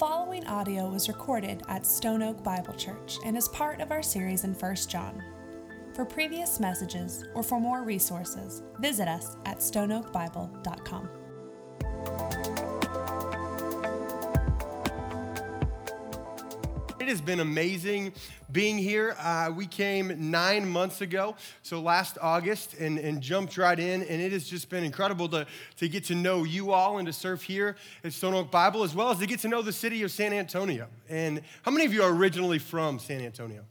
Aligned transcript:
following 0.00 0.46
audio 0.46 0.88
was 0.88 1.08
recorded 1.08 1.62
at 1.68 1.84
Stone 1.84 2.22
Oak 2.22 2.42
Bible 2.42 2.72
Church 2.72 3.18
and 3.26 3.36
is 3.36 3.48
part 3.48 3.82
of 3.82 3.90
our 3.90 4.02
series 4.02 4.44
in 4.44 4.54
1 4.54 4.74
John. 4.88 5.22
For 5.92 6.06
previous 6.06 6.58
messages 6.58 7.26
or 7.34 7.42
for 7.42 7.60
more 7.60 7.84
resources, 7.84 8.62
visit 8.78 9.08
us 9.08 9.36
at 9.44 9.58
stoneoakbible.com. 9.58 11.19
has 17.10 17.20
been 17.20 17.40
amazing 17.40 18.12
being 18.52 18.78
here. 18.78 19.16
Uh, 19.18 19.52
we 19.54 19.66
came 19.66 20.30
nine 20.30 20.68
months 20.68 21.00
ago, 21.00 21.36
so 21.62 21.80
last 21.80 22.16
August, 22.22 22.74
and, 22.74 22.98
and 22.98 23.20
jumped 23.20 23.58
right 23.58 23.78
in, 23.78 24.02
and 24.02 24.22
it 24.22 24.32
has 24.32 24.48
just 24.48 24.68
been 24.68 24.84
incredible 24.84 25.28
to, 25.28 25.46
to 25.76 25.88
get 25.88 26.04
to 26.04 26.14
know 26.14 26.44
you 26.44 26.72
all 26.72 26.98
and 26.98 27.06
to 27.06 27.12
serve 27.12 27.42
here 27.42 27.76
at 28.04 28.12
Stone 28.12 28.34
Oak 28.34 28.50
Bible, 28.50 28.84
as 28.84 28.94
well 28.94 29.10
as 29.10 29.18
to 29.18 29.26
get 29.26 29.40
to 29.40 29.48
know 29.48 29.60
the 29.60 29.72
city 29.72 30.02
of 30.04 30.10
San 30.10 30.32
Antonio. 30.32 30.86
And 31.08 31.42
how 31.62 31.70
many 31.70 31.84
of 31.84 31.92
you 31.92 32.02
are 32.02 32.12
originally 32.12 32.58
from 32.58 32.98
San 32.98 33.20
Antonio? 33.20 33.64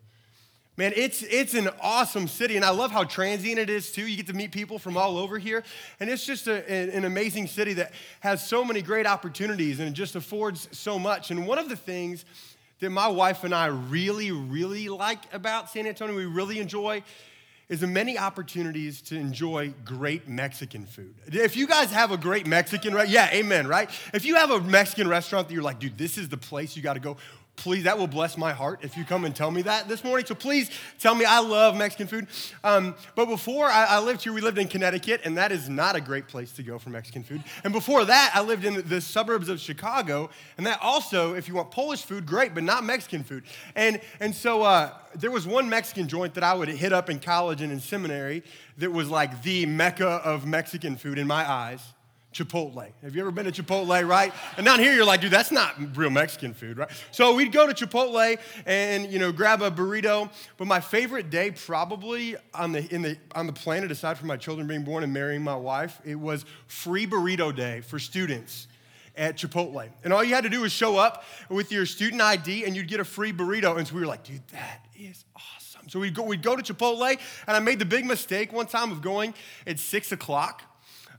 Man, 0.76 0.94
it's, 0.96 1.24
it's 1.24 1.56
an 1.56 1.70
awesome 1.82 2.28
city, 2.28 2.56
and 2.56 2.64
I 2.64 2.70
love 2.70 2.92
how 2.92 3.04
transient 3.04 3.60
it 3.60 3.70
is 3.70 3.92
too. 3.92 4.08
You 4.08 4.16
get 4.16 4.28
to 4.28 4.34
meet 4.34 4.52
people 4.52 4.80
from 4.80 4.96
all 4.96 5.18
over 5.18 5.38
here, 5.38 5.64
and 6.00 6.10
it's 6.10 6.26
just 6.26 6.48
a, 6.48 6.72
an 6.72 7.04
amazing 7.04 7.48
city 7.48 7.74
that 7.74 7.92
has 8.22 8.46
so 8.48 8.64
many 8.64 8.82
great 8.82 9.06
opportunities 9.06 9.80
and 9.80 9.90
it 9.90 9.94
just 9.94 10.16
affords 10.16 10.70
so 10.72 10.98
much. 10.98 11.32
And 11.32 11.46
one 11.46 11.58
of 11.58 11.68
the 11.68 11.76
things 11.76 12.24
that 12.80 12.90
my 12.90 13.08
wife 13.08 13.44
and 13.44 13.54
I 13.54 13.68
really, 13.68 14.32
really 14.32 14.90
like 14.90 15.32
about 15.34 15.70
San 15.70 15.86
Antonio, 15.86 16.16
we 16.16 16.26
really 16.26 16.60
enjoy, 16.60 17.04
is 17.68 17.82
the 17.82 17.88
many 17.88 18.18
opportunities 18.18 19.02
to 19.04 19.16
enjoy 19.16 19.74
great 19.86 20.28
Mexican 20.28 20.86
food. 20.86 21.14
If 21.28 21.56
you 21.56 21.68
guys 21.68 21.92
have 21.92 22.12
a 22.12 22.18
great 22.18 22.48
Mexican, 22.48 22.94
right? 22.94 23.08
Yeah, 23.08 23.30
amen, 23.32 23.68
right? 23.68 23.90
If 24.14 24.26
you 24.26 24.36
have 24.36 24.50
a 24.50 24.62
Mexican 24.62 25.08
restaurant 25.08 25.48
that 25.48 25.54
you're 25.54 25.64
like, 25.64 25.80
dude, 25.80 25.98
this 25.98 26.18
is 26.18 26.30
the 26.30 26.38
place 26.38 26.76
you 26.76 26.82
got 26.82 26.94
to 26.94 27.00
go 27.00 27.18
please, 27.60 27.84
that 27.84 27.98
will 27.98 28.08
bless 28.08 28.38
my 28.38 28.54
heart 28.54 28.80
if 28.84 28.96
you 28.96 29.04
come 29.04 29.26
and 29.26 29.36
tell 29.36 29.52
me 29.52 29.62
that 29.62 29.90
this 29.90 30.04
morning. 30.04 30.26
So 30.26 30.34
please 30.34 30.72
tell 30.98 31.14
me 31.14 31.26
I 31.26 31.40
love 31.40 31.76
Mexican 31.76 32.08
food. 32.08 32.28
Um, 32.64 32.96
but 33.16 33.26
before 33.26 33.68
I, 33.68 33.86
I, 33.86 34.00
lived 34.00 34.24
here, 34.24 34.32
we 34.32 34.40
lived 34.40 34.58
in 34.58 34.68
Connecticut, 34.68 35.22
and 35.26 35.38
that 35.38 35.52
is 35.52 35.68
not 35.68 35.96
a 35.96 36.02
great 36.02 36.28
place 36.28 36.54
to 36.54 36.64
go 36.64 36.80
for 36.80 36.90
Mexican 36.90 37.22
food. 37.22 37.44
And 37.66 37.74
before 37.74 38.06
that, 38.06 38.32
I 38.34 38.42
lived 38.42 38.64
in 38.64 38.88
the 38.88 39.02
suburbs 39.02 39.50
of 39.50 39.60
Chicago, 39.60 40.30
and 40.58 40.66
that 40.66 40.80
also, 40.82 41.34
if 41.34 41.50
you 41.50 41.56
want 41.56 41.70
Polish 41.70 42.04
food, 42.04 42.26
great, 42.26 42.54
but 42.54 42.64
not 42.64 42.86
Mexican 42.86 43.24
food. 43.24 43.44
And, 43.76 44.00
and 44.22 44.34
so 44.34 44.64
uh, 44.64 44.94
there 45.16 45.32
was 45.32 45.46
one 45.46 45.70
Mexican 45.70 46.08
joint 46.08 46.34
that 46.36 46.44
I 46.44 46.54
would 46.54 46.70
hit 46.70 46.94
up 46.94 47.10
in 47.10 47.20
college 47.20 47.62
and 47.62 47.74
in 47.74 47.82
seminary 47.82 48.44
that 48.78 48.92
was 48.92 49.10
like 49.10 49.44
the 49.44 49.66
mecca 49.66 50.08
of 50.08 50.46
Mexican 50.46 50.96
food 50.96 51.18
in 51.18 51.28
my 51.28 51.50
eyes. 51.50 51.82
Chipotle. 52.34 52.92
Have 53.02 53.16
you 53.16 53.22
ever 53.22 53.32
been 53.32 53.52
to 53.52 53.64
Chipotle, 53.64 54.08
right? 54.08 54.32
And 54.58 54.66
down 54.66 54.80
here, 54.80 54.94
you're 54.94 55.06
like, 55.06 55.22
dude, 55.22 55.32
that's 55.32 55.52
not 55.52 55.76
real 55.98 56.12
Mexican 56.12 56.54
food, 56.54 56.78
right? 56.78 56.90
So 57.12 57.34
we'd 57.34 57.52
go 57.52 57.66
to 57.66 57.74
Chipotle 57.74 58.38
and, 58.68 59.12
you 59.12 59.18
know, 59.18 59.32
grab 59.32 59.64
a 59.64 59.72
burrito. 59.72 60.30
But 60.58 60.68
my 60.68 60.80
favorite 60.80 61.32
day, 61.32 61.52
probably 61.52 62.36
on 62.54 62.72
the, 62.72 62.88
in 62.94 63.02
the, 63.02 63.18
on 63.34 63.48
the 63.48 63.54
planet, 63.54 63.90
aside 63.90 64.18
from 64.18 64.28
my 64.28 64.38
children 64.38 64.68
being 64.68 64.84
born 64.84 65.04
and 65.04 65.12
marrying 65.12 65.44
my 65.44 65.56
wife, 65.56 66.00
it 66.06 66.16
was 66.16 66.46
free 66.68 67.08
burrito 67.08 67.56
day 67.56 67.82
for 67.82 67.98
students 67.98 68.68
at 69.18 69.36
Chipotle. 69.36 69.90
And 70.04 70.14
all 70.14 70.24
you 70.24 70.36
had 70.36 70.44
to 70.44 70.50
do 70.50 70.62
was 70.62 70.72
show 70.72 70.98
up 70.98 71.24
with 71.50 71.72
your 71.72 71.88
student 71.88 72.22
ID 72.22 72.64
and 72.64 72.76
you'd 72.76 72.88
get 72.88 73.00
a 73.00 73.06
free 73.06 73.34
burrito. 73.34 73.78
And 73.78 73.88
so 73.88 73.96
we 73.96 74.02
were 74.02 74.08
like, 74.08 74.24
dude, 74.24 74.48
that 74.50 74.86
is 74.96 75.26
awesome. 75.36 75.90
So 75.90 76.00
we'd 76.00 76.14
go, 76.14 76.24
we'd 76.24 76.44
go 76.44 76.56
to 76.56 76.62
Chipotle, 76.62 77.20
and 77.48 77.58
I 77.58 77.60
made 77.60 77.80
the 77.80 77.86
big 77.86 78.06
mistake 78.06 78.54
one 78.54 78.68
time 78.68 78.92
of 78.92 79.02
going 79.02 79.34
at 79.66 79.80
six 79.80 80.12
o'clock 80.12 80.62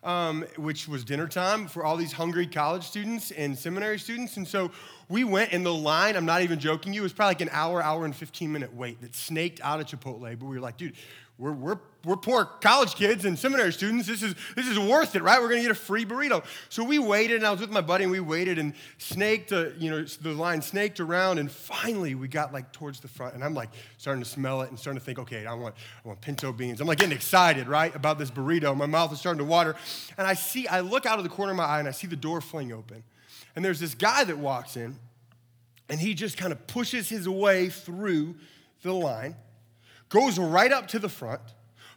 um, 0.02 0.44
which 0.56 0.88
was 0.88 1.04
dinner 1.04 1.28
time 1.28 1.66
for 1.66 1.84
all 1.84 1.96
these 1.96 2.12
hungry 2.12 2.46
college 2.46 2.84
students 2.84 3.30
and 3.32 3.56
seminary 3.56 3.98
students. 3.98 4.36
And 4.36 4.48
so 4.48 4.70
we 5.08 5.24
went 5.24 5.52
in 5.52 5.62
the 5.62 5.74
line, 5.74 6.16
I'm 6.16 6.24
not 6.24 6.42
even 6.42 6.58
joking 6.58 6.92
you, 6.92 7.02
it 7.02 7.04
was 7.04 7.12
probably 7.12 7.30
like 7.30 7.40
an 7.42 7.50
hour, 7.52 7.82
hour 7.82 8.04
and 8.04 8.14
15 8.14 8.50
minute 8.50 8.74
wait 8.74 9.00
that 9.02 9.14
snaked 9.14 9.60
out 9.62 9.80
of 9.80 9.86
Chipotle. 9.86 10.20
But 10.20 10.46
we 10.46 10.56
were 10.56 10.60
like, 10.60 10.76
dude, 10.76 10.94
we're, 11.40 11.52
we're, 11.52 11.78
we're 12.04 12.16
poor 12.16 12.44
college 12.44 12.94
kids 12.94 13.24
and 13.24 13.38
seminary 13.38 13.72
students. 13.72 14.06
This 14.06 14.22
is, 14.22 14.34
this 14.54 14.68
is 14.68 14.78
worth 14.78 15.16
it, 15.16 15.22
right? 15.22 15.40
We're 15.40 15.48
gonna 15.48 15.62
get 15.62 15.70
a 15.70 15.74
free 15.74 16.04
burrito. 16.04 16.44
So 16.68 16.84
we 16.84 16.98
waited, 16.98 17.36
and 17.36 17.46
I 17.46 17.50
was 17.50 17.62
with 17.62 17.70
my 17.70 17.80
buddy, 17.80 18.04
and 18.04 18.12
we 18.12 18.20
waited 18.20 18.58
and 18.58 18.74
snaked, 18.98 19.50
uh, 19.50 19.70
you 19.78 19.90
know, 19.90 20.04
the 20.04 20.34
line 20.34 20.60
snaked 20.60 21.00
around, 21.00 21.38
and 21.38 21.50
finally 21.50 22.14
we 22.14 22.28
got 22.28 22.52
like 22.52 22.72
towards 22.72 23.00
the 23.00 23.08
front, 23.08 23.34
and 23.34 23.42
I'm 23.42 23.54
like 23.54 23.70
starting 23.96 24.22
to 24.22 24.28
smell 24.28 24.60
it 24.60 24.68
and 24.68 24.78
starting 24.78 25.00
to 25.00 25.04
think, 25.04 25.18
okay, 25.18 25.46
I 25.46 25.54
want, 25.54 25.74
I 26.04 26.08
want 26.08 26.20
pinto 26.20 26.52
beans. 26.52 26.82
I'm 26.82 26.86
like 26.86 26.98
getting 26.98 27.16
excited, 27.16 27.68
right, 27.68 27.94
about 27.96 28.18
this 28.18 28.30
burrito. 28.30 28.76
My 28.76 28.84
mouth 28.84 29.10
is 29.10 29.18
starting 29.18 29.38
to 29.38 29.44
water, 29.46 29.74
and 30.18 30.26
I 30.26 30.34
see, 30.34 30.68
I 30.68 30.80
look 30.80 31.06
out 31.06 31.16
of 31.16 31.24
the 31.24 31.30
corner 31.30 31.52
of 31.52 31.56
my 31.56 31.64
eye, 31.64 31.78
and 31.78 31.88
I 31.88 31.92
see 31.92 32.06
the 32.06 32.16
door 32.16 32.42
fling 32.42 32.70
open, 32.70 33.02
and 33.56 33.64
there's 33.64 33.80
this 33.80 33.94
guy 33.94 34.24
that 34.24 34.36
walks 34.36 34.76
in, 34.76 34.96
and 35.88 35.98
he 35.98 36.12
just 36.12 36.36
kind 36.36 36.52
of 36.52 36.66
pushes 36.66 37.08
his 37.08 37.26
way 37.26 37.70
through 37.70 38.36
the 38.82 38.92
line 38.92 39.36
goes 40.10 40.38
right 40.38 40.70
up 40.70 40.88
to 40.88 40.98
the 40.98 41.08
front, 41.08 41.40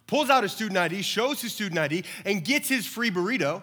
pulls 0.07 0.29
out 0.29 0.43
his 0.43 0.53
student 0.53 0.77
ID, 0.77 1.01
shows 1.01 1.41
his 1.41 1.51
student 1.51 1.77
ID, 1.77 2.05
and 2.23 2.45
gets 2.45 2.69
his 2.69 2.87
free 2.87 3.11
burrito 3.11 3.61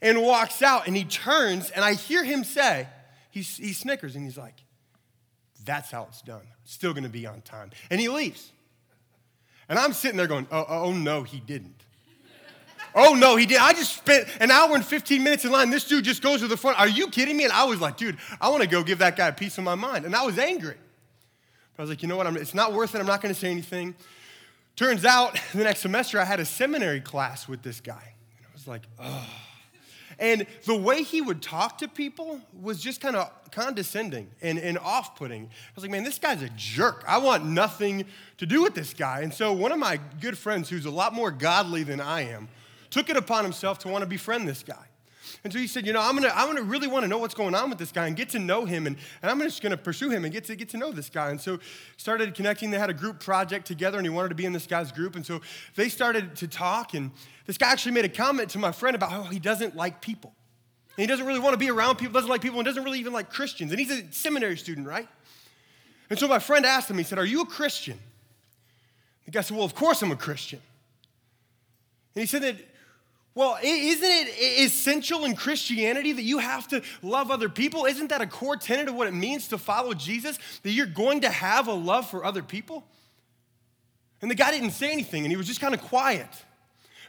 and 0.00 0.20
walks 0.20 0.62
out. 0.62 0.88
And 0.88 0.96
he 0.96 1.04
turns, 1.04 1.70
and 1.70 1.84
I 1.84 1.94
hear 1.94 2.24
him 2.24 2.42
say, 2.42 2.88
he, 3.30 3.40
he 3.40 3.72
snickers, 3.72 4.16
and 4.16 4.24
he's 4.24 4.36
like, 4.36 4.56
That's 5.64 5.90
how 5.90 6.06
it's 6.08 6.22
done. 6.22 6.42
Still 6.64 6.92
gonna 6.92 7.08
be 7.08 7.26
on 7.26 7.40
time. 7.42 7.70
And 7.90 8.00
he 8.00 8.08
leaves. 8.08 8.50
And 9.68 9.78
I'm 9.78 9.92
sitting 9.92 10.16
there 10.16 10.26
going, 10.26 10.48
Oh, 10.50 10.66
oh 10.68 10.92
no, 10.92 11.22
he 11.22 11.38
didn't. 11.38 11.76
Oh 12.94 13.14
no, 13.14 13.36
he 13.36 13.46
did. 13.46 13.56
I 13.56 13.72
just 13.72 13.96
spent 13.96 14.28
an 14.38 14.50
hour 14.50 14.74
and 14.74 14.84
15 14.84 15.24
minutes 15.24 15.46
in 15.46 15.50
line. 15.50 15.70
This 15.70 15.88
dude 15.88 16.04
just 16.04 16.20
goes 16.20 16.40
to 16.40 16.46
the 16.46 16.58
front. 16.58 16.78
Are 16.78 16.88
you 16.88 17.08
kidding 17.08 17.38
me? 17.38 17.44
And 17.44 17.52
I 17.52 17.64
was 17.64 17.80
like, 17.80 17.96
dude, 17.96 18.18
I 18.38 18.50
want 18.50 18.62
to 18.64 18.68
go 18.68 18.82
give 18.82 18.98
that 18.98 19.16
guy 19.16 19.28
a 19.28 19.32
piece 19.32 19.56
of 19.56 19.64
my 19.64 19.74
mind. 19.74 20.04
And 20.04 20.14
I 20.14 20.24
was 20.24 20.38
angry. 20.38 20.76
But 21.76 21.82
I 21.82 21.84
was 21.84 21.90
like, 21.90 22.02
you 22.02 22.08
know 22.08 22.16
what? 22.16 22.26
I'm, 22.26 22.36
it's 22.36 22.54
not 22.54 22.72
worth 22.72 22.94
it. 22.94 23.00
I'm 23.00 23.06
not 23.06 23.20
going 23.20 23.34
to 23.34 23.38
say 23.38 23.50
anything. 23.50 23.94
Turns 24.76 25.04
out 25.04 25.38
the 25.52 25.64
next 25.64 25.80
semester 25.80 26.20
I 26.20 26.24
had 26.24 26.40
a 26.40 26.44
seminary 26.44 27.00
class 27.00 27.48
with 27.48 27.62
this 27.62 27.80
guy. 27.80 28.14
And 28.38 28.46
I 28.46 28.52
was 28.52 28.66
like, 28.66 28.82
oh. 28.98 29.28
And 30.18 30.46
the 30.66 30.76
way 30.76 31.02
he 31.02 31.20
would 31.20 31.42
talk 31.42 31.78
to 31.78 31.88
people 31.88 32.40
was 32.60 32.80
just 32.80 33.00
kind 33.00 33.16
of 33.16 33.30
condescending 33.50 34.30
and, 34.40 34.58
and 34.58 34.78
off 34.78 35.16
putting. 35.16 35.44
I 35.44 35.72
was 35.74 35.82
like, 35.82 35.90
man, 35.90 36.04
this 36.04 36.18
guy's 36.18 36.42
a 36.42 36.50
jerk. 36.50 37.04
I 37.08 37.18
want 37.18 37.44
nothing 37.44 38.04
to 38.38 38.46
do 38.46 38.62
with 38.62 38.74
this 38.74 38.94
guy. 38.94 39.22
And 39.22 39.34
so 39.34 39.52
one 39.52 39.72
of 39.72 39.78
my 39.78 39.98
good 40.20 40.38
friends, 40.38 40.68
who's 40.68 40.86
a 40.86 40.90
lot 40.90 41.12
more 41.12 41.30
godly 41.30 41.82
than 41.82 42.00
I 42.00 42.22
am, 42.22 42.48
took 42.90 43.10
it 43.10 43.16
upon 43.16 43.42
himself 43.42 43.78
to 43.80 43.88
want 43.88 44.02
to 44.02 44.06
befriend 44.06 44.46
this 44.46 44.62
guy. 44.62 44.86
And 45.44 45.52
so 45.52 45.58
he 45.58 45.66
said, 45.66 45.86
you 45.86 45.92
know, 45.92 46.00
I'm 46.00 46.14
gonna, 46.14 46.32
I'm 46.34 46.46
gonna 46.46 46.62
really 46.62 46.88
want 46.88 47.04
to 47.04 47.08
know 47.08 47.18
what's 47.18 47.34
going 47.34 47.54
on 47.54 47.68
with 47.70 47.78
this 47.78 47.92
guy 47.92 48.06
and 48.06 48.16
get 48.16 48.30
to 48.30 48.38
know 48.38 48.64
him, 48.64 48.86
and, 48.86 48.96
and 49.22 49.30
I'm 49.30 49.40
just 49.40 49.62
gonna 49.62 49.76
pursue 49.76 50.10
him 50.10 50.24
and 50.24 50.32
get 50.32 50.44
to 50.44 50.56
get 50.56 50.68
to 50.70 50.76
know 50.76 50.92
this 50.92 51.08
guy. 51.10 51.30
And 51.30 51.40
so 51.40 51.58
started 51.96 52.34
connecting. 52.34 52.70
They 52.70 52.78
had 52.78 52.90
a 52.90 52.94
group 52.94 53.20
project 53.20 53.66
together, 53.66 53.98
and 53.98 54.06
he 54.06 54.10
wanted 54.10 54.30
to 54.30 54.34
be 54.34 54.44
in 54.44 54.52
this 54.52 54.66
guy's 54.66 54.92
group. 54.92 55.16
And 55.16 55.24
so 55.24 55.40
they 55.74 55.88
started 55.88 56.36
to 56.36 56.48
talk, 56.48 56.94
and 56.94 57.10
this 57.46 57.58
guy 57.58 57.70
actually 57.70 57.92
made 57.92 58.04
a 58.04 58.10
comment 58.10 58.50
to 58.50 58.58
my 58.58 58.72
friend 58.72 58.94
about 58.94 59.10
how 59.10 59.24
he 59.24 59.38
doesn't 59.38 59.76
like 59.76 60.00
people. 60.00 60.34
And 60.96 61.02
he 61.02 61.06
doesn't 61.06 61.26
really 61.26 61.40
want 61.40 61.54
to 61.54 61.58
be 61.58 61.70
around 61.70 61.96
people, 61.96 62.12
doesn't 62.12 62.28
like 62.28 62.42
people, 62.42 62.58
and 62.58 62.66
doesn't 62.66 62.84
really 62.84 63.00
even 63.00 63.12
like 63.12 63.30
Christians. 63.30 63.72
And 63.72 63.80
he's 63.80 63.90
a 63.90 64.12
seminary 64.12 64.56
student, 64.56 64.86
right? 64.86 65.08
And 66.10 66.18
so 66.18 66.28
my 66.28 66.38
friend 66.38 66.66
asked 66.66 66.90
him, 66.90 66.98
he 66.98 67.04
said, 67.04 67.18
Are 67.18 67.24
you 67.24 67.40
a 67.40 67.46
Christian? 67.46 67.98
The 69.24 69.30
guy 69.30 69.40
said, 69.40 69.56
Well, 69.56 69.64
of 69.64 69.74
course 69.74 70.02
I'm 70.02 70.12
a 70.12 70.16
Christian. 70.16 70.60
And 72.14 72.20
he 72.20 72.26
said 72.26 72.42
that 72.42 72.56
well, 73.34 73.58
isn't 73.62 74.10
it 74.10 74.60
essential 74.60 75.24
in 75.24 75.34
Christianity 75.34 76.12
that 76.12 76.22
you 76.22 76.38
have 76.38 76.68
to 76.68 76.82
love 77.02 77.30
other 77.30 77.48
people? 77.48 77.86
Isn't 77.86 78.08
that 78.08 78.20
a 78.20 78.26
core 78.26 78.56
tenet 78.56 78.88
of 78.88 78.94
what 78.94 79.08
it 79.08 79.14
means 79.14 79.48
to 79.48 79.58
follow 79.58 79.94
Jesus? 79.94 80.38
That 80.62 80.70
you're 80.70 80.86
going 80.86 81.22
to 81.22 81.30
have 81.30 81.66
a 81.66 81.72
love 81.72 82.10
for 82.10 82.24
other 82.24 82.42
people? 82.42 82.84
And 84.20 84.30
the 84.30 84.34
guy 84.34 84.50
didn't 84.50 84.72
say 84.72 84.92
anything 84.92 85.24
and 85.24 85.32
he 85.32 85.36
was 85.36 85.46
just 85.46 85.60
kind 85.60 85.72
of 85.74 85.80
quiet. 85.80 86.28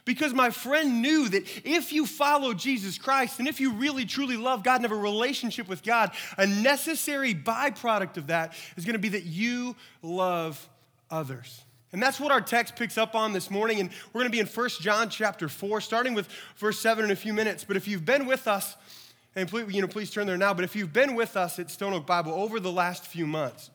Because 0.06 0.34
my 0.34 0.50
friend 0.50 1.00
knew 1.00 1.28
that 1.28 1.44
if 1.64 1.92
you 1.92 2.06
follow 2.06 2.52
Jesus 2.52 2.98
Christ 2.98 3.38
and 3.38 3.48
if 3.48 3.60
you 3.60 3.72
really 3.72 4.04
truly 4.04 4.36
love 4.36 4.62
God 4.62 4.76
and 4.76 4.84
have 4.84 4.92
a 4.92 4.96
relationship 4.96 5.68
with 5.68 5.82
God, 5.82 6.10
a 6.36 6.46
necessary 6.46 7.34
byproduct 7.34 8.16
of 8.16 8.26
that 8.26 8.54
is 8.76 8.84
going 8.84 8.94
to 8.94 8.98
be 8.98 9.10
that 9.10 9.24
you 9.24 9.76
love 10.02 10.68
others. 11.10 11.62
And 11.94 12.02
that's 12.02 12.18
what 12.18 12.32
our 12.32 12.40
text 12.40 12.74
picks 12.74 12.98
up 12.98 13.14
on 13.14 13.32
this 13.32 13.52
morning. 13.52 13.78
And 13.78 13.88
we're 14.12 14.22
going 14.22 14.30
to 14.30 14.36
be 14.36 14.40
in 14.40 14.48
1 14.48 14.68
John 14.80 15.08
chapter 15.08 15.48
4, 15.48 15.80
starting 15.80 16.12
with 16.12 16.26
verse 16.56 16.80
7 16.80 17.04
in 17.04 17.12
a 17.12 17.16
few 17.16 17.32
minutes. 17.32 17.62
But 17.62 17.76
if 17.76 17.86
you've 17.86 18.04
been 18.04 18.26
with 18.26 18.48
us, 18.48 18.74
and 19.36 19.48
please, 19.48 19.72
you 19.72 19.80
know, 19.80 19.86
please 19.86 20.10
turn 20.10 20.26
there 20.26 20.36
now, 20.36 20.52
but 20.52 20.64
if 20.64 20.74
you've 20.74 20.92
been 20.92 21.14
with 21.14 21.36
us 21.36 21.60
at 21.60 21.70
Stone 21.70 21.92
Oak 21.92 22.04
Bible 22.04 22.32
over 22.32 22.58
the 22.58 22.72
last 22.72 23.06
few 23.06 23.28
months, 23.28 23.70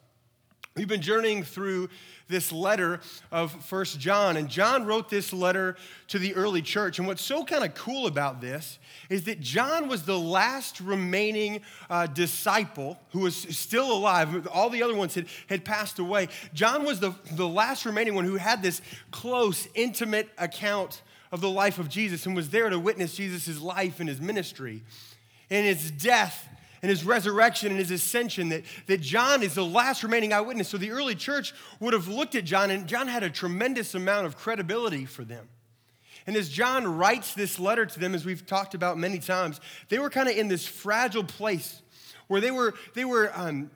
we've 0.80 0.88
been 0.88 1.02
journeying 1.02 1.44
through 1.44 1.90
this 2.30 2.54
letter 2.54 3.02
of 3.34 3.52
First 3.66 4.00
John. 4.00 4.38
And 4.38 4.48
John 4.48 4.86
wrote 4.86 5.10
this 5.10 5.34
letter 5.34 5.76
to 6.08 6.18
the 6.18 6.34
early 6.36 6.62
church. 6.62 7.00
And 7.00 7.08
what's 7.08 7.22
so 7.22 7.44
kind 7.44 7.66
of 7.66 7.74
cool 7.74 8.08
about 8.08 8.40
this 8.40 8.80
is 9.10 9.26
that 9.26 9.42
John 9.42 9.90
was 9.90 10.04
the 10.04 10.18
last 10.18 10.80
remaining 10.80 11.60
uh, 11.90 12.08
disciple 12.08 12.98
who 13.10 13.20
was 13.20 13.36
still 13.36 13.92
alive. 13.92 14.48
All 14.48 14.70
the 14.70 14.82
other 14.82 14.96
ones 14.96 15.16
had, 15.16 15.26
had 15.48 15.66
passed 15.66 16.00
away. 16.00 16.30
John 16.54 16.86
was 16.86 17.02
the, 17.02 17.14
the 17.34 17.48
last 17.48 17.86
remaining 17.86 18.16
one 18.16 18.24
who 18.24 18.38
had 18.38 18.64
this 18.64 18.82
close, 19.12 19.68
intimate 19.76 20.30
account 20.38 21.02
of 21.34 21.42
the 21.42 21.50
life 21.50 21.78
of 21.78 21.90
Jesus 21.90 22.26
and 22.26 22.38
was 22.38 22.52
there 22.52 22.70
to 22.70 22.80
witness 22.80 23.16
Jesus' 23.16 23.60
life 23.60 24.00
and 24.00 24.08
his 24.08 24.22
ministry. 24.22 24.82
And 25.50 25.66
his 25.66 25.92
death 25.92 26.48
and 26.82 26.90
his 26.90 27.04
resurrection 27.04 27.70
and 27.70 27.80
his 27.80 27.92
ascension, 27.92 28.50
that, 28.50 28.64
that 28.88 29.02
John 29.02 29.44
is 29.44 29.56
the 29.56 29.66
last 29.66 30.04
remaining 30.04 30.34
eyewitness. 30.34 30.70
So 30.70 30.78
the 30.78 30.92
early 30.92 31.16
church 31.16 31.54
would 31.80 31.94
have 31.94 32.08
looked 32.08 32.36
at 32.36 32.46
John, 32.46 32.72
and 32.72 32.88
John 32.88 33.08
had 33.08 33.24
a 33.24 33.30
tremendous 33.30 33.96
amount 33.96 34.26
of 34.26 34.38
credibility 34.38 35.06
for 35.06 35.24
them. 35.24 35.50
And 36.28 36.36
as 36.36 36.50
John 36.50 36.98
writes 36.98 37.34
this 37.34 37.60
letter 37.60 37.86
to 37.86 38.00
them, 38.00 38.14
as 38.14 38.26
we've 38.26 38.46
talked 38.46 38.76
about 38.76 38.98
many 38.98 39.20
times, 39.20 39.60
they 39.88 40.00
were 40.00 40.10
kind 40.10 40.30
of 40.30 40.38
in 40.38 40.48
this 40.48 40.68
fragile 40.68 41.24
place 41.24 41.82
where 42.28 42.40
they 42.40 42.52
were, 42.52 42.76
they 42.94 43.06
were 43.06 43.32
um, 43.34 43.72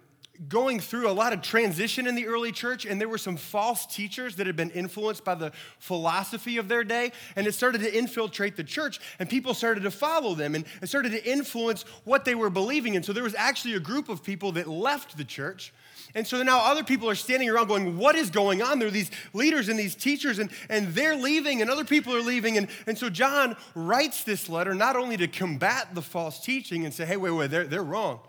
going 0.48 0.80
through 0.80 1.10
a 1.10 1.14
lot 1.14 1.32
of 1.32 1.42
transition 1.42 2.08
in 2.08 2.16
the 2.16 2.26
early 2.26 2.52
church, 2.52 2.86
and 2.86 3.00
there 3.00 3.08
were 3.08 3.20
some 3.20 3.38
false 3.38 3.86
teachers 3.86 4.36
that 4.38 4.48
had 4.48 4.56
been 4.56 4.72
influenced 4.72 5.24
by 5.24 5.36
the 5.36 5.52
philosophy 5.78 6.58
of 6.58 6.68
their 6.68 6.84
day, 6.84 7.12
and 7.36 7.46
it 7.46 7.54
started 7.54 7.82
to 7.82 7.96
infiltrate 7.96 8.56
the 8.56 8.64
church, 8.64 9.00
and 9.20 9.30
people 9.30 9.54
started 9.54 9.84
to 9.84 9.92
follow 9.92 10.34
them, 10.34 10.56
and 10.56 10.66
it 10.82 10.88
started 10.88 11.12
to 11.12 11.24
influence 11.24 11.84
what 12.04 12.26
they 12.26 12.34
were 12.34 12.50
believing. 12.50 12.96
And 12.96 13.06
so 13.06 13.14
there 13.14 13.24
was 13.24 13.36
actually 13.36 13.76
a 13.76 13.80
group 13.80 14.10
of 14.10 14.24
people 14.24 14.54
that 14.54 14.68
left 14.68 15.18
the 15.18 15.24
church. 15.24 15.72
And 16.16 16.26
so 16.26 16.42
now 16.44 16.60
other 16.60 16.84
people 16.84 17.10
are 17.10 17.16
standing 17.16 17.50
around 17.50 17.68
going, 17.68 17.98
What 17.98 18.16
is 18.16 18.30
going 18.30 18.62
on? 18.62 18.80
There 18.80 18.88
are 18.88 18.92
these 18.92 19.12
leaders 19.34 19.70
and 19.70 19.80
these 19.80 19.96
teachers, 19.96 20.40
and, 20.40 20.52
and 20.70 20.88
they're 20.90 21.16
leaving, 21.16 21.62
and 21.62 21.70
other 21.70 21.86
people 21.86 22.16
are 22.16 22.22
leaving. 22.22 22.58
And, 22.58 22.68
and 22.86 22.98
so 22.98 23.10
John 23.10 23.56
writes 23.76 24.24
this 24.24 24.50
letter 24.50 24.76
not 24.76 24.96
only 24.96 25.18
to 25.18 25.28
combat 25.28 25.96
the 25.96 26.02
false 26.02 26.40
teaching 26.40 26.86
and 26.86 26.94
say, 26.94 27.06
Hey, 27.06 27.18
wait, 27.18 27.32
wait, 27.32 27.52
they're, 27.52 27.66
they're 27.66 27.84
wrong 27.84 28.20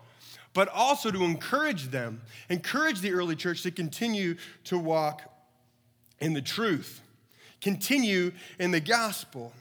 but 0.55 0.69
also 0.69 1.11
to 1.11 1.23
encourage 1.23 1.89
them, 1.89 2.21
encourage 2.49 3.01
the 3.01 3.11
early 3.11 3.35
church 3.35 3.61
to 3.63 3.71
continue 3.71 4.35
to 4.63 4.79
walk 4.79 5.21
in 6.19 6.33
the 6.33 6.41
truth, 6.41 7.01
continue 7.61 8.31
in 8.57 8.71
the 8.71 8.79
gospel. 8.79 9.51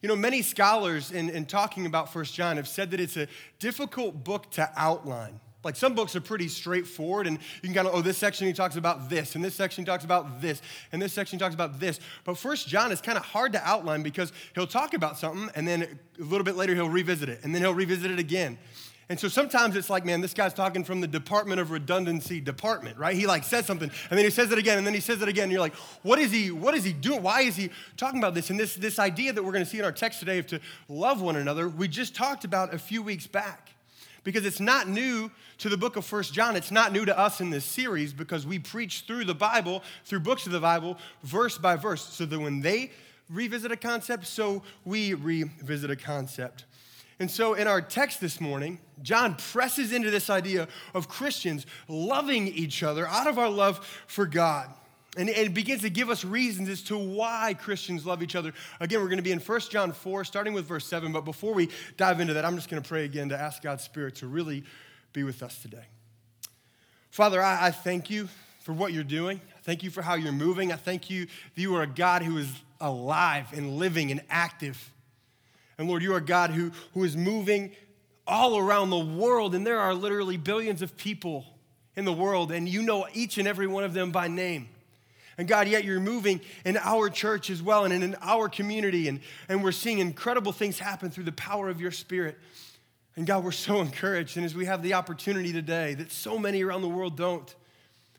You 0.00 0.08
know, 0.08 0.16
many 0.16 0.40
scholars 0.40 1.10
in, 1.10 1.28
in 1.28 1.44
talking 1.44 1.84
about 1.84 2.12
First 2.12 2.32
John 2.32 2.56
have 2.56 2.68
said 2.68 2.92
that 2.92 3.00
it's 3.00 3.16
a 3.16 3.26
difficult 3.58 4.24
book 4.24 4.50
to 4.52 4.70
outline. 4.76 5.40
Like 5.64 5.74
some 5.74 5.94
books 5.94 6.14
are 6.14 6.20
pretty 6.20 6.46
straightforward, 6.48 7.26
and 7.26 7.36
you 7.36 7.68
can 7.68 7.74
kind 7.74 7.88
of, 7.88 7.94
oh, 7.94 8.00
this 8.00 8.16
section 8.16 8.46
he 8.46 8.52
talks 8.52 8.76
about 8.76 9.10
this, 9.10 9.34
and 9.34 9.44
this 9.44 9.54
section 9.54 9.84
he 9.84 9.86
talks 9.86 10.04
about 10.04 10.40
this, 10.40 10.62
and 10.92 11.02
this 11.02 11.12
section 11.12 11.38
he 11.38 11.42
talks 11.42 11.54
about 11.54 11.80
this. 11.80 11.98
But 12.24 12.38
First 12.38 12.68
John 12.68 12.92
is 12.92 13.00
kind 13.00 13.18
of 13.18 13.24
hard 13.24 13.52
to 13.52 13.68
outline 13.68 14.02
because 14.02 14.32
he'll 14.54 14.68
talk 14.68 14.94
about 14.94 15.18
something, 15.18 15.50
and 15.56 15.66
then 15.66 15.98
a 16.18 16.22
little 16.22 16.44
bit 16.44 16.56
later 16.56 16.74
he'll 16.74 16.88
revisit 16.88 17.28
it, 17.28 17.40
and 17.42 17.52
then 17.52 17.60
he'll 17.60 17.74
revisit 17.74 18.12
it 18.12 18.20
again. 18.20 18.58
And 19.10 19.18
so 19.18 19.26
sometimes 19.26 19.74
it's 19.74 19.90
like, 19.90 20.04
man, 20.04 20.20
this 20.20 20.34
guy's 20.34 20.54
talking 20.54 20.84
from 20.84 21.00
the 21.00 21.08
Department 21.08 21.60
of 21.60 21.72
Redundancy 21.72 22.40
department, 22.40 22.96
right? 22.96 23.16
He 23.16 23.26
like 23.26 23.42
says 23.42 23.66
something, 23.66 23.90
and 24.08 24.16
then 24.16 24.24
he 24.24 24.30
says 24.30 24.52
it 24.52 24.58
again, 24.58 24.78
and 24.78 24.86
then 24.86 24.94
he 24.94 25.00
says 25.00 25.20
it 25.20 25.26
again. 25.26 25.44
And 25.44 25.52
you're 25.52 25.60
like, 25.60 25.74
what 26.04 26.20
is 26.20 26.30
he, 26.30 26.52
what 26.52 26.74
is 26.76 26.84
he 26.84 26.92
doing? 26.92 27.20
Why 27.20 27.40
is 27.40 27.56
he 27.56 27.70
talking 27.96 28.20
about 28.20 28.34
this? 28.34 28.50
And 28.50 28.60
this, 28.60 28.76
this 28.76 29.00
idea 29.00 29.32
that 29.32 29.42
we're 29.42 29.50
gonna 29.50 29.66
see 29.66 29.80
in 29.80 29.84
our 29.84 29.90
text 29.90 30.20
today 30.20 30.38
of 30.38 30.46
to 30.46 30.60
love 30.88 31.20
one 31.20 31.34
another, 31.34 31.68
we 31.68 31.88
just 31.88 32.14
talked 32.14 32.44
about 32.44 32.72
a 32.72 32.78
few 32.78 33.02
weeks 33.02 33.26
back. 33.26 33.70
Because 34.22 34.46
it's 34.46 34.60
not 34.60 34.86
new 34.86 35.28
to 35.58 35.68
the 35.68 35.78
book 35.78 35.96
of 35.96 36.04
First 36.04 36.32
John. 36.32 36.54
It's 36.54 36.70
not 36.70 36.92
new 36.92 37.04
to 37.04 37.18
us 37.18 37.40
in 37.40 37.50
this 37.50 37.64
series 37.64 38.12
because 38.12 38.46
we 38.46 38.60
preach 38.60 39.06
through 39.08 39.24
the 39.24 39.34
Bible, 39.34 39.82
through 40.04 40.20
books 40.20 40.46
of 40.46 40.52
the 40.52 40.60
Bible, 40.60 40.98
verse 41.24 41.58
by 41.58 41.74
verse. 41.74 42.02
So 42.02 42.26
that 42.26 42.38
when 42.38 42.60
they 42.60 42.92
revisit 43.28 43.72
a 43.72 43.76
concept, 43.76 44.26
so 44.26 44.62
we 44.84 45.14
revisit 45.14 45.90
a 45.90 45.96
concept. 45.96 46.66
And 47.20 47.30
so, 47.30 47.52
in 47.52 47.66
our 47.66 47.82
text 47.82 48.18
this 48.22 48.40
morning, 48.40 48.78
John 49.02 49.34
presses 49.34 49.92
into 49.92 50.10
this 50.10 50.30
idea 50.30 50.68
of 50.94 51.08
Christians 51.08 51.66
loving 51.88 52.48
each 52.48 52.82
other 52.82 53.06
out 53.06 53.26
of 53.26 53.38
our 53.38 53.48
love 53.48 53.84
for 54.06 54.26
God. 54.26 54.70
And 55.16 55.28
it 55.28 55.52
begins 55.54 55.82
to 55.82 55.90
give 55.90 56.08
us 56.08 56.24
reasons 56.24 56.68
as 56.68 56.82
to 56.82 56.96
why 56.96 57.54
Christians 57.58 58.06
love 58.06 58.22
each 58.22 58.36
other. 58.36 58.52
Again, 58.78 59.00
we're 59.00 59.08
going 59.08 59.16
to 59.16 59.22
be 59.22 59.32
in 59.32 59.40
1 59.40 59.60
John 59.62 59.92
4, 59.92 60.24
starting 60.24 60.52
with 60.52 60.66
verse 60.66 60.86
7. 60.86 61.10
But 61.10 61.24
before 61.24 61.52
we 61.52 61.68
dive 61.96 62.20
into 62.20 62.34
that, 62.34 62.44
I'm 62.44 62.54
just 62.54 62.70
going 62.70 62.80
to 62.80 62.88
pray 62.88 63.04
again 63.04 63.28
to 63.30 63.38
ask 63.38 63.60
God's 63.60 63.82
Spirit 63.82 64.14
to 64.16 64.28
really 64.28 64.62
be 65.12 65.24
with 65.24 65.42
us 65.42 65.60
today. 65.60 65.84
Father, 67.10 67.42
I, 67.42 67.66
I 67.66 67.70
thank 67.72 68.08
you 68.08 68.28
for 68.60 68.72
what 68.72 68.92
you're 68.92 69.02
doing. 69.02 69.40
I 69.56 69.60
Thank 69.62 69.82
you 69.82 69.90
for 69.90 70.02
how 70.02 70.14
you're 70.14 70.32
moving. 70.32 70.72
I 70.72 70.76
thank 70.76 71.10
you 71.10 71.26
that 71.26 71.60
you 71.60 71.74
are 71.74 71.82
a 71.82 71.88
God 71.88 72.22
who 72.22 72.38
is 72.38 72.48
alive 72.80 73.48
and 73.52 73.78
living 73.78 74.12
and 74.12 74.22
active. 74.30 74.92
And 75.76 75.88
Lord, 75.88 76.02
you 76.02 76.14
are 76.14 76.18
a 76.18 76.24
God 76.24 76.50
who, 76.50 76.70
who 76.94 77.02
is 77.02 77.16
moving 77.16 77.72
all 78.30 78.56
around 78.56 78.90
the 78.90 78.98
world, 78.98 79.54
and 79.54 79.66
there 79.66 79.80
are 79.80 79.92
literally 79.92 80.36
billions 80.36 80.80
of 80.80 80.96
people 80.96 81.44
in 81.96 82.04
the 82.04 82.12
world, 82.12 82.52
and 82.52 82.68
you 82.68 82.82
know 82.82 83.06
each 83.12 83.36
and 83.36 83.46
every 83.46 83.66
one 83.66 83.84
of 83.84 83.92
them 83.92 84.12
by 84.12 84.28
name. 84.28 84.68
And 85.36 85.48
God, 85.48 85.68
yet 85.68 85.84
you're 85.84 86.00
moving 86.00 86.40
in 86.64 86.76
our 86.76 87.08
church 87.08 87.50
as 87.50 87.62
well 87.62 87.84
and 87.84 87.92
in 87.92 88.16
our 88.20 88.48
community, 88.48 89.08
and, 89.08 89.20
and 89.48 89.64
we're 89.64 89.72
seeing 89.72 89.98
incredible 89.98 90.52
things 90.52 90.78
happen 90.78 91.10
through 91.10 91.24
the 91.24 91.32
power 91.32 91.68
of 91.68 91.80
your 91.80 91.90
spirit. 91.90 92.38
And 93.16 93.26
God, 93.26 93.44
we're 93.44 93.52
so 93.52 93.80
encouraged. 93.80 94.36
And 94.36 94.46
as 94.46 94.54
we 94.54 94.66
have 94.66 94.82
the 94.82 94.94
opportunity 94.94 95.52
today 95.52 95.94
that 95.94 96.12
so 96.12 96.38
many 96.38 96.62
around 96.62 96.82
the 96.82 96.88
world 96.88 97.16
don't, 97.16 97.54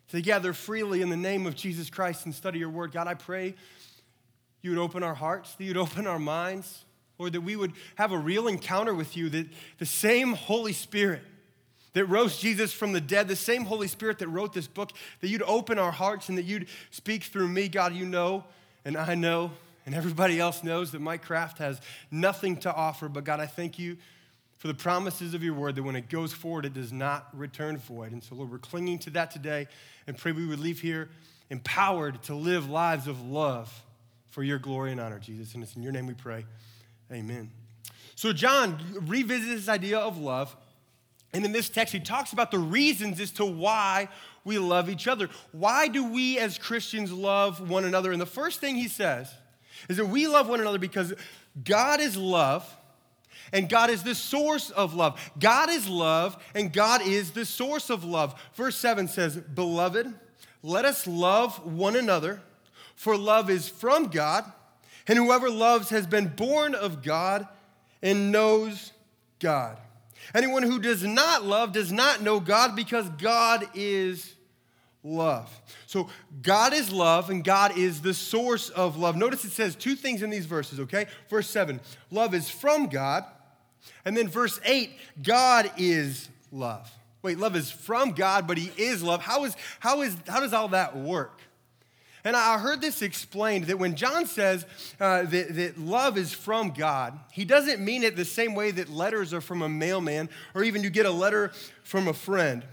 to 0.10 0.22
gather 0.22 0.52
freely 0.52 1.02
in 1.02 1.10
the 1.10 1.18
name 1.18 1.48
of 1.48 1.56
Jesus 1.56 1.90
Christ 1.90 2.25
and 2.25 2.36
study 2.36 2.60
your 2.60 2.69
word, 2.69 2.92
God, 2.92 3.08
I 3.08 3.13
pray 3.13 3.56
you 4.62 4.72
would 4.72 4.80
open 4.80 5.04
our 5.04 5.16
hearts, 5.16 5.56
that 5.56 5.63
you'd 5.63 5.78
open 5.78 6.06
our 6.06 6.19
minds, 6.19 6.86
Lord, 7.22 7.34
that 7.34 7.42
we 7.42 7.56
would 7.56 7.74
have 7.96 8.12
a 8.12 8.18
real 8.18 8.48
encounter 8.48 8.94
with 8.94 9.16
you, 9.16 9.30
that 9.30 9.48
the 9.78 9.86
same 9.86 10.34
Holy 10.34 10.74
Spirit 10.74 11.22
that 11.94 12.06
rose 12.06 12.38
Jesus 12.38 12.74
from 12.74 12.94
the 12.94 13.02
dead, 13.02 13.28
the 13.28 13.36
same 13.36 13.66
Holy 13.66 13.88
Spirit 13.88 14.20
that 14.20 14.28
wrote 14.28 14.54
this 14.54 14.68
book, 14.68 14.92
that 15.20 15.28
you'd 15.28 15.44
open 15.44 15.78
our 15.78 15.92
hearts 15.92 16.30
and 16.30 16.38
that 16.38 16.46
you'd 16.46 16.68
speak 16.90 17.24
through 17.24 17.48
me. 17.48 17.68
God, 17.68 17.94
you 17.94 18.06
know, 18.06 18.44
and 18.86 18.98
I 18.98 19.16
know, 19.16 19.52
and 19.86 19.94
everybody 19.94 20.40
else 20.40 20.64
knows 20.64 20.92
that 20.92 21.00
my 21.02 21.18
craft 21.18 21.58
has 21.60 21.80
nothing 22.10 22.58
to 22.58 22.74
offer. 22.74 23.10
But 23.10 23.24
God, 23.24 23.40
I 23.40 23.46
thank 23.46 23.78
you 23.78 23.98
for 24.58 24.68
the 24.68 24.74
promises 24.74 25.34
of 25.34 25.44
your 25.44 25.54
word 25.54 25.76
that 25.76 25.84
when 25.84 25.96
it 25.96 26.08
goes 26.10 26.34
forward, 26.34 26.66
it 26.66 26.74
does 26.74 26.94
not 26.94 27.28
return 27.34 27.78
void. 27.78 28.12
And 28.14 28.24
so, 28.24 28.36
Lord, 28.36 28.52
we're 28.52 28.60
clinging 28.60 29.00
to 29.00 29.10
that 29.12 29.32
today 29.32 29.68
and 30.08 30.18
pray 30.18 30.32
we 30.32 30.46
would 30.46 30.60
leave 30.60 30.80
here 30.80 31.10
empowered 31.50 32.24
to 32.24 32.34
live 32.34 32.70
lives 32.70 33.08
of 33.08 33.22
love 33.28 33.84
for 34.30 34.42
your 34.42 34.58
glory 34.58 34.92
and 34.94 35.02
honor, 35.02 35.20
Jesus. 35.20 35.54
And 35.54 35.62
it's 35.62 35.76
in 35.76 35.84
your 35.84 35.92
name 35.92 36.08
we 36.08 36.14
pray. 36.14 36.46
Amen. 37.12 37.52
So, 38.16 38.31
John 38.31 38.80
revisits 39.02 39.50
this 39.50 39.69
idea 39.69 40.00
of 40.00 40.18
love. 40.18 40.56
And 41.34 41.46
in 41.46 41.52
this 41.52 41.69
text, 41.69 41.94
he 41.94 42.00
talks 42.00 42.34
about 42.34 42.52
the 42.52 42.60
reasons 42.60 43.19
as 43.19 43.31
to 43.31 43.46
why 43.46 44.10
we 44.44 44.58
love 44.58 44.90
each 44.90 45.08
other. 45.08 45.30
Why 45.52 45.88
do 45.88 46.04
we 46.04 46.38
as 46.38 46.58
Christians 46.58 47.12
love 47.12 47.69
one 47.69 47.86
another? 47.86 48.12
And 48.12 48.22
the 48.22 48.25
first 48.25 48.60
thing 48.60 48.75
he 48.75 48.88
says 48.88 49.34
is 49.88 49.98
that 49.98 50.06
we 50.06 50.28
love 50.28 50.50
one 50.50 50.60
another 50.60 50.78
because 50.78 51.13
God 51.63 52.02
is 52.02 52.18
love 52.18 52.69
and 53.54 53.69
God 53.69 53.90
is 53.90 54.04
the 54.04 54.16
source 54.16 54.69
of 54.72 54.94
love. 54.94 55.32
God 55.39 55.70
is 55.70 55.88
love 55.88 56.41
and 56.53 56.72
God 56.72 57.01
is 57.01 57.32
the 57.32 57.46
source 57.46 57.89
of 57.89 58.03
love. 58.03 58.39
Verse 58.53 58.75
7 58.77 59.08
says, 59.08 59.38
Beloved, 59.38 60.13
let 60.63 60.86
us 60.86 61.08
love 61.08 61.65
one 61.65 61.96
another, 61.96 62.41
for 62.96 63.18
love 63.18 63.50
is 63.50 63.70
from 63.70 64.08
God 64.08 64.51
and 65.12 65.20
whoever 65.20 65.50
loves 65.50 65.89
has 65.89 66.08
been 66.08 66.30
born 66.30 66.74
of 66.74 67.03
God 67.03 67.46
and 68.01 68.32
knows 68.32 68.94
God. 69.39 69.77
Anyone 70.34 70.63
who 70.63 70.80
does 70.80 71.03
not 71.03 71.44
love 71.44 71.74
does 71.74 71.91
not 71.91 72.22
know 72.22 72.39
God 72.39 72.77
because 72.77 73.10
God 73.10 73.68
is 73.74 74.36
love. 75.03 75.51
So 75.86 76.08
God 76.41 76.74
is 76.74 76.94
love 76.94 77.30
and 77.30 77.44
God 77.44 77.77
is 77.77 78.00
the 78.00 78.13
source 78.13 78.70
of 78.70 78.96
love. 78.96 79.18
Notice 79.18 79.44
it 79.44 79.51
says 79.51 79.75
two 79.75 79.96
things 79.96 80.22
in 80.22 80.30
these 80.30 80.46
verses, 80.46 80.80
okay? 80.80 81.08
Verse 81.30 81.50
7, 81.50 81.82
love 82.10 82.34
is 82.34 82.50
from 82.50 82.88
God. 82.88 83.25
And 84.06 84.15
then 84.15 84.30
verse 84.30 84.62
8, 84.63 84.91
God 85.22 85.72
is 85.75 86.30
love. 86.53 86.89
Wait, 87.22 87.38
love 87.38 87.58
is 87.58 87.70
from 87.70 88.12
God, 88.12 88.48
but 88.48 88.58
he 88.58 88.72
is 88.82 89.03
love. 89.03 89.22
How 89.22 89.44
is 89.44 89.58
how 89.82 90.03
is 90.03 90.15
how 90.25 90.39
does 90.39 90.53
all 90.53 90.70
that 90.70 90.96
work? 90.96 91.41
And 92.24 92.36
I 92.36 92.60
heard 92.60 92.82
this 92.82 93.01
explained 93.01 93.66
that 93.66 93.80
when 93.80 93.96
John 93.96 94.25
says 94.25 94.66
uh, 95.00 95.24
that, 95.24 95.56
that 95.56 95.80
love 95.80 96.18
is 96.18 96.34
from 96.34 96.72
God, 96.72 97.20
he 97.32 97.46
doesn't 97.46 97.84
mean 97.84 98.04
it 98.04 98.16
the 98.16 98.25
same 98.25 98.54
way 98.54 98.72
that 98.72 98.90
letters 98.90 99.34
are 99.34 99.42
from 99.42 99.62
a 99.62 99.70
mailman 99.70 100.30
or 100.54 100.63
even 100.63 100.84
you 100.84 100.90
get 100.90 101.06
a 101.06 101.12
letter 101.12 101.51
from 101.84 102.08
a 102.08 102.13
friend. 102.13 102.63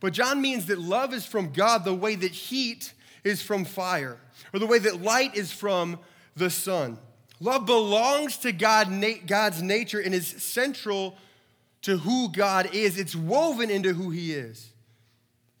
But 0.00 0.12
John 0.12 0.40
means 0.40 0.66
that 0.66 0.78
love 0.78 1.12
is 1.12 1.26
from 1.26 1.52
God 1.52 1.84
the 1.84 1.94
way 1.94 2.14
that 2.14 2.32
heat 2.32 2.92
is 3.24 3.42
from 3.42 3.64
fire 3.64 4.18
or 4.52 4.58
the 4.58 4.66
way 4.66 4.78
that 4.78 5.02
light 5.02 5.34
is 5.34 5.52
from 5.52 5.98
the 6.36 6.50
sun. 6.50 6.98
Love 7.40 7.66
belongs 7.66 8.38
to 8.38 8.52
God, 8.52 8.88
God's 9.26 9.62
nature 9.62 10.00
and 10.00 10.14
is 10.14 10.26
central 10.26 11.16
to 11.82 11.98
who 11.98 12.30
God 12.30 12.74
is. 12.74 12.98
It's 12.98 13.14
woven 13.14 13.70
into 13.70 13.92
who 13.92 14.10
He 14.10 14.32
is. 14.32 14.72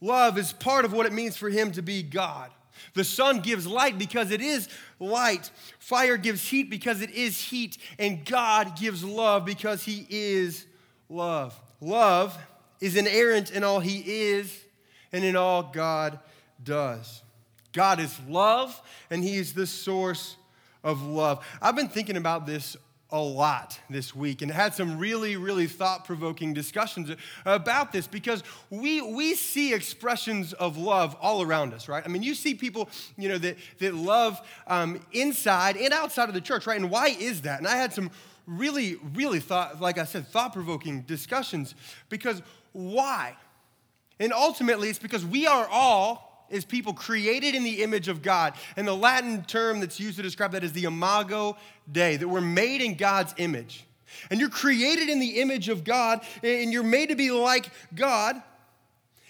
Love 0.00 0.38
is 0.38 0.52
part 0.52 0.84
of 0.84 0.92
what 0.92 1.06
it 1.06 1.12
means 1.12 1.36
for 1.36 1.50
Him 1.50 1.72
to 1.72 1.82
be 1.82 2.02
God. 2.02 2.50
The 2.94 3.04
sun 3.04 3.40
gives 3.40 3.66
light 3.66 3.98
because 3.98 4.30
it 4.30 4.40
is 4.40 4.68
light. 4.98 5.50
Fire 5.78 6.16
gives 6.16 6.48
heat 6.48 6.70
because 6.70 7.00
it 7.02 7.10
is 7.10 7.40
heat. 7.40 7.78
And 7.98 8.24
God 8.24 8.78
gives 8.78 9.04
love 9.04 9.44
because 9.44 9.84
He 9.84 10.06
is 10.08 10.66
love. 11.08 11.58
Love 11.80 12.36
is 12.80 12.96
inerrant 12.96 13.50
in 13.50 13.64
all 13.64 13.80
He 13.80 13.98
is 14.30 14.64
and 15.12 15.24
in 15.24 15.36
all 15.36 15.62
God 15.62 16.18
does. 16.62 17.22
God 17.72 18.00
is 18.00 18.18
love, 18.26 18.80
and 19.10 19.22
He 19.22 19.36
is 19.36 19.52
the 19.52 19.66
source 19.66 20.36
of 20.82 21.02
love. 21.02 21.46
I've 21.60 21.76
been 21.76 21.88
thinking 21.88 22.16
about 22.16 22.46
this 22.46 22.76
a 23.16 23.18
lot 23.18 23.80
this 23.88 24.14
week 24.14 24.42
and 24.42 24.50
had 24.50 24.74
some 24.74 24.98
really, 24.98 25.36
really 25.36 25.66
thought 25.66 26.04
provoking 26.04 26.52
discussions 26.52 27.10
about 27.46 27.90
this 27.90 28.06
because 28.06 28.44
we, 28.68 29.00
we 29.00 29.34
see 29.34 29.72
expressions 29.72 30.52
of 30.52 30.76
love 30.76 31.16
all 31.20 31.40
around 31.40 31.72
us, 31.72 31.88
right? 31.88 32.02
I 32.04 32.08
mean, 32.08 32.22
you 32.22 32.34
see 32.34 32.54
people, 32.54 32.90
you 33.16 33.30
know, 33.30 33.38
that, 33.38 33.56
that 33.78 33.94
love 33.94 34.38
um, 34.66 35.00
inside 35.12 35.78
and 35.78 35.94
outside 35.94 36.28
of 36.28 36.34
the 36.34 36.42
church, 36.42 36.66
right? 36.66 36.78
And 36.78 36.90
why 36.90 37.06
is 37.08 37.40
that? 37.42 37.58
And 37.58 37.66
I 37.66 37.76
had 37.76 37.94
some 37.94 38.10
really, 38.46 38.96
really 39.14 39.40
thought, 39.40 39.80
like 39.80 39.96
I 39.96 40.04
said, 40.04 40.26
thought 40.28 40.52
provoking 40.52 41.00
discussions 41.02 41.74
because 42.10 42.42
why? 42.72 43.34
And 44.20 44.32
ultimately, 44.32 44.90
it's 44.90 44.98
because 44.98 45.24
we 45.24 45.46
are 45.46 45.66
all 45.70 46.25
is 46.50 46.64
people 46.64 46.92
created 46.92 47.54
in 47.54 47.64
the 47.64 47.82
image 47.82 48.08
of 48.08 48.22
God. 48.22 48.54
And 48.76 48.86
the 48.86 48.96
Latin 48.96 49.44
term 49.44 49.80
that's 49.80 49.98
used 49.98 50.16
to 50.16 50.22
describe 50.22 50.52
that 50.52 50.64
is 50.64 50.72
the 50.72 50.84
imago 50.84 51.56
Dei, 51.90 52.16
that 52.16 52.28
we're 52.28 52.40
made 52.40 52.80
in 52.80 52.94
God's 52.94 53.34
image. 53.36 53.84
And 54.30 54.40
you're 54.40 54.48
created 54.48 55.08
in 55.08 55.20
the 55.20 55.40
image 55.40 55.68
of 55.68 55.84
God, 55.84 56.20
and 56.42 56.72
you're 56.72 56.82
made 56.82 57.10
to 57.10 57.16
be 57.16 57.30
like 57.30 57.70
God. 57.94 58.40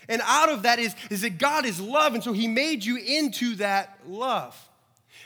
And 0.09 0.23
out 0.25 0.49
of 0.49 0.63
that 0.63 0.79
is, 0.79 0.95
is 1.11 1.23
that 1.23 1.39
God 1.39 1.65
is 1.65 1.81
love, 1.81 2.15
and 2.15 2.23
so 2.23 2.33
He 2.33 2.47
made 2.47 2.85
you 2.85 2.97
into 2.97 3.57
that 3.57 3.99
love. 4.07 4.66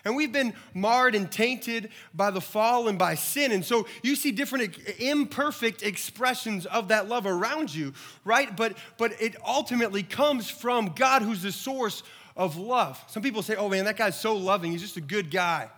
And 0.05 0.17
we've 0.17 0.33
been 0.33 0.55
marred 0.75 1.15
and 1.15 1.31
tainted 1.31 1.91
by 2.15 2.31
the 2.31 2.41
fall 2.41 2.89
and 2.89 2.99
by 2.99 3.15
sin. 3.15 3.53
And 3.53 3.65
so 3.65 3.87
you 4.03 4.17
see 4.17 4.31
different 4.31 4.77
imperfect 4.99 5.83
expressions 5.83 6.67
of 6.67 6.89
that 6.89 7.09
love 7.09 7.27
around 7.27 7.75
you, 7.75 7.93
right? 8.25 8.55
But, 8.57 8.77
but 8.99 9.21
it 9.21 9.37
ultimately 9.45 10.03
comes 10.03 10.49
from 10.49 10.93
God, 10.97 11.23
who's 11.23 11.43
the 11.43 11.53
source 11.53 12.03
of 12.37 12.57
love. 12.57 13.03
Some 13.09 13.23
people 13.23 13.43
say, 13.43 13.57
oh 13.57 13.69
man, 13.69 13.85
that 13.85 13.97
guy's 13.97 14.19
so 14.19 14.37
loving, 14.37 14.73
he's 14.73 14.83
just 14.83 14.97
a 14.97 15.03
good 15.03 15.31
guy. 15.31 15.69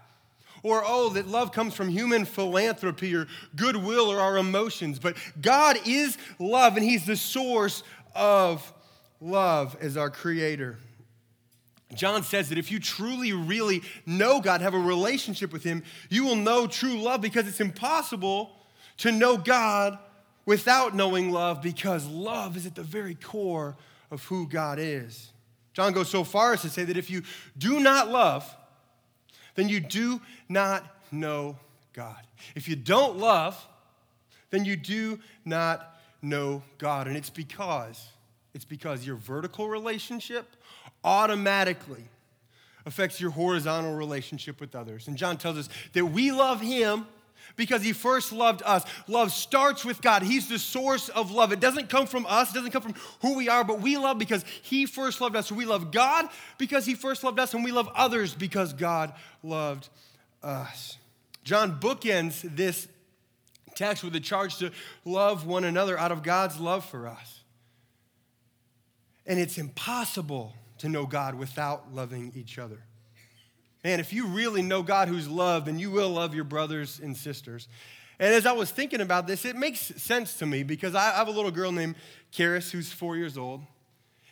Or, 0.62 0.84
oh, 0.86 1.08
that 1.10 1.26
love 1.26 1.50
comes 1.50 1.74
from 1.74 1.88
human 1.88 2.24
philanthropy 2.24 3.16
or 3.16 3.26
goodwill 3.56 4.08
or 4.08 4.20
our 4.20 4.36
emotions. 4.36 5.00
But 5.00 5.16
God 5.40 5.76
is 5.84 6.16
love, 6.38 6.76
and 6.76 6.84
He's 6.84 7.04
the 7.04 7.16
source 7.16 7.82
of 8.14 8.72
love 9.20 9.76
as 9.80 9.96
our 9.96 10.08
creator. 10.08 10.78
John 11.94 12.22
says 12.22 12.49
that 12.49 12.58
if 12.58 12.70
you 12.70 12.78
truly, 12.78 13.32
really 13.32 13.82
know 14.06 14.40
God, 14.40 14.61
have 14.61 14.75
a 14.75 14.78
relationship 14.78 15.52
with 15.52 15.64
Him, 15.64 15.82
you 16.08 16.25
will 16.25 16.37
know 16.37 16.66
true 16.66 16.99
love 17.00 17.20
because 17.20 17.46
it's 17.46 17.61
impossible 17.61 18.56
to 18.99 19.12
know 19.12 19.37
God 19.37 19.99
without 20.46 20.94
knowing 20.94 21.30
love 21.30 21.62
because 21.62 22.06
love 22.06 22.56
is 22.56 22.66
at 22.66 22.75
the 22.75 22.82
very 22.82 23.14
core 23.14 23.76
of 24.11 24.25
who 24.25 24.46
God 24.46 24.78
is. 24.78 25.30
John 25.72 25.92
goes 25.92 26.08
so 26.08 26.25
far 26.25 26.52
as 26.52 26.62
to 26.62 26.68
say 26.68 26.84
that 26.84 26.96
if 26.96 27.11
you 27.11 27.22
do 27.56 27.80
not 27.80 28.08
love, 28.08 28.54
then 29.54 29.68
you 29.68 29.80
do 29.80 30.20
not 30.49 30.84
know 31.11 31.56
God. 31.92 32.22
If 32.54 32.68
you 32.68 32.76
don't 32.76 33.18
love, 33.18 33.66
then 34.50 34.64
you 34.64 34.76
do 34.76 35.18
not 35.44 35.99
know 36.20 36.62
God. 36.78 37.06
And 37.06 37.16
it's 37.16 37.30
because, 37.30 38.08
it's 38.54 38.64
because 38.64 39.06
your 39.06 39.16
vertical 39.16 39.68
relationship 39.68 40.56
automatically 41.04 42.04
affects 42.85 43.21
your 43.21 43.30
horizontal 43.30 43.94
relationship 43.94 44.61
with 44.61 44.75
others. 44.75 45.09
And 45.09 45.16
John 45.16 45.37
tells 45.37 45.59
us 45.59 45.68
that 45.92 46.04
we 46.06 46.32
love 46.32 46.61
him 46.61 47.06
because 47.56 47.82
he 47.82 47.92
first 47.92 48.32
loved 48.32 48.62
us. 48.64 48.85
Love 49.09 49.32
starts 49.32 49.85
with 49.85 50.00
God. 50.00 50.23
He's 50.23 50.49
the 50.49 50.59
source 50.59 51.09
of 51.09 51.30
love. 51.30 51.52
It 51.52 51.61
doesn't 51.61 51.88
come 51.88 52.06
from 52.06 52.26
us, 52.26 52.50
it 52.50 52.54
doesn't 52.54 52.71
come 52.71 52.82
from 52.82 52.94
who 53.21 53.35
we 53.37 53.49
are, 53.49 53.64
but 53.64 53.80
we 53.80 53.97
love 53.97 54.18
because 54.18 54.44
he 54.62 54.87
first 54.87 55.21
loved 55.21 55.37
us. 55.37 55.52
We 55.52 55.64
love 55.64 55.92
God 55.92 56.28
because 56.59 56.87
he 56.87 56.94
first 56.94 57.25
loved 57.25 57.38
us, 57.38 57.54
and 57.54 57.64
we 57.64 57.73
love 57.73 57.90
others 57.94 58.35
because 58.35 58.73
God 58.73 59.12
loved 59.42 59.88
us. 60.42 60.99
John 61.44 61.78
bookends 61.80 62.42
this 62.56 62.88
text 63.75 64.04
with 64.04 64.14
a 64.14 64.21
charge 64.21 64.59
to 64.59 64.71
love 65.04 65.47
one 65.47 65.64
another 65.64 65.99
out 65.99 66.12
of 66.12 66.23
God's 66.23 66.59
love 66.59 66.85
for 66.85 67.09
us. 67.09 67.40
And 69.26 69.38
it's 69.38 69.59
impossible 69.59 70.54
to 70.82 70.88
know 70.88 71.06
God 71.06 71.36
without 71.36 71.94
loving 71.94 72.32
each 72.34 72.58
other. 72.58 72.82
Man, 73.84 74.00
if 74.00 74.12
you 74.12 74.26
really 74.26 74.62
know 74.62 74.82
God 74.82 75.06
who's 75.06 75.28
love, 75.28 75.66
then 75.66 75.78
you 75.78 75.92
will 75.92 76.10
love 76.10 76.34
your 76.34 76.44
brothers 76.44 77.00
and 77.00 77.16
sisters. 77.16 77.68
And 78.18 78.34
as 78.34 78.46
I 78.46 78.52
was 78.52 78.70
thinking 78.70 79.00
about 79.00 79.28
this, 79.28 79.44
it 79.44 79.54
makes 79.54 79.80
sense 79.80 80.38
to 80.38 80.46
me 80.46 80.64
because 80.64 80.96
I 80.96 81.10
have 81.12 81.28
a 81.28 81.30
little 81.30 81.52
girl 81.52 81.70
named 81.70 81.94
Karis 82.32 82.70
who's 82.72 82.92
four 82.92 83.16
years 83.16 83.38
old. 83.38 83.62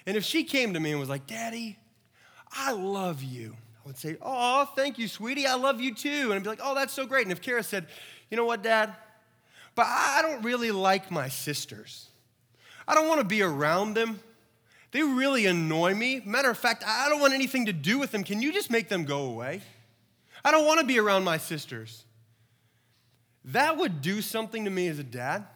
And 0.07 0.17
if 0.17 0.25
she 0.25 0.43
came 0.43 0.75
to 0.75 0.81
me 0.81 0.91
and 0.91 0.99
was 0.99 1.09
like, 1.09 1.29
Daddy, 1.29 1.79
I 2.51 2.73
love 2.73 3.23
you, 3.23 3.57
I 3.85 3.87
would 3.87 3.97
say, 3.97 4.17
Oh, 4.21 4.69
thank 4.75 4.99
you, 4.99 5.07
sweetie. 5.07 5.47
I 5.47 5.55
love 5.55 5.81
you 5.81 5.95
too. 5.95 6.25
And 6.25 6.35
I'd 6.35 6.43
be 6.43 6.49
like, 6.49 6.61
Oh, 6.63 6.75
that's 6.75 6.93
so 6.93 7.07
great. 7.07 7.23
And 7.23 7.33
if 7.33 7.41
Karis 7.41 7.67
said, 7.67 7.87
You 8.29 8.37
know 8.37 8.45
what, 8.45 8.63
Dad? 8.63 8.93
But 9.77 9.87
I 9.87 10.21
don't 10.23 10.43
really 10.43 10.73
like 10.73 11.13
my 11.13 11.29
sisters. 11.29 12.09
I 12.89 12.95
don't 12.97 13.07
want 13.07 13.21
to 13.21 13.27
be 13.27 13.43
around 13.43 13.95
them. 13.95 14.19
They 14.93 15.03
really 15.03 15.47
annoy 15.47 15.95
me. 15.95 16.21
Matter 16.25 16.51
of 16.51 16.59
fact, 16.59 16.83
I 16.87 17.09
don't 17.09 17.21
want 17.21 17.33
anything 17.33 17.67
to 17.67 17.73
do 17.73 17.99
with 17.99 18.11
them. 18.11 18.25
Can 18.25 18.43
you 18.43 18.53
just 18.53 18.71
make 18.71 18.89
them 18.89 19.05
go 19.05 19.23
away? 19.23 19.63
I 20.45 20.51
don't 20.51 20.67
want 20.67 20.81
to 20.81 20.87
be 20.87 20.99
around 20.99 21.25
my 21.25 21.39
sisters. 21.39 22.05
That 23.47 23.77
would 23.77 24.03
do 24.03 24.21
something 24.21 24.65
to 24.65 24.71
me 24.71 24.89
as 24.89 24.99
a 24.99 25.05
dad. 25.05 25.47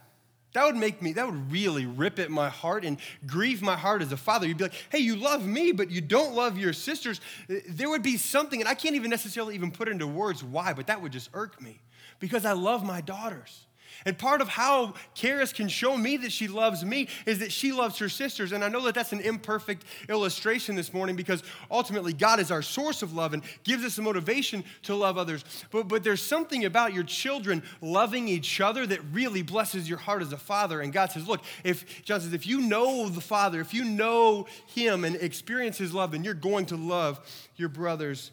That 0.53 0.67
would 0.67 0.77
make 0.77 1.03
me, 1.03 1.15
that 1.15 1.27
would 1.27 1.51
really 1.51 1.85
rip 1.85 2.21
at 2.21 2.31
my 2.31 2.49
heart 2.49 2.85
and 2.85 2.99
grieve 3.27 3.61
my 3.61 3.77
heart 3.77 4.03
as 4.03 4.13
a 4.13 4.17
father. 4.17 4.47
You'd 4.47 4.57
be 4.57 4.65
like, 4.65 4.87
hey, 4.89 5.01
you 5.01 5.17
love 5.17 5.45
me, 5.45 5.73
but 5.73 5.91
you 5.91 6.01
don't 6.01 6.35
love 6.35 6.57
your 6.57 6.73
sisters. 6.73 7.21
There 7.49 7.91
would 7.91 8.05
be 8.05 8.17
something, 8.17 8.61
and 8.61 8.69
I 8.69 8.75
can't 8.75 8.95
even 8.95 9.11
necessarily 9.11 9.57
even 9.57 9.73
put 9.73 9.89
into 9.89 10.07
words 10.07 10.45
why, 10.45 10.73
but 10.73 10.87
that 10.87 11.03
would 11.03 11.11
just 11.11 11.29
irk 11.35 11.61
me 11.61 11.81
because 12.21 12.45
I 12.45 12.53
love 12.53 12.85
my 12.85 13.01
daughters. 13.01 13.64
And 14.05 14.19
part 14.19 14.41
of 14.41 14.49
how 14.49 14.95
Karis 15.15 15.55
can 15.55 15.69
show 15.69 15.97
me 15.97 16.17
that 16.19 16.33
she 16.33 16.49
loves 16.49 16.85
me 16.85 17.09
is 17.27 17.39
that 17.39 17.53
she 17.53 17.73
loves 17.73 17.99
her 17.99 18.09
sisters. 18.09 18.53
And 18.53 18.65
I 18.65 18.69
know 18.69 18.83
that 18.83 18.95
that's 18.95 19.13
an 19.13 19.21
imperfect 19.21 19.85
illustration 20.09 20.75
this 20.75 20.93
morning 20.93 21.17
because 21.17 21.43
ultimately 21.71 22.13
God 22.13 22.41
is 22.41 22.51
our 22.51 22.63
source 22.63 23.03
of 23.03 23.15
love 23.15 23.33
and 23.33 23.43
gives 23.63 23.85
us 23.85 23.99
a 23.99 24.03
motivation 24.03 24.65
to 24.83 24.95
love 24.95 25.17
others. 25.17 25.45
But, 25.71 25.89
but 25.89 26.05
there's 26.05 26.23
something 26.23 26.65
about 26.65 26.93
your 26.93 27.05
children 27.05 27.63
loving 27.81 28.29
each 28.29 28.61
other 28.61 28.87
that 28.87 29.01
really 29.13 29.43
blesses 29.43 29.89
your 29.89 29.99
heart 29.99 30.23
as 30.23 30.33
a 30.33 30.39
father. 30.39 30.81
And 30.81 30.93
God 30.93 31.11
says, 31.11 31.27
look, 31.27 31.41
if 31.63 32.05
John 32.05 32.21
says, 32.21 32.33
if 32.33 32.47
you 32.47 32.61
know 32.61 33.09
the 33.09 33.21
Father, 33.21 33.61
if 33.61 33.73
you 33.75 33.85
know 33.85 34.47
Him 34.67 35.05
and 35.05 35.17
experience 35.17 35.79
His 35.79 35.95
love, 35.95 36.13
then 36.13 36.25
you're 36.25 36.35
going 36.35 36.67
to 36.67 36.77
love 36.77 37.21
your 37.57 37.69
brothers 37.69 38.31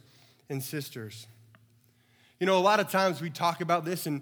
and 0.49 0.61
sisters. 0.61 1.27
You 2.39 2.47
know, 2.47 2.57
a 2.57 2.59
lot 2.59 2.79
of 2.79 2.89
times 2.89 3.21
we 3.21 3.29
talk 3.29 3.61
about 3.61 3.85
this 3.85 4.05
and 4.05 4.21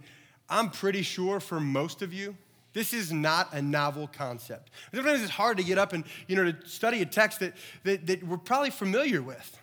I'm 0.49 0.69
pretty 0.69 1.01
sure 1.01 1.39
for 1.39 1.59
most 1.59 2.01
of 2.01 2.13
you, 2.13 2.35
this 2.73 2.93
is 2.93 3.11
not 3.11 3.53
a 3.53 3.61
novel 3.61 4.07
concept. 4.07 4.71
Sometimes 4.93 5.21
it's 5.21 5.31
hard 5.31 5.57
to 5.57 5.63
get 5.63 5.77
up 5.77 5.93
and 5.93 6.03
you 6.27 6.35
know 6.35 6.51
to 6.51 6.67
study 6.67 7.01
a 7.01 7.05
text 7.05 7.39
that, 7.39 7.53
that, 7.83 8.07
that 8.07 8.23
we're 8.23 8.37
probably 8.37 8.69
familiar 8.69 9.21
with. 9.21 9.57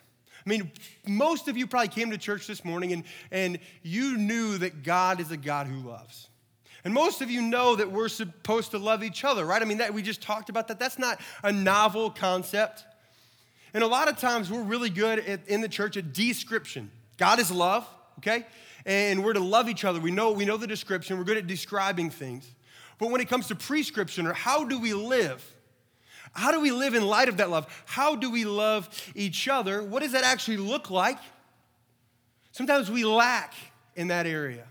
I 0.45 0.49
mean, 0.49 0.71
most 1.07 1.49
of 1.49 1.57
you 1.57 1.67
probably 1.67 1.89
came 1.89 2.11
to 2.11 2.19
church 2.19 2.47
this 2.47 2.65
morning 2.65 2.93
and, 2.93 3.05
and 3.33 3.59
you 3.83 4.17
knew 4.17 4.59
that 4.59 4.85
God 4.85 5.21
is 5.21 5.33
a 5.33 5.37
God 5.37 5.67
who 5.67 5.89
loves. 5.89 6.29
And 6.85 6.95
most 6.95 7.21
of 7.21 7.29
you 7.29 7.43
know 7.43 7.75
that 7.75 7.91
we're 7.91 8.09
supposed 8.09 8.71
to 8.71 8.79
love 8.79 9.03
each 9.03 9.25
other, 9.25 9.45
right? 9.45 9.61
I 9.61 9.65
mean, 9.65 9.79
that, 9.79 9.93
we 9.93 10.03
just 10.03 10.23
talked 10.23 10.49
about 10.49 10.69
that. 10.69 10.79
That's 10.79 11.01
not 11.01 11.21
a 11.43 11.51
novel 11.51 12.11
concept. 12.11 12.85
And 13.75 13.83
a 13.83 13.89
lot 13.89 14.09
of 14.09 14.19
times 14.19 14.53
we're 14.53 14.63
really 14.63 14.89
good 14.89 15.19
at, 15.19 15.49
in 15.49 15.63
the 15.63 15.69
church 15.69 15.97
at 15.97 16.13
description. 16.13 16.93
God 17.17 17.41
is 17.41 17.51
love, 17.51 17.85
okay? 18.19 18.47
And 18.87 19.25
we're 19.25 19.35
to 19.35 19.41
love 19.41 19.69
each 19.69 19.85
other. 19.85 20.01
We 20.01 20.13
know, 20.13 20.31
we 20.31 20.47
know 20.47 20.57
the 20.57 20.67
description, 20.67 21.19
we're 21.19 21.25
good 21.25 21.37
at 21.37 21.47
describing 21.47 22.09
things. 22.09 22.49
But 22.99 23.11
when 23.11 23.21
it 23.21 23.29
comes 23.29 23.49
to 23.49 23.55
prescription 23.55 24.27
or 24.27 24.33
how 24.33 24.65
do 24.65 24.79
we 24.79 24.95
live, 24.95 25.45
how 26.33 26.53
do 26.53 26.61
we 26.61 26.71
live 26.71 26.95
in 26.95 27.05
light 27.05 27.29
of 27.29 27.39
that 27.39 27.51
love? 27.51 27.67
How 27.85 28.15
do 28.15 28.31
we 28.31 28.45
love 28.45 28.89
each 29.15 29.49
other? 29.49 29.83
What 29.83 30.03
does 30.03 30.13
that 30.13 30.25
actually 30.25 30.57
look 30.57 30.91
like? 30.91 31.19
Sometimes 32.53 32.91
we 32.91 33.05
lack 33.05 33.55
in 33.97 34.09
that 34.09 34.27
area. 34.27 34.65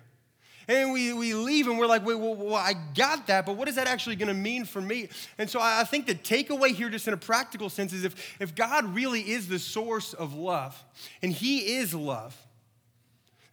And 0.67 0.91
we, 0.91 1.13
we 1.13 1.36
leave 1.36 1.67
and 1.67 1.77
we're 1.77 1.86
like, 1.86 2.03
wait, 2.03 2.15
well, 2.15 2.34
well 2.34 2.55
I 2.55 2.74
got 2.95 3.27
that, 3.27 3.45
but 3.45 3.55
what 3.55 3.67
is 3.67 3.75
that 3.75 3.86
actually 3.86 4.15
going 4.15 4.29
to 4.29 4.34
mean 4.34 4.65
for 4.65 4.81
me? 4.81 5.10
And 5.38 5.48
so 5.48 5.60
I 5.62 5.84
think 5.84 6.07
the 6.07 6.15
takeaway 6.15 6.69
here, 6.69 6.89
just 6.89 7.07
in 7.07 7.13
a 7.13 7.17
practical 7.17 7.69
sense, 7.69 7.93
is 7.93 8.03
if, 8.03 8.41
if 8.41 8.55
God 8.55 8.95
really 8.95 9.22
is 9.22 9.48
the 9.48 9.60
source 9.60 10.13
of 10.13 10.34
love, 10.34 10.84
and 11.22 11.31
He 11.31 11.75
is 11.75 11.93
love, 11.93 12.36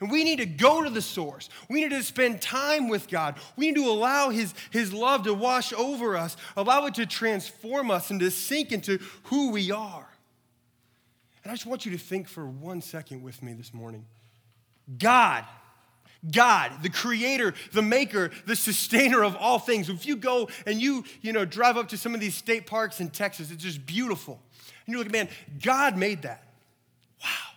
and 0.03 0.11
we 0.11 0.25
need 0.25 0.39
to 0.39 0.47
go 0.47 0.83
to 0.83 0.91
the 0.91 1.01
source. 1.01 1.49
We 1.71 1.81
need 1.81 1.91
to 1.91 2.03
spend 2.03 2.43
time 2.43 2.89
with 2.89 3.09
God. 3.09 3.37
We 3.55 3.69
need 3.69 3.77
to 3.77 3.89
allow 3.89 4.31
His, 4.31 4.53
His 4.73 4.93
love 4.93 5.23
to 5.25 5.33
wash 5.33 5.73
over 5.73 6.17
us, 6.17 6.37
allow 6.57 6.87
it 6.87 6.95
to 6.95 7.07
transform 7.07 7.89
us 7.89 8.11
and 8.11 8.19
to 8.19 8.29
sink 8.33 8.73
into 8.73 8.99
who 9.25 9.53
we 9.53 9.71
are. 9.71 10.09
And 11.45 11.53
I 11.53 11.55
just 11.55 11.67
want 11.67 11.87
you 11.87 11.93
to 11.93 11.99
think 11.99 12.29
for 12.29 12.45
one 12.45 12.83
second 12.83 13.23
with 13.23 13.45
me 13.45 13.53
this 13.53 13.73
morning. 13.73 14.05
God, 14.99 15.45
God, 16.29 16.83
the 16.83 16.91
creator, 16.91 17.55
the 17.73 17.83
maker, 17.83 18.33
the 18.45 18.57
sustainer 18.57 19.23
of 19.23 19.37
all 19.37 19.61
things. 19.61 19.89
If 19.89 20.05
you 20.05 20.17
go 20.17 20.49
and 20.67 20.83
you, 20.83 21.05
you 21.21 21.33
know, 21.33 21.45
drive 21.45 21.77
up 21.77 21.91
to 21.91 21.97
some 21.97 22.13
of 22.13 22.21
these 22.21 22.35
state 22.35 22.67
parks 22.67 22.99
in 23.01 23.11
Texas, 23.11 23.53
it's 23.53 23.63
just 23.63 23.87
beautiful. 23.87 24.41
And 24.85 24.95
you're 24.95 25.05
like, 25.05 25.13
man, 25.13 25.29
God 25.63 25.97
made 25.97 26.23
that. 26.23 26.43
Wow. 27.23 27.52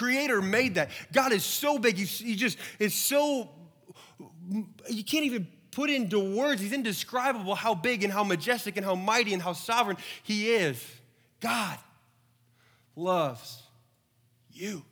Creator 0.00 0.40
made 0.40 0.76
that. 0.76 0.88
God 1.12 1.30
is 1.30 1.44
so 1.44 1.78
big. 1.78 1.98
He, 1.98 2.34
just 2.34 2.56
is 2.78 2.94
so 2.94 3.50
you 4.88 5.04
can't 5.04 5.26
even 5.26 5.46
put 5.72 5.90
into 5.90 6.18
words. 6.18 6.62
He's 6.62 6.72
indescribable 6.72 7.54
how 7.54 7.74
big 7.74 8.02
and 8.02 8.10
how 8.10 8.24
majestic 8.24 8.78
and 8.78 8.86
how 8.86 8.94
mighty 8.94 9.34
and 9.34 9.42
how 9.42 9.52
sovereign 9.52 9.98
He 10.22 10.52
is. 10.52 10.82
God 11.40 11.76
loves 12.96 13.62
you. 14.50 14.82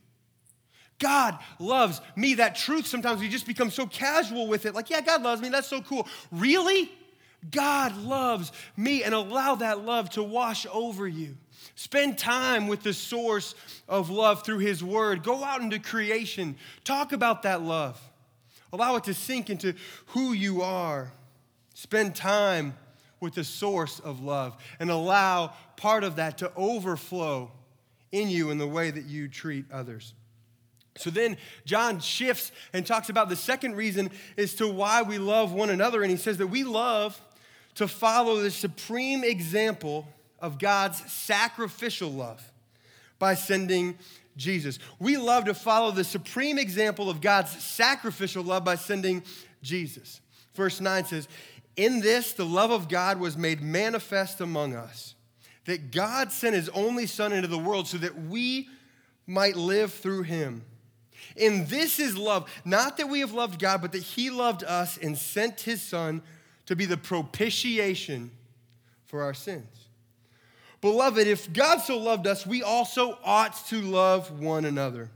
God 0.99 1.39
loves 1.59 2.03
me. 2.15 2.35
That 2.35 2.55
truth, 2.55 2.87
sometimes 2.87 3.23
we 3.23 3.31
just 3.31 3.47
become 3.47 3.71
so 3.71 3.87
casual 3.87 4.47
with 4.47 4.67
it. 4.67 4.75
Like, 4.75 4.91
yeah, 4.91 5.01
God 5.01 5.23
loves 5.23 5.41
me. 5.41 5.49
That's 5.49 5.69
so 5.69 5.81
cool. 5.81 6.07
Really? 6.31 6.93
God 7.51 7.97
loves 7.97 8.53
me 8.77 9.05
and 9.05 9.15
allow 9.15 9.55
that 9.55 9.87
love 9.87 10.11
to 10.11 10.23
wash 10.23 10.67
over 10.71 11.09
you. 11.09 11.39
Spend 11.79 12.19
time 12.19 12.67
with 12.67 12.83
the 12.83 12.93
source 12.93 13.55
of 13.89 14.11
love 14.11 14.45
through 14.45 14.59
His 14.59 14.83
Word. 14.83 15.23
Go 15.23 15.45
out 15.45 15.61
into 15.61 15.79
creation. 15.79 16.57
Talk 16.83 17.13
about 17.13 17.45
that 17.45 17.63
love. 17.63 18.01
Allow 18.73 18.97
it 18.97 19.05
to 19.05 19.15
sink 19.15 19.49
into 19.49 19.75
who 20.07 20.33
you 20.33 20.63
are. 20.63 21.13
Spend 21.75 22.17
time 22.17 22.75
with 23.21 23.35
the 23.35 23.45
source 23.45 24.01
of 24.01 24.21
love 24.21 24.61
and 24.81 24.91
allow 24.91 25.53
part 25.77 26.03
of 26.03 26.17
that 26.17 26.39
to 26.39 26.51
overflow 26.57 27.53
in 28.11 28.29
you 28.29 28.51
in 28.51 28.59
the 28.59 28.67
way 28.67 28.91
that 28.91 29.05
you 29.05 29.29
treat 29.29 29.65
others. 29.71 30.15
So 30.97 31.11
then 31.11 31.37
John 31.65 32.01
shifts 32.01 32.51
and 32.73 32.85
talks 32.85 33.09
about 33.09 33.29
the 33.29 33.37
second 33.37 33.77
reason 33.77 34.11
as 34.37 34.57
to 34.57 34.67
why 34.67 35.03
we 35.03 35.19
love 35.19 35.53
one 35.53 35.71
another. 35.71 36.03
And 36.03 36.11
he 36.11 36.17
says 36.17 36.39
that 36.39 36.49
we 36.49 36.65
love 36.65 37.21
to 37.77 37.87
follow 37.87 38.41
the 38.41 38.51
supreme 38.51 39.23
example 39.23 40.09
of 40.41 40.59
God's 40.59 40.99
sacrificial 41.11 42.11
love 42.11 42.53
by 43.19 43.35
sending 43.35 43.99
Jesus. 44.37 44.79
We 44.99 45.17
love 45.17 45.45
to 45.47 45.55
follow 45.55 45.91
the 45.91 46.05
supreme 46.05 46.59
example 46.59 47.11
of 47.11 47.21
God's 47.21 47.51
sacrificial 47.63 48.45
love 48.45 48.65
by 48.65 48.77
sending 48.77 49.23
Jesus. 49.63 50.21
Verse 50.55 50.81
9 50.81 51.05
says, 51.05 51.29
In 51.77 52.01
this 52.01 52.33
the 52.33 52.47
love 52.47 52.71
of 52.71 52.89
God 52.89 53.19
was 53.19 53.37
made 53.37 53.61
manifest 53.61 54.41
among 54.41 54.75
us, 54.75 55.15
that 55.67 55.91
God 55.91 56.33
sent 56.33 56.55
his 56.55 56.69
only 56.71 57.07
Son 57.07 57.33
into 57.33 57.49
the 57.49 57.59
world 57.59 57.89
so 57.89 57.99
that 57.99 58.17
we 58.17 58.69
might 59.27 59.57
live 59.57 59.93
through 59.93 60.23
him. 60.23 60.65
And 61.41 61.67
this 61.69 61.99
is 61.99 62.17
love, 62.17 62.51
not 62.65 62.97
that 62.97 63.09
we 63.09 63.21
have 63.21 63.33
loved 63.33 63.61
God, 63.61 63.83
but 63.83 63.93
that 63.93 64.03
he 64.03 64.31
loved 64.31 64.65
us 64.65 64.97
and 64.99 65.19
sent 65.19 65.61
his 65.61 65.83
Son 65.83 66.23
to 66.67 66.77
be 66.77 66.85
the 66.85 66.97
propitiation 66.97 68.31
for 69.05 69.23
our 69.23 69.35
sins. 69.35 69.88
Beloved, 70.81 71.27
if 71.27 71.53
God 71.53 71.79
so 71.79 71.99
loved 71.99 72.27
us, 72.27 72.47
we 72.47 72.63
also 72.63 73.19
ought 73.25 73.67
to 73.67 73.81
love 73.81 74.41
one 74.41 74.65
another. 74.65 75.11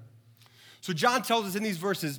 So, 0.80 0.92
John 0.92 1.22
tells 1.22 1.46
us 1.46 1.54
in 1.54 1.62
these 1.62 1.76
verses 1.76 2.18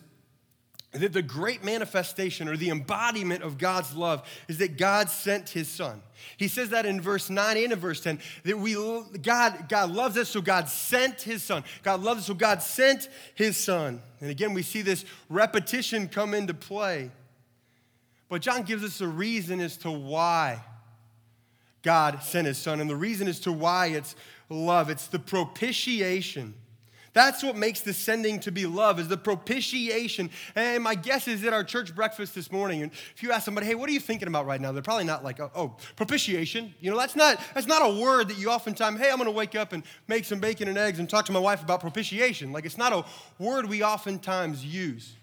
that 0.94 1.12
the 1.12 1.22
great 1.22 1.64
manifestation 1.64 2.48
or 2.48 2.56
the 2.56 2.70
embodiment 2.70 3.42
of 3.42 3.58
God's 3.58 3.96
love 3.96 4.28
is 4.48 4.60
that 4.60 4.78
God 4.78 5.10
sent 5.10 5.50
his 5.50 5.68
son. 5.68 6.02
He 6.38 6.48
says 6.48 6.70
that 6.70 6.86
in 6.86 7.02
verse 7.02 7.30
9 7.30 7.58
and 7.58 7.74
in 7.74 7.80
verse 7.80 8.00
10 8.00 8.20
that 8.44 8.58
we 8.58 8.76
God 9.22 9.68
God 9.68 9.92
loves 9.92 10.18
us 10.18 10.30
so 10.30 10.40
God 10.40 10.70
sent 10.70 11.22
his 11.22 11.44
son. 11.44 11.64
God 11.82 12.02
loves 12.02 12.22
us 12.22 12.28
so 12.28 12.36
God 12.36 12.62
sent 12.62 13.10
his 13.34 13.58
son. 13.58 14.02
And 14.22 14.30
again 14.30 14.54
we 14.54 14.62
see 14.62 14.84
this 14.84 15.04
repetition 15.30 16.08
come 16.08 16.34
into 16.34 16.54
play. 16.54 17.10
But 18.30 18.42
John 18.42 18.64
gives 18.64 18.84
us 18.84 19.02
a 19.02 19.08
reason 19.08 19.60
as 19.60 19.78
to 19.78 19.92
why 19.92 20.62
God 21.84 22.24
sent 22.24 22.48
his 22.48 22.58
son. 22.58 22.80
And 22.80 22.90
the 22.90 22.96
reason 22.96 23.28
as 23.28 23.40
to 23.42 23.52
why 23.52 23.88
it's 23.88 24.16
love, 24.50 24.90
it's 24.90 25.08
the 25.08 25.20
propitiation. 25.20 26.56
That's 27.14 27.44
what 27.44 27.56
makes 27.56 27.82
the 27.82 27.94
sending 27.94 28.40
to 28.40 28.52
be 28.52 28.66
love 28.66 29.00
is 29.00 29.08
the 29.08 29.18
propitiation. 29.18 30.32
And 30.56 30.84
my 30.84 30.96
guess 30.96 31.28
is 31.28 31.44
at 31.44 31.54
our 31.54 31.64
church 31.64 31.94
breakfast 31.96 32.34
this 32.34 32.52
morning, 32.52 32.82
and 32.82 32.92
if 33.16 33.22
you 33.22 33.32
ask 33.32 33.46
somebody, 33.46 33.68
hey, 33.68 33.76
what 33.76 33.88
are 33.88 33.94
you 33.94 34.00
thinking 34.00 34.28
about 34.28 34.48
right 34.48 34.60
now? 34.60 34.72
They're 34.72 34.82
probably 34.82 35.04
not 35.04 35.24
like, 35.24 35.40
oh, 35.40 35.52
oh 35.56 35.78
propitiation. 35.96 36.74
You 36.80 36.90
know, 36.90 36.98
that's 36.98 37.16
not 37.16 37.40
that's 37.54 37.68
not 37.68 37.88
a 37.88 38.02
word 38.02 38.30
that 38.30 38.38
you 38.38 38.50
oftentimes, 38.50 39.00
hey, 39.00 39.12
I'm 39.12 39.18
gonna 39.18 39.32
wake 39.32 39.56
up 39.56 39.74
and 39.74 39.84
make 40.08 40.26
some 40.26 40.40
bacon 40.40 40.68
and 40.68 40.78
eggs 40.78 40.98
and 40.98 41.08
talk 41.08 41.26
to 41.28 41.32
my 41.32 41.40
wife 41.40 41.62
about 41.62 41.82
propitiation. 41.82 42.52
Like 42.52 42.66
it's 42.66 42.80
not 42.80 42.94
a 42.94 43.06
word 43.38 43.70
we 43.70 43.84
oftentimes 43.84 44.66
use. 44.66 45.14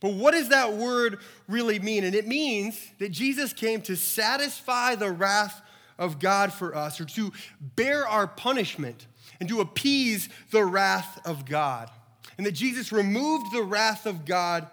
But 0.00 0.14
what 0.14 0.32
does 0.32 0.50
that 0.50 0.74
word 0.74 1.18
really 1.48 1.78
mean? 1.78 2.04
And 2.04 2.14
it 2.14 2.28
means 2.28 2.78
that 2.98 3.10
Jesus 3.10 3.52
came 3.52 3.80
to 3.82 3.96
satisfy 3.96 4.94
the 4.94 5.10
wrath 5.10 5.62
of 5.98 6.18
God 6.18 6.52
for 6.52 6.74
us, 6.74 7.00
or 7.00 7.04
to 7.04 7.32
bear 7.60 8.06
our 8.06 8.26
punishment 8.26 9.06
and 9.40 9.48
to 9.48 9.60
appease 9.60 10.28
the 10.50 10.64
wrath 10.64 11.20
of 11.26 11.44
God. 11.44 11.90
And 12.36 12.46
that 12.46 12.52
Jesus 12.52 12.92
removed 12.92 13.52
the 13.52 13.62
wrath 13.62 14.06
of 14.06 14.24
God 14.24 14.66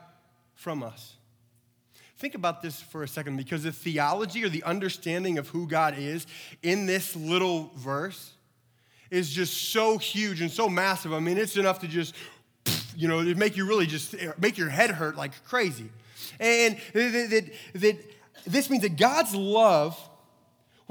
from 0.55 0.83
us. 0.83 1.15
Think 2.17 2.35
about 2.35 2.61
this 2.61 2.79
for 2.79 3.01
a 3.01 3.07
second 3.07 3.37
because 3.37 3.63
the 3.63 3.71
theology 3.71 4.43
or 4.43 4.49
the 4.49 4.63
understanding 4.63 5.39
of 5.39 5.47
who 5.49 5.67
God 5.67 5.95
is 5.97 6.27
in 6.61 6.85
this 6.85 7.15
little 7.15 7.71
verse 7.75 8.33
is 9.09 9.31
just 9.31 9.71
so 9.71 9.97
huge 9.97 10.39
and 10.39 10.51
so 10.51 10.69
massive. 10.69 11.13
I 11.13 11.19
mean, 11.19 11.37
it's 11.37 11.57
enough 11.57 11.79
to 11.79 11.87
just, 11.87 12.13
you 12.95 13.07
know, 13.07 13.23
make 13.23 13.57
you 13.57 13.67
really 13.67 13.87
just 13.87 14.15
make 14.39 14.57
your 14.57 14.69
head 14.69 14.91
hurt 14.91 15.17
like 15.17 15.43
crazy. 15.45 15.89
And 16.39 16.77
that, 16.93 17.29
that, 17.29 17.51
that 17.81 18.15
this 18.45 18.69
means 18.69 18.83
that 18.83 18.97
God's 18.97 19.33
love 19.35 19.99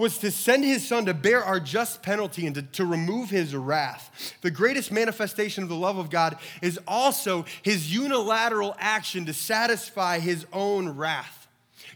was 0.00 0.16
to 0.16 0.30
send 0.30 0.64
his 0.64 0.86
son 0.86 1.04
to 1.04 1.12
bear 1.12 1.44
our 1.44 1.60
just 1.60 2.02
penalty 2.02 2.46
and 2.46 2.54
to, 2.54 2.62
to 2.62 2.86
remove 2.86 3.28
his 3.28 3.54
wrath. 3.54 4.34
The 4.40 4.50
greatest 4.50 4.90
manifestation 4.90 5.62
of 5.62 5.68
the 5.68 5.76
love 5.76 5.98
of 5.98 6.08
God 6.08 6.38
is 6.62 6.80
also 6.88 7.44
his 7.60 7.94
unilateral 7.94 8.74
action 8.78 9.26
to 9.26 9.34
satisfy 9.34 10.18
his 10.18 10.46
own 10.54 10.88
wrath. 10.96 11.48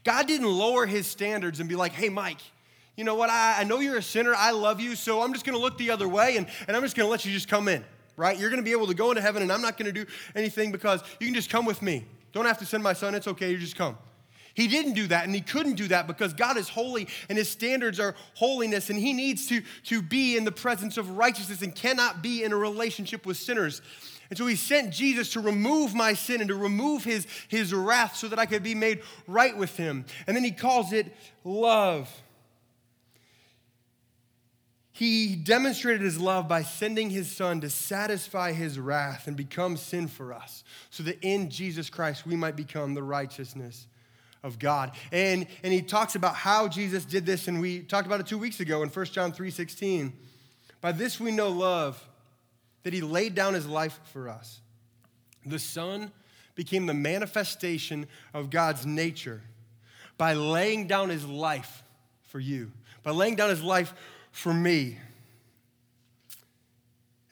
God 0.05 0.27
didn't 0.27 0.49
lower 0.49 0.85
his 0.85 1.07
standards 1.07 1.61
and 1.61 1.69
be 1.69 1.77
like, 1.77 1.93
hey, 1.93 2.11
Mike, 2.11 2.41
you 2.95 3.05
know 3.05 3.15
what? 3.15 3.31
I, 3.31 3.61
I 3.61 3.65
know 3.65 3.81
you're 3.81 3.97
a 3.97 4.03
sinner. 4.03 4.35
I 4.37 4.51
love 4.51 4.81
you. 4.81 4.97
So 4.97 5.23
I'm 5.23 5.33
just 5.33 5.47
going 5.47 5.57
to 5.57 5.63
look 5.63 5.79
the 5.79 5.91
other 5.91 6.07
way 6.07 6.37
and, 6.37 6.47
and 6.69 6.77
I'm 6.77 6.83
just 6.83 6.97
going 6.97 7.07
to 7.07 7.11
let 7.11 7.25
you 7.25 7.33
just 7.33 7.49
come 7.49 7.69
in, 7.69 7.83
right? 8.19 8.39
You're 8.39 8.51
going 8.51 8.61
to 8.61 8.65
be 8.65 8.73
able 8.73 8.87
to 8.89 8.95
go 8.95 9.13
into 9.13 9.23
heaven 9.23 9.41
and 9.41 9.51
I'm 9.51 9.63
not 9.63 9.79
going 9.79 9.93
to 9.93 10.05
do 10.05 10.11
anything 10.35 10.73
because 10.73 11.03
you 11.21 11.27
can 11.27 11.35
just 11.35 11.49
come 11.49 11.65
with 11.65 11.81
me. 11.81 12.05
Don't 12.33 12.45
have 12.45 12.59
to 12.59 12.67
send 12.67 12.83
my 12.83 12.93
son. 12.93 13.15
It's 13.15 13.29
okay. 13.29 13.51
You 13.51 13.57
just 13.57 13.77
come. 13.77 13.97
He 14.55 14.69
didn't 14.69 14.95
do 14.95 15.09
that, 15.09 15.25
and 15.25 15.35
he 15.35 15.41
couldn't 15.41 15.75
do 15.75 15.89
that 15.89 16.07
because 16.07 16.33
God 16.33 16.57
is 16.57 16.69
holy 16.69 17.09
and 17.29 17.37
his 17.37 17.51
standards 17.51 17.99
are 17.99 18.15
holiness, 18.35 18.89
and 18.89 18.99
he 18.99 19.13
needs 19.13 19.49
to, 19.49 19.63
to 19.85 20.01
be 20.01 20.37
in 20.37 20.45
the 20.45 20.53
presence 20.53 20.97
of 20.97 21.17
righteousness 21.19 21.61
and 21.63 21.75
cannot 21.75 22.23
be 22.23 22.45
in 22.45 22.53
a 22.53 22.57
relationship 22.57 23.27
with 23.27 23.37
sinners. 23.37 23.83
And 24.31 24.39
so 24.39 24.47
he 24.47 24.57
sent 24.57 24.93
Jesus 24.93 25.33
to 25.33 25.41
remove 25.41 25.95
my 25.95 26.15
sin 26.15 26.41
and 26.41 26.49
to 26.49 26.55
remove 26.55 27.05
his, 27.05 27.27
his 27.49 27.75
wrath 27.75 28.17
so 28.17 28.29
that 28.29 28.39
I 28.39 28.47
could 28.47 28.63
be 28.63 28.75
made 28.75 29.03
right 29.27 29.57
with 29.57 29.77
him. 29.77 30.07
And 30.27 30.37
then 30.37 30.45
he 30.45 30.51
calls 30.51 30.93
it 30.93 31.13
love. 31.43 32.09
He 34.93 35.35
demonstrated 35.35 36.01
his 36.01 36.21
love 36.21 36.47
by 36.47 36.63
sending 36.63 37.11
his 37.11 37.29
son 37.29 37.61
to 37.63 37.71
satisfy 37.71 38.53
his 38.53 38.79
wrath 38.79 39.27
and 39.27 39.37
become 39.37 39.77
sin 39.77 40.07
for 40.07 40.33
us, 40.33 40.63
so 40.91 41.03
that 41.03 41.19
in 41.21 41.51
Jesus 41.51 41.91
Christ 41.91 42.25
we 42.25 42.37
might 42.37 42.55
become 42.55 42.95
the 42.95 43.03
righteousness 43.03 43.89
of 44.45 44.59
God. 44.59 44.93
And, 45.11 45.49
and 45.65 45.73
he 45.73 45.83
talks 45.83 46.15
about 46.15 46.37
how 46.37 46.69
Jesus 46.69 47.05
did 47.05 47.27
this, 47.27 47.49
and 47.49 47.61
we 47.61 47.81
talked 47.81 48.07
about 48.07 48.21
it 48.21 48.27
two 48.27 48.39
weeks 48.39 48.61
ago 48.61 48.83
in 48.83 48.91
1 48.91 49.07
John 49.07 49.33
3.16. 49.33 50.13
By 50.81 50.93
this 50.93 51.19
we 51.19 51.33
know 51.33 51.49
love, 51.49 52.07
that 52.85 52.93
he 52.93 53.01
laid 53.01 53.35
down 53.35 53.55
his 53.55 53.67
life 53.67 53.99
for 54.13 54.29
us. 54.29 54.61
The 55.47 55.59
Son 55.59 56.13
became 56.55 56.85
the 56.87 56.95
manifestation 56.95 58.07
of 58.35 58.51
God's 58.51 58.87
nature 58.87 59.43
by 60.19 60.35
laying 60.35 60.87
down 60.87 61.09
his 61.09 61.25
life 61.25 61.83
for 62.29 62.39
you, 62.39 62.71
by 63.03 63.11
laying 63.11 63.35
down 63.35 63.49
his 63.49 63.63
life 63.63 63.95
for 64.31 64.53
me. 64.53 64.99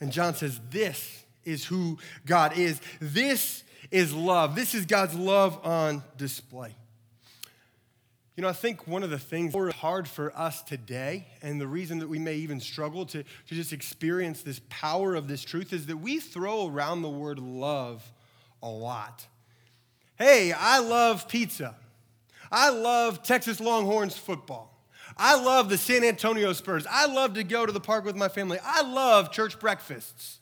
And 0.00 0.10
John 0.10 0.34
says, 0.34 0.58
This 0.70 1.24
is 1.44 1.66
who 1.66 1.98
God 2.24 2.56
is. 2.56 2.80
This 3.00 3.62
is 3.90 4.14
love. 4.14 4.54
This 4.54 4.74
is 4.74 4.86
God's 4.86 5.14
love 5.14 5.60
on 5.64 6.02
display. 6.16 6.74
You 8.34 8.42
know, 8.42 8.48
I 8.48 8.54
think 8.54 8.88
one 8.88 9.02
of 9.02 9.10
the 9.10 9.18
things 9.18 9.54
hard 9.74 10.08
for 10.08 10.32
us 10.34 10.62
today, 10.62 11.26
and 11.42 11.60
the 11.60 11.66
reason 11.66 11.98
that 11.98 12.08
we 12.08 12.18
may 12.18 12.36
even 12.36 12.60
struggle 12.60 13.04
to, 13.06 13.22
to 13.22 13.54
just 13.54 13.74
experience 13.74 14.42
this 14.42 14.60
power 14.70 15.14
of 15.14 15.28
this 15.28 15.44
truth, 15.44 15.74
is 15.74 15.86
that 15.86 15.98
we 15.98 16.18
throw 16.18 16.66
around 16.66 17.02
the 17.02 17.10
word 17.10 17.38
love 17.38 18.10
a 18.62 18.68
lot. 18.68 19.26
Hey, 20.16 20.52
I 20.52 20.78
love 20.78 21.28
pizza. 21.28 21.76
I 22.50 22.70
love 22.70 23.22
Texas 23.22 23.60
Longhorns 23.60 24.16
football. 24.16 24.82
I 25.18 25.38
love 25.38 25.68
the 25.68 25.76
San 25.76 26.02
Antonio 26.02 26.54
Spurs. 26.54 26.86
I 26.88 27.06
love 27.06 27.34
to 27.34 27.44
go 27.44 27.66
to 27.66 27.72
the 27.72 27.80
park 27.80 28.06
with 28.06 28.16
my 28.16 28.28
family. 28.28 28.58
I 28.64 28.80
love 28.80 29.30
church 29.30 29.58
breakfasts. 29.60 30.38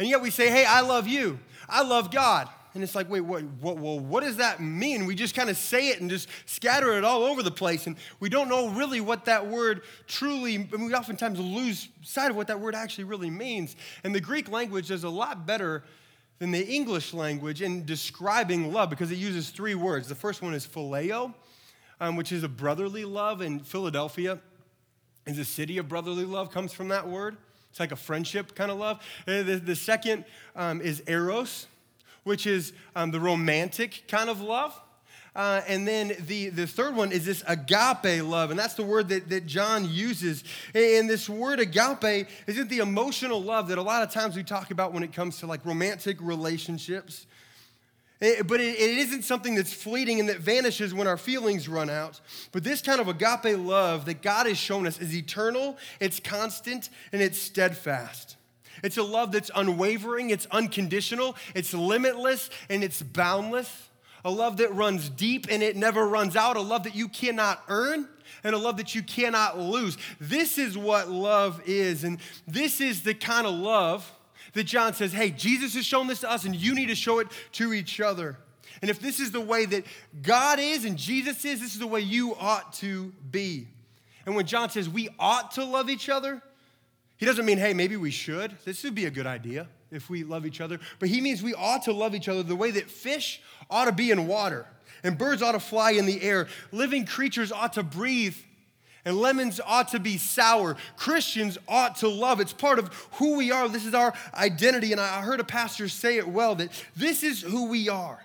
And 0.00 0.08
yet 0.08 0.20
we 0.20 0.30
say, 0.30 0.50
hey, 0.50 0.64
I 0.64 0.80
love 0.80 1.06
you. 1.06 1.38
I 1.68 1.84
love 1.84 2.10
God. 2.10 2.48
And 2.74 2.82
it's 2.82 2.96
like, 2.96 3.08
wait, 3.08 3.20
what, 3.20 3.44
what, 3.60 3.76
what 3.78 4.24
does 4.24 4.38
that 4.38 4.60
mean? 4.60 5.06
We 5.06 5.14
just 5.14 5.36
kind 5.36 5.48
of 5.48 5.56
say 5.56 5.90
it 5.90 6.00
and 6.00 6.10
just 6.10 6.28
scatter 6.44 6.98
it 6.98 7.04
all 7.04 7.22
over 7.22 7.42
the 7.42 7.50
place. 7.50 7.86
And 7.86 7.96
we 8.18 8.28
don't 8.28 8.48
know 8.48 8.68
really 8.70 9.00
what 9.00 9.26
that 9.26 9.46
word 9.46 9.82
truly, 10.08 10.56
and 10.56 10.84
we 10.86 10.92
oftentimes 10.92 11.38
lose 11.38 11.88
sight 12.02 12.30
of 12.30 12.36
what 12.36 12.48
that 12.48 12.58
word 12.58 12.74
actually 12.74 13.04
really 13.04 13.30
means. 13.30 13.76
And 14.02 14.12
the 14.12 14.20
Greek 14.20 14.50
language 14.50 14.88
does 14.88 15.04
a 15.04 15.08
lot 15.08 15.46
better 15.46 15.84
than 16.40 16.50
the 16.50 16.66
English 16.66 17.14
language 17.14 17.62
in 17.62 17.84
describing 17.84 18.72
love 18.72 18.90
because 18.90 19.12
it 19.12 19.18
uses 19.18 19.50
three 19.50 19.76
words. 19.76 20.08
The 20.08 20.16
first 20.16 20.42
one 20.42 20.52
is 20.52 20.66
phileo, 20.66 21.32
um, 22.00 22.16
which 22.16 22.32
is 22.32 22.42
a 22.42 22.48
brotherly 22.48 23.04
love, 23.04 23.40
and 23.40 23.64
Philadelphia 23.64 24.40
is 25.26 25.38
a 25.38 25.44
city 25.44 25.78
of 25.78 25.88
brotherly 25.88 26.24
love, 26.24 26.50
comes 26.50 26.72
from 26.72 26.88
that 26.88 27.08
word. 27.08 27.36
It's 27.70 27.80
like 27.80 27.92
a 27.92 27.96
friendship 27.96 28.54
kind 28.54 28.70
of 28.70 28.78
love. 28.78 29.00
Uh, 29.26 29.42
the, 29.42 29.56
the 29.56 29.76
second 29.76 30.24
um, 30.54 30.80
is 30.80 31.02
eros, 31.06 31.66
which 32.24 32.46
is 32.46 32.72
um, 32.96 33.10
the 33.10 33.20
romantic 33.20 34.04
kind 34.08 34.28
of 34.28 34.40
love. 34.40 34.78
Uh, 35.36 35.62
and 35.66 35.86
then 35.86 36.14
the, 36.26 36.48
the 36.50 36.66
third 36.66 36.94
one 36.94 37.10
is 37.10 37.24
this 37.24 37.42
agape 37.48 38.22
love, 38.22 38.50
and 38.50 38.58
that's 38.58 38.74
the 38.74 38.84
word 38.84 39.08
that, 39.08 39.28
that 39.28 39.46
John 39.46 39.88
uses. 39.90 40.44
And 40.74 41.10
this 41.10 41.28
word 41.28 41.58
agape 41.58 42.28
isn't 42.46 42.68
the 42.68 42.78
emotional 42.78 43.42
love 43.42 43.68
that 43.68 43.78
a 43.78 43.82
lot 43.82 44.04
of 44.04 44.12
times 44.12 44.36
we 44.36 44.44
talk 44.44 44.70
about 44.70 44.92
when 44.92 45.02
it 45.02 45.12
comes 45.12 45.38
to 45.38 45.46
like 45.46 45.66
romantic 45.66 46.18
relationships. 46.20 47.26
It, 48.20 48.46
but 48.46 48.60
it, 48.60 48.78
it 48.78 48.98
isn't 48.98 49.22
something 49.22 49.56
that's 49.56 49.72
fleeting 49.72 50.20
and 50.20 50.28
that 50.28 50.38
vanishes 50.38 50.94
when 50.94 51.08
our 51.08 51.16
feelings 51.16 51.68
run 51.68 51.90
out. 51.90 52.20
But 52.52 52.62
this 52.62 52.80
kind 52.80 53.00
of 53.00 53.08
agape 53.08 53.58
love 53.58 54.04
that 54.04 54.22
God 54.22 54.46
has 54.46 54.56
shown 54.56 54.86
us 54.86 55.00
is 55.00 55.14
eternal, 55.16 55.76
it's 55.98 56.20
constant, 56.20 56.90
and 57.12 57.20
it's 57.20 57.38
steadfast. 57.38 58.36
It's 58.82 58.96
a 58.96 59.02
love 59.02 59.32
that's 59.32 59.50
unwavering, 59.54 60.30
it's 60.30 60.46
unconditional, 60.50 61.36
it's 61.54 61.72
limitless, 61.72 62.50
and 62.68 62.82
it's 62.82 63.02
boundless 63.02 63.88
a 64.24 64.30
love 64.30 64.56
that 64.56 64.72
runs 64.74 65.10
deep 65.10 65.46
and 65.50 65.62
it 65.62 65.76
never 65.76 66.06
runs 66.08 66.34
out, 66.34 66.56
a 66.56 66.60
love 66.60 66.84
that 66.84 66.94
you 66.94 67.08
cannot 67.08 67.62
earn, 67.68 68.08
and 68.42 68.54
a 68.54 68.58
love 68.58 68.78
that 68.78 68.94
you 68.94 69.02
cannot 69.02 69.58
lose. 69.58 69.98
This 70.18 70.58
is 70.58 70.76
what 70.76 71.10
love 71.10 71.60
is, 71.66 72.04
and 72.04 72.18
this 72.46 72.80
is 72.80 73.02
the 73.02 73.14
kind 73.14 73.46
of 73.46 73.54
love 73.54 74.10
that 74.54 74.64
John 74.64 74.94
says, 74.94 75.12
hey, 75.12 75.30
Jesus 75.30 75.74
has 75.74 75.84
shown 75.84 76.06
this 76.06 76.20
to 76.20 76.30
us, 76.30 76.44
and 76.44 76.54
you 76.54 76.74
need 76.74 76.86
to 76.86 76.94
show 76.94 77.18
it 77.18 77.28
to 77.52 77.72
each 77.72 78.00
other. 78.00 78.38
And 78.80 78.90
if 78.90 79.00
this 79.00 79.20
is 79.20 79.30
the 79.30 79.40
way 79.40 79.66
that 79.66 79.84
God 80.22 80.58
is 80.58 80.84
and 80.84 80.96
Jesus 80.96 81.44
is, 81.44 81.60
this 81.60 81.74
is 81.74 81.78
the 81.78 81.86
way 81.86 82.00
you 82.00 82.34
ought 82.34 82.72
to 82.74 83.12
be. 83.30 83.68
And 84.26 84.36
when 84.36 84.46
John 84.46 84.70
says 84.70 84.88
we 84.88 85.08
ought 85.18 85.52
to 85.52 85.64
love 85.64 85.90
each 85.90 86.08
other, 86.08 86.42
he 87.16 87.26
doesn't 87.26 87.46
mean, 87.46 87.58
hey, 87.58 87.74
maybe 87.74 87.96
we 87.96 88.10
should. 88.10 88.56
This 88.64 88.82
would 88.84 88.94
be 88.94 89.06
a 89.06 89.10
good 89.10 89.26
idea 89.26 89.68
if 89.90 90.10
we 90.10 90.24
love 90.24 90.44
each 90.44 90.60
other. 90.60 90.80
But 90.98 91.08
he 91.08 91.20
means 91.20 91.42
we 91.42 91.54
ought 91.54 91.84
to 91.84 91.92
love 91.92 92.14
each 92.14 92.28
other 92.28 92.42
the 92.42 92.56
way 92.56 92.72
that 92.72 92.90
fish 92.90 93.40
ought 93.70 93.84
to 93.84 93.92
be 93.92 94.10
in 94.10 94.26
water, 94.26 94.66
and 95.02 95.16
birds 95.16 95.42
ought 95.42 95.52
to 95.52 95.60
fly 95.60 95.92
in 95.92 96.06
the 96.06 96.22
air. 96.22 96.48
Living 96.72 97.06
creatures 97.06 97.52
ought 97.52 97.74
to 97.74 97.82
breathe, 97.82 98.36
and 99.04 99.16
lemons 99.16 99.60
ought 99.64 99.88
to 99.88 100.00
be 100.00 100.18
sour. 100.18 100.76
Christians 100.96 101.58
ought 101.68 101.96
to 101.96 102.08
love. 102.08 102.40
It's 102.40 102.52
part 102.52 102.78
of 102.78 102.88
who 103.12 103.36
we 103.36 103.52
are. 103.52 103.68
This 103.68 103.84
is 103.84 103.94
our 103.94 104.14
identity. 104.34 104.92
And 104.92 105.00
I 105.00 105.20
heard 105.20 105.40
a 105.40 105.44
pastor 105.44 105.88
say 105.88 106.16
it 106.16 106.26
well 106.26 106.54
that 106.56 106.70
this 106.96 107.22
is 107.22 107.42
who 107.42 107.68
we 107.68 107.88
are. 107.88 108.24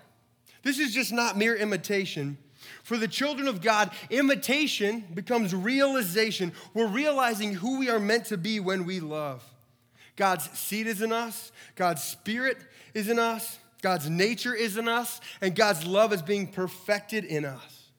This 0.62 0.78
is 0.78 0.92
just 0.92 1.12
not 1.12 1.36
mere 1.36 1.54
imitation. 1.54 2.38
For 2.82 2.96
the 2.96 3.08
children 3.08 3.48
of 3.48 3.60
God, 3.60 3.90
imitation 4.08 5.04
becomes 5.14 5.54
realization. 5.54 6.52
We're 6.74 6.86
realizing 6.86 7.54
who 7.54 7.78
we 7.78 7.88
are 7.90 8.00
meant 8.00 8.26
to 8.26 8.36
be 8.36 8.60
when 8.60 8.84
we 8.84 9.00
love. 9.00 9.44
God's 10.16 10.50
seed 10.58 10.86
is 10.86 11.00
in 11.02 11.12
us, 11.12 11.52
God's 11.76 12.02
spirit 12.02 12.58
is 12.94 13.08
in 13.08 13.18
us, 13.18 13.58
God's 13.80 14.10
nature 14.10 14.54
is 14.54 14.76
in 14.76 14.88
us, 14.88 15.20
and 15.40 15.54
God's 15.54 15.86
love 15.86 16.12
is 16.12 16.22
being 16.22 16.46
perfected 16.46 17.24
in 17.24 17.44
us. 17.44 17.90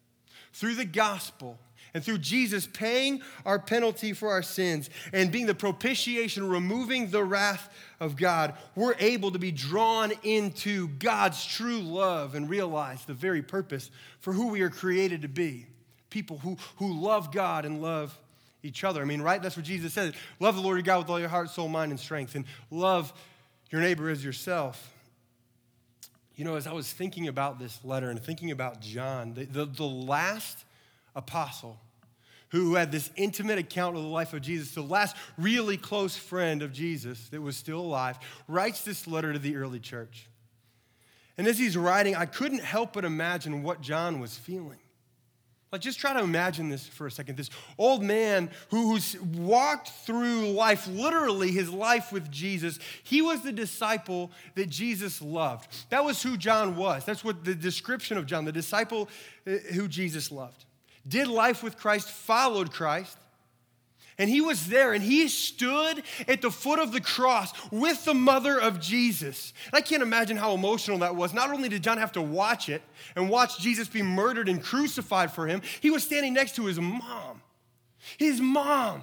Through 0.54 0.76
the 0.76 0.86
gospel 0.86 1.58
and 1.94 2.04
through 2.04 2.20
Jesus 2.20 2.68
paying 2.68 3.22
our 3.46 3.60
penalty 3.60 4.14
for 4.14 4.30
our 4.30 4.44
sins 4.44 4.90
and 5.12 5.32
being 5.32 5.46
the 5.46 5.56
propitiation, 5.56 6.48
removing 6.48 7.12
the 7.12 7.24
wrath 7.24 7.70
of 8.00 8.16
God, 8.16 8.54
we're 8.76 8.96
able 9.00 9.32
to 9.32 9.40
be 9.40 9.52
drawn 9.52 10.12
into 10.24 10.88
God's 10.88 11.46
true 11.46 11.80
love 11.80 12.36
and 12.36 12.50
realize 12.50 13.04
the 13.06 13.14
very 13.14 13.42
purpose 13.42 13.92
for 14.20 14.34
who 14.34 14.48
we 14.48 14.62
are 14.62 14.70
created 14.70 15.22
to 15.24 15.28
be 15.28 15.68
people 16.12 16.38
who, 16.38 16.58
who 16.76 16.94
love 16.94 17.32
God 17.32 17.66
and 17.66 17.82
love 17.82 18.16
each 18.62 18.84
other. 18.84 19.02
I 19.02 19.06
mean, 19.06 19.24
right? 19.24 19.42
That's 19.42 19.58
what 19.58 19.66
Jesus 19.66 19.94
said. 19.94 20.14
Love 20.40 20.56
the 20.56 20.62
Lord 20.62 20.78
your 20.78 20.84
God 20.84 21.00
with 21.00 21.10
all 21.10 21.20
your 21.20 21.30
heart, 21.30 21.50
soul, 21.50 21.68
mind, 21.68 21.92
and 21.92 22.00
strength, 22.00 22.36
and 22.36 22.46
love 22.70 23.12
your 23.72 23.82
neighbor 23.82 24.10
as 24.10 24.24
yourself. 24.24 24.94
You 26.36 26.46
know, 26.46 26.56
as 26.56 26.68
I 26.68 26.74
was 26.74 26.92
thinking 26.92 27.28
about 27.28 27.58
this 27.58 27.80
letter 27.84 28.10
and 28.10 28.22
thinking 28.22 28.52
about 28.52 28.82
John, 28.82 29.34
the, 29.34 29.46
the, 29.46 29.66
the 29.66 29.84
last 29.84 30.66
apostle 31.15 31.80
who 32.50 32.76
had 32.76 32.91
this 32.91 33.10
intimate 33.15 33.58
account 33.58 33.95
of 33.95 34.04
the 34.04 34.10
life 34.10 34.34
of 34.34 34.41
Jesus, 34.41 34.74
the 34.74 34.82
last 34.82 35.15
really 35.38 35.78
close 35.78 36.17
friend 36.17 36.62
of 36.62 36.74
Jesus 36.74 37.30
that 37.30 37.41
was 37.41 37.56
still 37.56 37.80
alive, 37.80 38.19
writes 38.47 38.84
this 38.84 39.08
letter 39.08 39.32
to 39.32 39.39
the 39.39 39.56
early 39.56 39.80
church. 39.80 40.28
And 41.38 41.47
as 41.47 41.58
he's 41.58 41.78
writing, 41.78 42.15
I 42.15 42.26
couldn't 42.26 42.62
help 42.62 42.93
but 42.93 43.06
imagine 43.06 43.63
what 43.63 43.82
John 43.82 44.19
was 44.19 44.38
feeling. 44.38 44.80
Like, 45.71 45.80
just 45.80 46.00
try 46.00 46.12
to 46.12 46.19
imagine 46.19 46.67
this 46.67 46.86
for 46.86 47.08
a 47.08 47.12
second. 47.12 47.38
This 47.38 47.50
old 47.78 48.04
man 48.04 48.50
who, 48.69 48.91
who's 48.91 49.15
walked 49.21 49.88
through 49.88 50.52
life, 50.52 50.86
literally 50.88 51.52
his 51.52 51.71
life 51.71 52.12
with 52.12 52.30
Jesus, 52.30 52.78
he 53.04 53.21
was 53.21 53.41
the 53.41 53.54
disciple 53.54 54.32
that 54.56 54.67
Jesus 54.67 55.21
loved. 55.21 55.89
That 55.89 56.04
was 56.04 56.21
who 56.21 56.36
John 56.36 56.76
was. 56.76 57.06
That's 57.06 57.24
what 57.24 57.45
the 57.45 57.56
description 57.56 58.17
of 58.17 58.26
John, 58.26 58.43
the 58.43 58.52
disciple 58.52 59.08
uh, 59.47 59.52
who 59.74 59.88
Jesus 59.88 60.30
loved. 60.30 60.65
Did 61.08 61.28
life 61.28 61.64
with 61.64 61.78
Christ, 61.78 62.10
followed 62.10 62.72
Christ, 62.72 63.18
and 64.22 64.30
he 64.30 64.40
was 64.40 64.68
there 64.68 64.94
and 64.94 65.04
he 65.04 65.28
stood 65.28 66.04
at 66.28 66.44
the 66.44 66.52
foot 66.52 66.78
of 66.78 66.92
the 66.92 67.02
cross 67.02 67.54
with 67.72 68.06
the 68.06 68.14
mother 68.14 68.60
of 68.60 68.80
Jesus. 68.80 69.52
And 69.66 69.74
I 69.74 69.82
can't 69.82 70.04
imagine 70.04 70.38
how 70.38 70.54
emotional 70.54 71.00
that 71.00 71.16
was. 71.16 71.34
Not 71.34 71.50
only 71.50 71.70
did 71.70 71.82
John 71.82 71.98
have 71.98 72.12
to 72.12 72.22
watch 72.22 72.70
it 72.70 72.84
and 73.16 73.32
watch 73.32 73.60
Jesus 73.60 73.88
be 73.88 74.04
murdered 74.04 74.48
and 74.48 74.62
crucified 74.62 75.32
for 75.32 75.48
him, 75.48 75.64
he 75.80 75.90
was 75.90 76.04
standing 76.04 76.34
next 76.34 76.56
to 76.58 76.66
his 76.66 76.80
mom. 76.80 77.42
His 78.18 78.40
mom. 78.40 79.02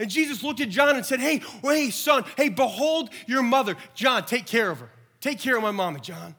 And 0.00 0.08
Jesus 0.08 0.42
looked 0.42 0.60
at 0.60 0.70
John 0.70 0.96
and 0.96 1.04
said, 1.04 1.20
Hey, 1.20 1.42
hey, 1.62 1.90
son, 1.90 2.24
hey, 2.38 2.48
behold 2.48 3.10
your 3.26 3.42
mother. 3.42 3.76
John, 3.94 4.24
take 4.24 4.46
care 4.46 4.70
of 4.70 4.80
her. 4.80 4.90
Take 5.20 5.38
care 5.38 5.56
of 5.56 5.62
my 5.62 5.70
mama, 5.70 6.00
John. 6.00 6.34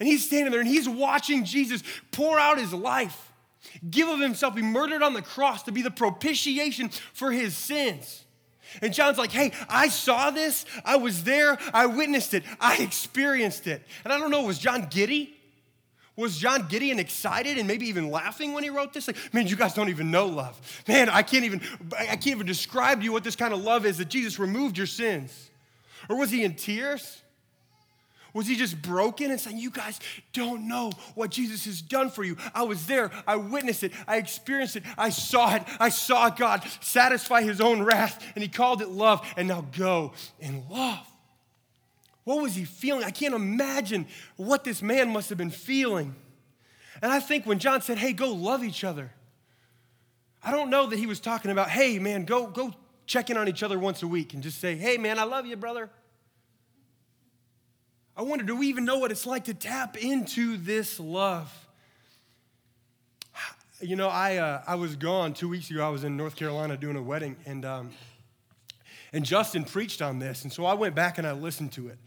And 0.00 0.08
he's 0.08 0.24
standing 0.24 0.52
there 0.52 0.60
and 0.60 0.68
he's 0.68 0.88
watching 0.88 1.44
Jesus 1.44 1.82
pour 2.12 2.38
out 2.38 2.58
his 2.58 2.72
life 2.72 3.27
give 3.90 4.08
of 4.08 4.20
himself, 4.20 4.54
be 4.54 4.62
murdered 4.62 5.02
on 5.02 5.14
the 5.14 5.22
cross 5.22 5.62
to 5.64 5.72
be 5.72 5.82
the 5.82 5.90
propitiation 5.90 6.90
for 7.12 7.30
his 7.32 7.56
sins. 7.56 8.24
And 8.82 8.92
John's 8.92 9.18
like, 9.18 9.32
hey, 9.32 9.52
I 9.68 9.88
saw 9.88 10.30
this. 10.30 10.66
I 10.84 10.96
was 10.96 11.24
there. 11.24 11.58
I 11.72 11.86
witnessed 11.86 12.34
it. 12.34 12.44
I 12.60 12.76
experienced 12.78 13.66
it. 13.66 13.82
And 14.04 14.12
I 14.12 14.18
don't 14.18 14.30
know, 14.30 14.42
was 14.42 14.58
John 14.58 14.88
giddy? 14.90 15.34
Was 16.16 16.36
John 16.36 16.66
giddy 16.68 16.90
and 16.90 16.98
excited 16.98 17.58
and 17.58 17.68
maybe 17.68 17.86
even 17.86 18.10
laughing 18.10 18.52
when 18.52 18.64
he 18.64 18.70
wrote 18.70 18.92
this? 18.92 19.06
Like, 19.06 19.16
man, 19.32 19.46
you 19.46 19.54
guys 19.54 19.72
don't 19.72 19.88
even 19.88 20.10
know 20.10 20.26
love. 20.26 20.60
Man, 20.88 21.08
I 21.08 21.22
can't 21.22 21.44
even, 21.44 21.62
I 21.96 22.06
can't 22.06 22.26
even 22.26 22.46
describe 22.46 22.98
to 22.98 23.04
you 23.04 23.12
what 23.12 23.22
this 23.22 23.36
kind 23.36 23.54
of 23.54 23.62
love 23.62 23.86
is 23.86 23.98
that 23.98 24.08
Jesus 24.08 24.38
removed 24.38 24.76
your 24.76 24.88
sins. 24.88 25.50
Or 26.08 26.16
was 26.18 26.30
he 26.30 26.42
in 26.42 26.54
tears? 26.54 27.22
Was 28.38 28.46
he 28.46 28.54
just 28.54 28.80
broken 28.80 29.32
and 29.32 29.40
saying, 29.40 29.58
You 29.58 29.68
guys 29.68 29.98
don't 30.32 30.68
know 30.68 30.92
what 31.16 31.32
Jesus 31.32 31.64
has 31.64 31.82
done 31.82 32.08
for 32.08 32.22
you? 32.22 32.36
I 32.54 32.62
was 32.62 32.86
there. 32.86 33.10
I 33.26 33.34
witnessed 33.34 33.82
it. 33.82 33.92
I 34.06 34.18
experienced 34.18 34.76
it. 34.76 34.84
I 34.96 35.10
saw 35.10 35.56
it. 35.56 35.64
I 35.80 35.88
saw 35.88 36.30
God 36.30 36.64
satisfy 36.80 37.42
his 37.42 37.60
own 37.60 37.82
wrath, 37.82 38.24
and 38.36 38.42
he 38.42 38.48
called 38.48 38.80
it 38.80 38.90
love. 38.90 39.26
And 39.36 39.48
now 39.48 39.66
go 39.76 40.12
in 40.38 40.62
love. 40.68 41.04
What 42.22 42.40
was 42.40 42.54
he 42.54 42.64
feeling? 42.64 43.02
I 43.02 43.10
can't 43.10 43.34
imagine 43.34 44.06
what 44.36 44.62
this 44.62 44.82
man 44.82 45.12
must 45.12 45.30
have 45.30 45.38
been 45.38 45.50
feeling. 45.50 46.14
And 47.02 47.10
I 47.10 47.18
think 47.18 47.44
when 47.44 47.58
John 47.58 47.82
said, 47.82 47.98
Hey, 47.98 48.12
go 48.12 48.32
love 48.32 48.62
each 48.62 48.84
other, 48.84 49.10
I 50.44 50.52
don't 50.52 50.70
know 50.70 50.86
that 50.86 50.96
he 50.96 51.06
was 51.06 51.18
talking 51.18 51.50
about, 51.50 51.70
Hey, 51.70 51.98
man, 51.98 52.24
go, 52.24 52.46
go 52.46 52.72
check 53.04 53.30
in 53.30 53.36
on 53.36 53.48
each 53.48 53.64
other 53.64 53.80
once 53.80 54.04
a 54.04 54.06
week 54.06 54.32
and 54.32 54.44
just 54.44 54.60
say, 54.60 54.76
Hey, 54.76 54.96
man, 54.96 55.18
I 55.18 55.24
love 55.24 55.44
you, 55.44 55.56
brother. 55.56 55.90
I 58.18 58.22
wonder, 58.22 58.44
do 58.44 58.56
we 58.56 58.66
even 58.66 58.84
know 58.84 58.98
what 58.98 59.12
it's 59.12 59.26
like 59.26 59.44
to 59.44 59.54
tap 59.54 59.96
into 59.96 60.56
this 60.56 60.98
love? 60.98 61.52
You 63.80 63.94
know, 63.94 64.08
I, 64.08 64.38
uh, 64.38 64.62
I 64.66 64.74
was 64.74 64.96
gone 64.96 65.34
two 65.34 65.48
weeks 65.48 65.70
ago. 65.70 65.86
I 65.86 65.88
was 65.88 66.02
in 66.02 66.16
North 66.16 66.34
Carolina 66.34 66.76
doing 66.76 66.96
a 66.96 67.02
wedding, 67.02 67.36
and, 67.46 67.64
um, 67.64 67.90
and 69.12 69.24
Justin 69.24 69.62
preached 69.62 70.02
on 70.02 70.18
this. 70.18 70.42
And 70.42 70.52
so 70.52 70.66
I 70.66 70.74
went 70.74 70.96
back 70.96 71.18
and 71.18 71.28
I 71.28 71.30
listened 71.30 71.70
to 71.74 71.86
it. 71.86 71.98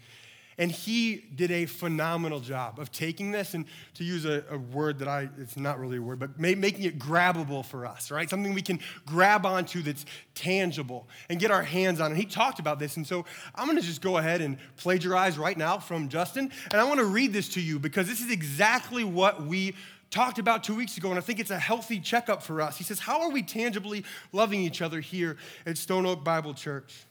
And 0.58 0.72
he 0.72 1.24
did 1.36 1.50
a 1.52 1.66
phenomenal 1.66 2.40
job 2.40 2.80
of 2.80 2.92
taking 2.92 3.32
this 3.32 3.54
and 3.54 3.66
to 3.96 4.04
use 4.04 4.26
a, 4.26 4.44
a 4.50 4.58
word 4.58 5.00
that 5.00 5.08
I, 5.08 5.30
it's 5.40 5.58
not 5.58 5.80
really 5.80 5.98
a 5.98 6.02
word, 6.02 6.20
but 6.20 6.40
making 6.40 6.84
it 6.84 7.00
grabbable 7.00 7.66
for 7.66 7.86
us, 7.86 8.12
right? 8.12 8.30
Something 8.30 8.54
we 8.54 8.62
can 8.62 8.80
grab 9.06 9.46
onto 9.46 9.82
that's 9.82 10.06
tangible 10.36 11.08
and 11.30 11.40
get 11.40 11.52
our 11.52 11.64
hands 11.64 12.00
on. 12.00 12.12
And 12.12 12.18
he 12.18 12.26
talked 12.26 12.60
about 12.60 12.80
this. 12.80 12.98
And 12.98 13.08
so 13.08 13.26
I'm 13.56 13.66
going 13.66 13.80
to 13.80 13.84
just 13.84 14.02
go 14.02 14.18
ahead 14.18 14.42
and 14.42 14.58
plagiarize 14.78 15.38
right 15.38 15.58
now 15.58 15.80
from 15.80 16.10
Justin. 16.10 16.52
And 16.72 16.80
I 16.80 16.84
want 16.84 17.00
to 17.00 17.06
read 17.06 17.34
this 17.34 17.50
to 17.50 17.62
you 17.62 17.80
because 17.80 18.08
this 18.08 18.22
is 18.22 18.32
exactly 18.32 19.04
what 19.04 19.46
we 19.46 19.74
talked 20.12 20.40
about 20.40 20.64
two 20.64 20.76
weeks 20.76 20.98
ago, 20.98 21.10
and 21.10 21.18
I 21.18 21.22
think 21.22 21.40
it's 21.40 21.52
a 21.52 21.58
healthy 21.58 22.00
checkup 22.00 22.44
for 22.44 22.62
us. 22.62 22.78
He 22.78 22.84
says, 22.84 23.00
How 23.00 23.22
are 23.22 23.32
we 23.32 23.42
tangibly 23.42 24.04
loving 24.34 24.62
each 24.62 24.82
other 24.82 25.00
here 25.00 25.38
at 25.66 25.78
Stone 25.78 26.06
Oak 26.06 26.24
Bible 26.24 26.54
Church? 26.54 27.06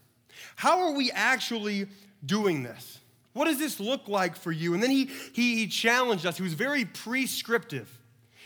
How 0.57 0.83
are 0.83 0.92
we 0.92 1.11
actually 1.11 1.88
doing 2.24 2.62
this? 2.62 3.00
What 3.33 3.45
does 3.47 3.59
this 3.59 3.79
look 3.79 4.09
like 4.09 4.37
for 4.37 4.51
you? 4.51 4.75
And 4.75 4.83
then 4.83 4.90
he, 4.90 5.11
he, 5.33 5.57
he 5.57 5.66
challenged 5.69 6.27
us. 6.27 6.37
He 6.37 6.43
was 6.43 6.55
very 6.55 6.85
prescriptive. 6.85 7.88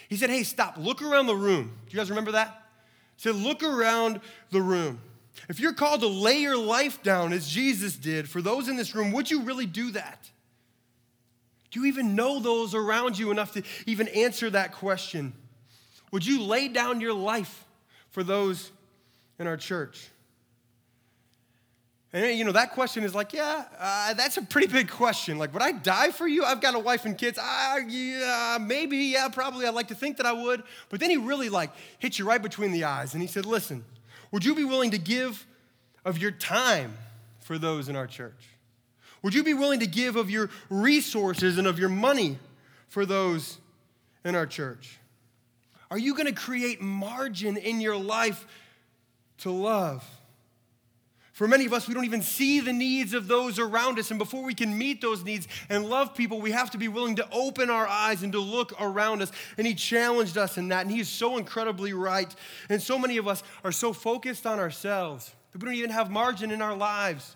He 0.08 0.16
said, 0.16 0.30
Hey, 0.30 0.42
stop, 0.42 0.76
look 0.76 1.02
around 1.02 1.26
the 1.26 1.36
room. 1.36 1.72
Do 1.86 1.92
you 1.92 1.98
guys 1.98 2.10
remember 2.10 2.32
that? 2.32 2.62
He 3.16 3.22
said, 3.22 3.34
Look 3.34 3.62
around 3.62 4.20
the 4.50 4.60
room. 4.60 5.00
If 5.48 5.60
you're 5.60 5.72
called 5.72 6.00
to 6.00 6.06
lay 6.06 6.38
your 6.38 6.56
life 6.56 7.02
down 7.02 7.32
as 7.32 7.48
Jesus 7.48 7.96
did 7.96 8.28
for 8.28 8.40
those 8.40 8.68
in 8.68 8.76
this 8.76 8.94
room, 8.94 9.12
would 9.12 9.30
you 9.30 9.42
really 9.42 9.66
do 9.66 9.90
that? 9.92 10.30
Do 11.70 11.80
you 11.80 11.86
even 11.86 12.14
know 12.14 12.38
those 12.38 12.74
around 12.74 13.18
you 13.18 13.30
enough 13.30 13.52
to 13.54 13.62
even 13.86 14.08
answer 14.08 14.48
that 14.50 14.72
question? 14.72 15.32
Would 16.12 16.24
you 16.24 16.42
lay 16.42 16.68
down 16.68 17.00
your 17.00 17.12
life 17.12 17.64
for 18.10 18.22
those 18.22 18.70
in 19.40 19.48
our 19.48 19.56
church? 19.56 20.08
And 22.14 22.38
you 22.38 22.44
know, 22.44 22.52
that 22.52 22.70
question 22.70 23.02
is 23.02 23.12
like, 23.12 23.32
yeah, 23.32 23.64
uh, 23.76 24.14
that's 24.14 24.36
a 24.36 24.42
pretty 24.42 24.68
big 24.68 24.88
question. 24.88 25.36
Like, 25.36 25.52
would 25.52 25.62
I 25.62 25.72
die 25.72 26.12
for 26.12 26.28
you? 26.28 26.44
I've 26.44 26.60
got 26.60 26.76
a 26.76 26.78
wife 26.78 27.06
and 27.06 27.18
kids. 27.18 27.38
Uh, 27.38 27.80
yeah, 27.88 28.56
maybe, 28.60 28.98
yeah, 28.98 29.28
probably. 29.28 29.66
I'd 29.66 29.74
like 29.74 29.88
to 29.88 29.96
think 29.96 30.18
that 30.18 30.26
I 30.26 30.32
would. 30.32 30.62
But 30.90 31.00
then 31.00 31.10
he 31.10 31.16
really 31.16 31.48
like 31.48 31.70
hit 31.98 32.16
you 32.16 32.24
right 32.24 32.40
between 32.40 32.70
the 32.70 32.84
eyes 32.84 33.14
and 33.14 33.20
he 33.20 33.26
said, 33.26 33.44
listen, 33.44 33.84
would 34.30 34.44
you 34.44 34.54
be 34.54 34.62
willing 34.62 34.92
to 34.92 34.98
give 34.98 35.44
of 36.04 36.16
your 36.18 36.30
time 36.30 36.96
for 37.40 37.58
those 37.58 37.88
in 37.88 37.96
our 37.96 38.06
church? 38.06 38.48
Would 39.22 39.34
you 39.34 39.42
be 39.42 39.54
willing 39.54 39.80
to 39.80 39.86
give 39.86 40.14
of 40.14 40.30
your 40.30 40.50
resources 40.70 41.58
and 41.58 41.66
of 41.66 41.80
your 41.80 41.88
money 41.88 42.38
for 42.86 43.04
those 43.04 43.58
in 44.24 44.36
our 44.36 44.46
church? 44.46 45.00
Are 45.90 45.98
you 45.98 46.14
going 46.14 46.26
to 46.26 46.32
create 46.32 46.80
margin 46.80 47.56
in 47.56 47.80
your 47.80 47.96
life 47.96 48.46
to 49.38 49.50
love? 49.50 50.04
For 51.34 51.48
many 51.48 51.66
of 51.66 51.72
us, 51.72 51.88
we 51.88 51.94
don't 51.94 52.04
even 52.04 52.22
see 52.22 52.60
the 52.60 52.72
needs 52.72 53.12
of 53.12 53.26
those 53.26 53.58
around 53.58 53.98
us. 53.98 54.10
And 54.10 54.20
before 54.20 54.44
we 54.44 54.54
can 54.54 54.78
meet 54.78 55.00
those 55.00 55.24
needs 55.24 55.48
and 55.68 55.84
love 55.84 56.14
people, 56.14 56.40
we 56.40 56.52
have 56.52 56.70
to 56.70 56.78
be 56.78 56.86
willing 56.86 57.16
to 57.16 57.28
open 57.32 57.70
our 57.70 57.88
eyes 57.88 58.22
and 58.22 58.32
to 58.34 58.38
look 58.38 58.72
around 58.80 59.20
us. 59.20 59.32
And 59.58 59.66
He 59.66 59.74
challenged 59.74 60.38
us 60.38 60.58
in 60.58 60.68
that. 60.68 60.82
And 60.82 60.92
He 60.92 61.00
is 61.00 61.08
so 61.08 61.36
incredibly 61.36 61.92
right. 61.92 62.32
And 62.68 62.80
so 62.80 63.00
many 63.00 63.16
of 63.16 63.26
us 63.26 63.42
are 63.64 63.72
so 63.72 63.92
focused 63.92 64.46
on 64.46 64.60
ourselves 64.60 65.34
that 65.50 65.60
we 65.60 65.66
don't 65.66 65.74
even 65.74 65.90
have 65.90 66.08
margin 66.08 66.52
in 66.52 66.62
our 66.62 66.76
lives. 66.76 67.34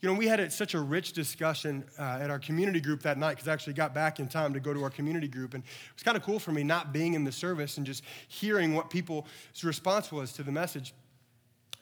You 0.00 0.08
know, 0.08 0.18
we 0.18 0.26
had 0.26 0.52
such 0.52 0.74
a 0.74 0.80
rich 0.80 1.12
discussion 1.12 1.84
uh, 2.00 2.18
at 2.20 2.28
our 2.28 2.40
community 2.40 2.80
group 2.80 3.02
that 3.02 3.18
night 3.18 3.36
because 3.36 3.46
I 3.46 3.52
actually 3.52 3.74
got 3.74 3.94
back 3.94 4.18
in 4.18 4.26
time 4.26 4.52
to 4.54 4.58
go 4.58 4.74
to 4.74 4.82
our 4.82 4.90
community 4.90 5.28
group. 5.28 5.54
And 5.54 5.62
it 5.62 5.94
was 5.94 6.02
kind 6.02 6.16
of 6.16 6.24
cool 6.24 6.40
for 6.40 6.50
me 6.50 6.64
not 6.64 6.92
being 6.92 7.14
in 7.14 7.22
the 7.22 7.30
service 7.30 7.76
and 7.76 7.86
just 7.86 8.02
hearing 8.26 8.74
what 8.74 8.90
people's 8.90 9.26
response 9.62 10.10
was 10.10 10.32
to 10.32 10.42
the 10.42 10.50
message. 10.50 10.92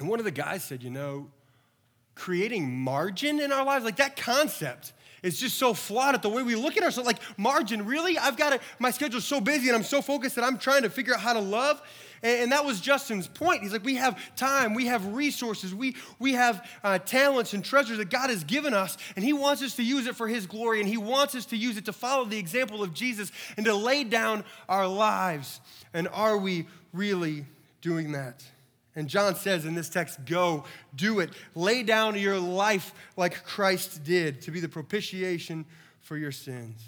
And 0.00 0.08
one 0.08 0.18
of 0.18 0.24
the 0.24 0.30
guys 0.30 0.64
said, 0.64 0.82
you 0.82 0.90
know, 0.90 1.28
creating 2.14 2.70
margin 2.70 3.40
in 3.40 3.52
our 3.52 3.64
lives, 3.64 3.84
like 3.84 3.96
that 3.96 4.16
concept 4.16 4.92
is 5.22 5.38
just 5.38 5.58
so 5.58 5.74
flawed 5.74 6.14
at 6.14 6.22
the 6.22 6.28
way 6.28 6.42
we 6.42 6.54
look 6.54 6.76
at 6.76 6.82
ourselves. 6.82 7.06
Like, 7.06 7.20
margin, 7.36 7.84
really? 7.84 8.18
I've 8.18 8.36
got 8.36 8.50
to, 8.50 8.60
my 8.78 8.90
schedule's 8.90 9.26
so 9.26 9.40
busy 9.40 9.68
and 9.68 9.76
I'm 9.76 9.82
so 9.82 10.00
focused 10.00 10.36
that 10.36 10.44
I'm 10.44 10.58
trying 10.58 10.82
to 10.82 10.90
figure 10.90 11.12
out 11.12 11.20
how 11.20 11.34
to 11.34 11.40
love. 11.40 11.82
And, 12.22 12.44
and 12.44 12.52
that 12.52 12.64
was 12.64 12.80
Justin's 12.80 13.28
point. 13.28 13.62
He's 13.62 13.72
like, 13.72 13.84
we 13.84 13.96
have 13.96 14.18
time, 14.36 14.72
we 14.72 14.86
have 14.86 15.14
resources, 15.14 15.74
we, 15.74 15.96
we 16.18 16.32
have 16.32 16.66
uh, 16.82 16.98
talents 16.98 17.52
and 17.52 17.62
treasures 17.64 17.98
that 17.98 18.08
God 18.08 18.30
has 18.30 18.44
given 18.44 18.72
us, 18.72 18.96
and 19.16 19.24
He 19.24 19.34
wants 19.34 19.62
us 19.62 19.76
to 19.76 19.82
use 19.82 20.06
it 20.06 20.16
for 20.16 20.28
His 20.28 20.46
glory, 20.46 20.80
and 20.80 20.88
He 20.88 20.96
wants 20.96 21.34
us 21.34 21.44
to 21.46 21.56
use 21.56 21.76
it 21.76 21.84
to 21.84 21.92
follow 21.92 22.24
the 22.24 22.38
example 22.38 22.82
of 22.82 22.94
Jesus 22.94 23.30
and 23.58 23.66
to 23.66 23.74
lay 23.74 24.04
down 24.04 24.44
our 24.68 24.88
lives. 24.88 25.60
And 25.92 26.08
are 26.08 26.38
we 26.38 26.66
really 26.92 27.44
doing 27.82 28.12
that? 28.12 28.42
And 28.96 29.08
John 29.08 29.36
says 29.36 29.64
in 29.64 29.74
this 29.74 29.88
text, 29.88 30.24
go, 30.24 30.64
do 30.94 31.20
it. 31.20 31.30
Lay 31.54 31.82
down 31.82 32.18
your 32.18 32.40
life 32.40 32.92
like 33.16 33.44
Christ 33.44 34.02
did 34.02 34.42
to 34.42 34.50
be 34.50 34.60
the 34.60 34.68
propitiation 34.68 35.64
for 36.00 36.16
your 36.16 36.32
sins. 36.32 36.82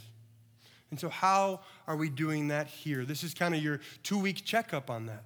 And 0.90 0.98
so, 1.00 1.08
how 1.08 1.60
are 1.86 1.96
we 1.96 2.10
doing 2.10 2.48
that 2.48 2.66
here? 2.66 3.04
This 3.04 3.22
is 3.22 3.32
kind 3.32 3.54
of 3.54 3.62
your 3.62 3.80
two 4.02 4.18
week 4.18 4.44
checkup 4.44 4.90
on 4.90 5.06
that. 5.06 5.24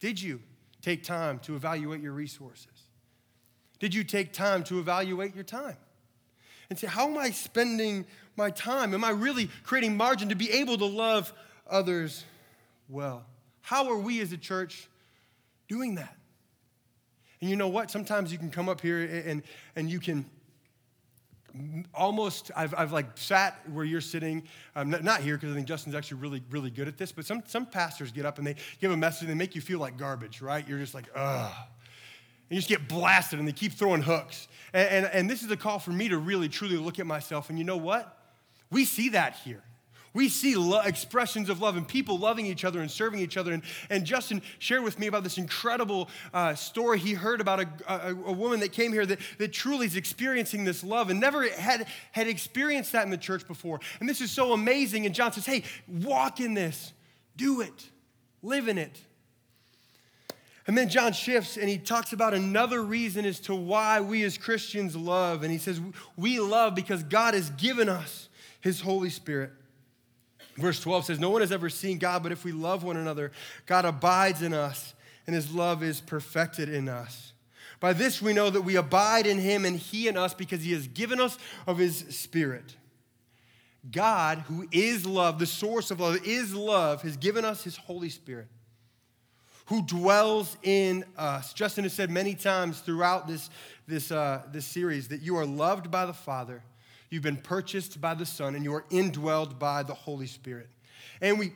Did 0.00 0.20
you 0.22 0.40
take 0.80 1.02
time 1.02 1.38
to 1.40 1.56
evaluate 1.56 2.00
your 2.00 2.12
resources? 2.12 2.66
Did 3.78 3.94
you 3.94 4.04
take 4.04 4.32
time 4.32 4.64
to 4.64 4.78
evaluate 4.78 5.34
your 5.34 5.44
time? 5.44 5.76
And 6.70 6.78
say, 6.78 6.86
how 6.86 7.08
am 7.08 7.18
I 7.18 7.30
spending 7.30 8.06
my 8.36 8.50
time? 8.50 8.94
Am 8.94 9.04
I 9.04 9.10
really 9.10 9.50
creating 9.64 9.96
margin 9.96 10.30
to 10.30 10.34
be 10.34 10.50
able 10.50 10.78
to 10.78 10.86
love 10.86 11.32
others 11.68 12.24
well? 12.88 13.26
How 13.60 13.90
are 13.90 13.98
we 13.98 14.20
as 14.22 14.32
a 14.32 14.38
church 14.38 14.88
doing 15.68 15.96
that. 15.96 16.16
And 17.40 17.50
you 17.50 17.56
know 17.56 17.68
what? 17.68 17.90
Sometimes 17.90 18.32
you 18.32 18.38
can 18.38 18.50
come 18.50 18.68
up 18.68 18.80
here 18.80 19.00
and, 19.26 19.42
and 19.76 19.90
you 19.90 20.00
can 20.00 20.24
almost, 21.94 22.50
I've, 22.56 22.74
I've 22.74 22.92
like 22.92 23.16
sat 23.16 23.60
where 23.70 23.84
you're 23.84 24.00
sitting, 24.00 24.44
um, 24.74 24.90
not, 24.90 25.20
here 25.20 25.36
because 25.36 25.52
I 25.52 25.54
think 25.54 25.68
Justin's 25.68 25.94
actually 25.94 26.20
really, 26.20 26.42
really 26.50 26.70
good 26.70 26.88
at 26.88 26.98
this, 26.98 27.12
but 27.12 27.26
some, 27.26 27.42
some 27.46 27.66
pastors 27.66 28.12
get 28.12 28.26
up 28.26 28.38
and 28.38 28.46
they 28.46 28.56
give 28.80 28.90
a 28.90 28.96
message 28.96 29.22
and 29.22 29.30
they 29.30 29.34
make 29.34 29.54
you 29.54 29.60
feel 29.60 29.78
like 29.78 29.96
garbage, 29.96 30.42
right? 30.42 30.66
You're 30.66 30.78
just 30.78 30.94
like, 30.94 31.08
ugh. 31.14 31.52
And 32.48 32.56
you 32.56 32.56
just 32.56 32.68
get 32.68 32.88
blasted 32.88 33.38
and 33.38 33.46
they 33.46 33.52
keep 33.52 33.72
throwing 33.72 34.02
hooks. 34.02 34.48
And, 34.72 34.88
and, 34.88 35.06
and 35.14 35.30
this 35.30 35.42
is 35.42 35.50
a 35.50 35.56
call 35.56 35.78
for 35.78 35.92
me 35.92 36.08
to 36.08 36.18
really, 36.18 36.48
truly 36.48 36.76
look 36.76 36.98
at 36.98 37.06
myself. 37.06 37.50
And 37.50 37.58
you 37.58 37.64
know 37.64 37.76
what? 37.76 38.18
We 38.70 38.84
see 38.84 39.10
that 39.10 39.36
here. 39.44 39.62
We 40.14 40.28
see 40.28 40.54
lo- 40.54 40.80
expressions 40.80 41.50
of 41.50 41.60
love 41.60 41.76
and 41.76 41.86
people 41.86 42.18
loving 42.18 42.46
each 42.46 42.64
other 42.64 42.80
and 42.80 42.88
serving 42.88 43.18
each 43.18 43.36
other. 43.36 43.52
And, 43.52 43.64
and 43.90 44.04
Justin 44.04 44.42
shared 44.60 44.84
with 44.84 44.96
me 44.98 45.08
about 45.08 45.24
this 45.24 45.38
incredible 45.38 46.08
uh, 46.32 46.54
story 46.54 47.00
he 47.00 47.14
heard 47.14 47.40
about 47.40 47.60
a, 47.60 47.68
a, 47.88 48.10
a, 48.10 48.32
woman 48.32 48.60
that 48.60 48.70
came 48.72 48.92
here 48.92 49.04
that, 49.04 49.18
that 49.38 49.52
truly 49.52 49.86
is 49.86 49.96
experiencing 49.96 50.64
this 50.64 50.84
love 50.84 51.10
and 51.10 51.20
never 51.20 51.48
had, 51.50 51.88
had 52.12 52.28
experienced 52.28 52.92
that 52.92 53.04
in 53.04 53.10
the 53.10 53.18
church 53.18 53.46
before. 53.48 53.80
And 53.98 54.08
this 54.08 54.20
is 54.20 54.30
so 54.30 54.52
amazing. 54.52 55.04
And 55.04 55.14
John 55.14 55.32
says, 55.32 55.46
hey, 55.46 55.64
walk 55.88 56.38
in 56.38 56.54
this, 56.54 56.92
do 57.36 57.60
it, 57.60 57.90
live 58.40 58.68
in 58.68 58.78
it. 58.78 59.00
And 60.66 60.78
then 60.78 60.88
John 60.88 61.12
shifts 61.12 61.56
and 61.56 61.68
he 61.68 61.76
talks 61.76 62.12
about 62.12 62.34
another 62.34 62.82
reason 62.82 63.24
as 63.24 63.40
to 63.40 63.54
why 63.54 64.00
we 64.00 64.22
as 64.22 64.38
Christians 64.38 64.94
love. 64.96 65.42
And 65.42 65.52
he 65.52 65.58
says, 65.58 65.78
We 66.16 66.40
love 66.40 66.74
because 66.74 67.02
God 67.02 67.34
has 67.34 67.50
given 67.50 67.90
us 67.90 68.30
his 68.62 68.80
Holy 68.80 69.10
Spirit. 69.10 69.50
Verse 70.56 70.80
12 70.80 71.06
says, 71.06 71.20
No 71.20 71.30
one 71.30 71.40
has 71.40 71.52
ever 71.52 71.68
seen 71.68 71.98
God, 71.98 72.22
but 72.22 72.32
if 72.32 72.44
we 72.44 72.52
love 72.52 72.84
one 72.84 72.96
another, 72.96 73.32
God 73.66 73.84
abides 73.84 74.42
in 74.42 74.54
us, 74.54 74.94
and 75.26 75.34
his 75.34 75.52
love 75.52 75.82
is 75.82 76.00
perfected 76.00 76.68
in 76.68 76.88
us. 76.88 77.32
By 77.80 77.92
this 77.92 78.22
we 78.22 78.32
know 78.32 78.50
that 78.50 78.62
we 78.62 78.76
abide 78.76 79.26
in 79.26 79.38
him 79.38 79.64
and 79.64 79.76
he 79.76 80.08
in 80.08 80.16
us 80.16 80.32
because 80.32 80.62
he 80.62 80.72
has 80.72 80.86
given 80.86 81.20
us 81.20 81.36
of 81.66 81.78
his 81.78 81.98
Spirit. 82.10 82.76
God, 83.90 84.38
who 84.46 84.66
is 84.72 85.04
love, 85.04 85.38
the 85.38 85.46
source 85.46 85.90
of 85.90 86.00
love, 86.00 86.18
is 86.24 86.54
love, 86.54 87.02
has 87.02 87.16
given 87.18 87.44
us 87.44 87.62
his 87.64 87.76
Holy 87.76 88.08
Spirit, 88.08 88.46
who 89.66 89.82
dwells 89.82 90.56
in 90.62 91.04
us. 91.18 91.52
Justin 91.52 91.84
has 91.84 91.92
said 91.92 92.10
many 92.10 92.34
times 92.34 92.80
throughout 92.80 93.28
this, 93.28 93.50
this, 93.86 94.10
uh, 94.10 94.42
this 94.50 94.64
series 94.64 95.08
that 95.08 95.20
you 95.20 95.36
are 95.36 95.44
loved 95.44 95.90
by 95.90 96.06
the 96.06 96.14
Father 96.14 96.62
You've 97.14 97.22
been 97.22 97.36
purchased 97.36 98.00
by 98.00 98.14
the 98.14 98.26
Son, 98.26 98.56
and 98.56 98.64
you 98.64 98.74
are 98.74 98.82
indwelled 98.90 99.56
by 99.56 99.84
the 99.84 99.94
Holy 99.94 100.26
Spirit. 100.26 100.68
And 101.20 101.38
we 101.38 101.52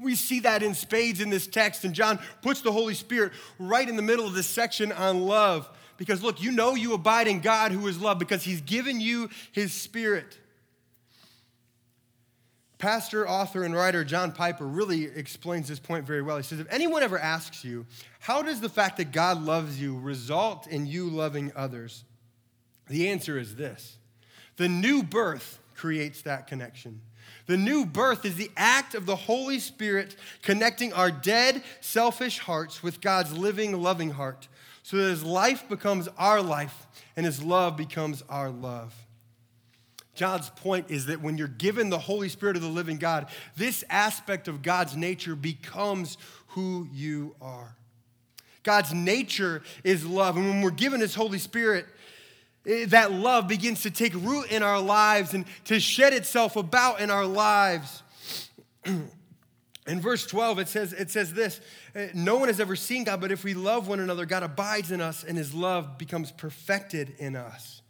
we 0.00 0.14
see 0.14 0.40
that 0.40 0.62
in 0.62 0.72
spades 0.72 1.20
in 1.20 1.28
this 1.28 1.46
text, 1.46 1.84
and 1.84 1.94
John 1.94 2.18
puts 2.40 2.62
the 2.62 2.72
Holy 2.72 2.94
Spirit 2.94 3.32
right 3.58 3.86
in 3.86 3.96
the 3.96 4.02
middle 4.02 4.26
of 4.26 4.32
this 4.32 4.46
section 4.46 4.90
on 4.90 5.26
love. 5.26 5.68
Because 5.98 6.22
look, 6.22 6.40
you 6.40 6.50
know 6.50 6.74
you 6.74 6.94
abide 6.94 7.28
in 7.28 7.40
God 7.40 7.72
who 7.72 7.86
is 7.88 8.00
love 8.00 8.18
because 8.18 8.42
he's 8.42 8.62
given 8.62 9.02
you 9.02 9.28
his 9.52 9.74
spirit. 9.74 10.38
Pastor, 12.78 13.28
author, 13.28 13.64
and 13.64 13.74
writer 13.74 14.04
John 14.04 14.32
Piper 14.32 14.66
really 14.66 15.04
explains 15.04 15.68
this 15.68 15.78
point 15.78 16.06
very 16.06 16.22
well. 16.22 16.38
He 16.38 16.42
says, 16.42 16.58
If 16.58 16.72
anyone 16.72 17.02
ever 17.02 17.18
asks 17.18 17.66
you, 17.66 17.84
how 18.18 18.40
does 18.40 18.62
the 18.62 18.70
fact 18.70 18.96
that 18.96 19.12
God 19.12 19.42
loves 19.42 19.78
you 19.78 19.98
result 19.98 20.66
in 20.66 20.86
you 20.86 21.10
loving 21.10 21.52
others? 21.54 22.02
The 22.88 23.10
answer 23.10 23.38
is 23.38 23.56
this 23.56 23.98
the 24.56 24.68
new 24.68 25.02
birth 25.02 25.58
creates 25.74 26.22
that 26.22 26.46
connection. 26.46 27.00
The 27.46 27.56
new 27.56 27.84
birth 27.84 28.24
is 28.24 28.36
the 28.36 28.50
act 28.56 28.94
of 28.94 29.06
the 29.06 29.16
Holy 29.16 29.58
Spirit 29.58 30.16
connecting 30.42 30.92
our 30.92 31.10
dead, 31.10 31.62
selfish 31.80 32.38
hearts 32.38 32.82
with 32.82 33.00
God's 33.00 33.36
living, 33.36 33.80
loving 33.80 34.10
heart 34.10 34.48
so 34.82 34.96
that 34.96 35.10
his 35.10 35.24
life 35.24 35.68
becomes 35.68 36.08
our 36.18 36.42
life 36.42 36.86
and 37.16 37.24
his 37.24 37.42
love 37.42 37.76
becomes 37.76 38.22
our 38.28 38.50
love. 38.50 38.94
John's 40.14 40.50
point 40.50 40.90
is 40.90 41.06
that 41.06 41.22
when 41.22 41.38
you're 41.38 41.48
given 41.48 41.88
the 41.88 41.98
Holy 41.98 42.28
Spirit 42.28 42.56
of 42.56 42.62
the 42.62 42.68
living 42.68 42.98
God, 42.98 43.28
this 43.56 43.82
aspect 43.88 44.46
of 44.46 44.62
God's 44.62 44.96
nature 44.96 45.34
becomes 45.34 46.18
who 46.48 46.86
you 46.92 47.34
are. 47.40 47.76
God's 48.62 48.92
nature 48.92 49.62
is 49.82 50.04
love. 50.04 50.36
And 50.36 50.46
when 50.48 50.60
we're 50.60 50.70
given 50.70 51.00
his 51.00 51.14
Holy 51.14 51.38
Spirit, 51.38 51.86
that 52.64 53.12
love 53.12 53.48
begins 53.48 53.82
to 53.82 53.90
take 53.90 54.14
root 54.14 54.50
in 54.50 54.62
our 54.62 54.80
lives 54.80 55.34
and 55.34 55.44
to 55.64 55.80
shed 55.80 56.12
itself 56.12 56.56
about 56.56 57.00
in 57.00 57.10
our 57.10 57.26
lives. 57.26 58.02
in 58.84 60.00
verse 60.00 60.26
12, 60.26 60.60
it 60.60 60.68
says, 60.68 60.92
it 60.92 61.10
says 61.10 61.34
this 61.34 61.60
eh, 61.94 62.08
No 62.14 62.36
one 62.36 62.48
has 62.48 62.60
ever 62.60 62.76
seen 62.76 63.04
God, 63.04 63.20
but 63.20 63.32
if 63.32 63.42
we 63.42 63.54
love 63.54 63.88
one 63.88 64.00
another, 64.00 64.26
God 64.26 64.42
abides 64.42 64.92
in 64.92 65.00
us 65.00 65.24
and 65.24 65.36
his 65.36 65.52
love 65.52 65.98
becomes 65.98 66.30
perfected 66.30 67.14
in 67.18 67.34
us. 67.34 67.82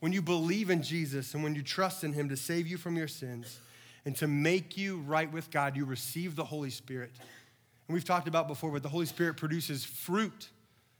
when 0.00 0.12
you 0.12 0.22
believe 0.22 0.70
in 0.70 0.82
Jesus 0.82 1.34
and 1.34 1.42
when 1.42 1.54
you 1.54 1.62
trust 1.62 2.04
in 2.04 2.12
Him 2.12 2.28
to 2.28 2.36
save 2.36 2.66
you 2.66 2.76
from 2.76 2.96
your 2.96 3.08
sins 3.08 3.60
and 4.04 4.16
to 4.16 4.26
make 4.26 4.76
you 4.76 4.98
right 5.00 5.30
with 5.30 5.50
God, 5.50 5.76
you 5.76 5.84
receive 5.84 6.36
the 6.36 6.44
Holy 6.44 6.70
Spirit. 6.70 7.10
And 7.88 7.94
we've 7.94 8.04
talked 8.04 8.28
about 8.28 8.48
before, 8.48 8.70
but 8.70 8.82
the 8.82 8.88
Holy 8.88 9.06
Spirit 9.06 9.36
produces 9.36 9.84
fruit 9.84 10.48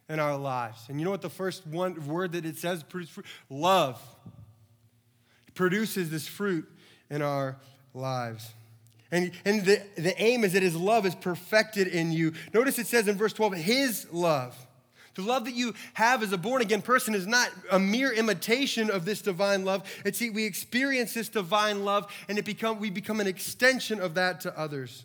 in 0.08 0.18
our 0.18 0.36
lives. 0.36 0.86
And 0.88 0.98
you 0.98 1.04
know 1.04 1.10
what 1.10 1.22
the 1.22 1.30
first 1.30 1.66
one 1.66 2.06
word 2.06 2.32
that 2.32 2.46
it 2.46 2.56
says? 2.56 2.84
Love. 3.50 4.00
It 5.46 5.54
produces 5.54 6.10
this 6.10 6.26
fruit 6.26 6.68
in 7.10 7.22
our 7.22 7.56
lives. 7.94 8.52
And, 9.10 9.32
and 9.44 9.64
the, 9.64 9.82
the 9.96 10.20
aim 10.20 10.44
is 10.44 10.52
that 10.52 10.62
his 10.62 10.76
love 10.76 11.06
is 11.06 11.14
perfected 11.14 11.88
in 11.88 12.12
you. 12.12 12.32
Notice 12.52 12.78
it 12.78 12.86
says 12.86 13.08
in 13.08 13.16
verse 13.16 13.32
12, 13.32 13.54
his 13.54 14.06
love. 14.12 14.56
The 15.14 15.22
love 15.22 15.46
that 15.46 15.54
you 15.54 15.74
have 15.94 16.22
as 16.22 16.32
a 16.32 16.38
born 16.38 16.62
again 16.62 16.80
person 16.80 17.14
is 17.14 17.26
not 17.26 17.50
a 17.72 17.78
mere 17.78 18.12
imitation 18.12 18.88
of 18.88 19.04
this 19.04 19.20
divine 19.20 19.64
love. 19.64 19.82
It's 20.04 20.18
see, 20.18 20.30
we 20.30 20.44
experience 20.44 21.12
this 21.12 21.28
divine 21.28 21.84
love 21.84 22.12
and 22.28 22.38
it 22.38 22.44
become, 22.44 22.78
we 22.78 22.88
become 22.90 23.18
an 23.18 23.26
extension 23.26 24.00
of 24.00 24.14
that 24.14 24.40
to 24.42 24.56
others. 24.56 25.04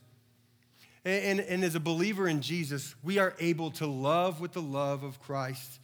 And, 1.05 1.39
and, 1.39 1.47
and 1.47 1.63
as 1.63 1.75
a 1.75 1.79
believer 1.79 2.27
in 2.27 2.41
Jesus, 2.41 2.95
we 3.03 3.17
are 3.17 3.35
able 3.39 3.71
to 3.71 3.87
love 3.87 4.39
with 4.39 4.53
the 4.53 4.61
love 4.61 5.03
of 5.03 5.21
Christ 5.21 5.79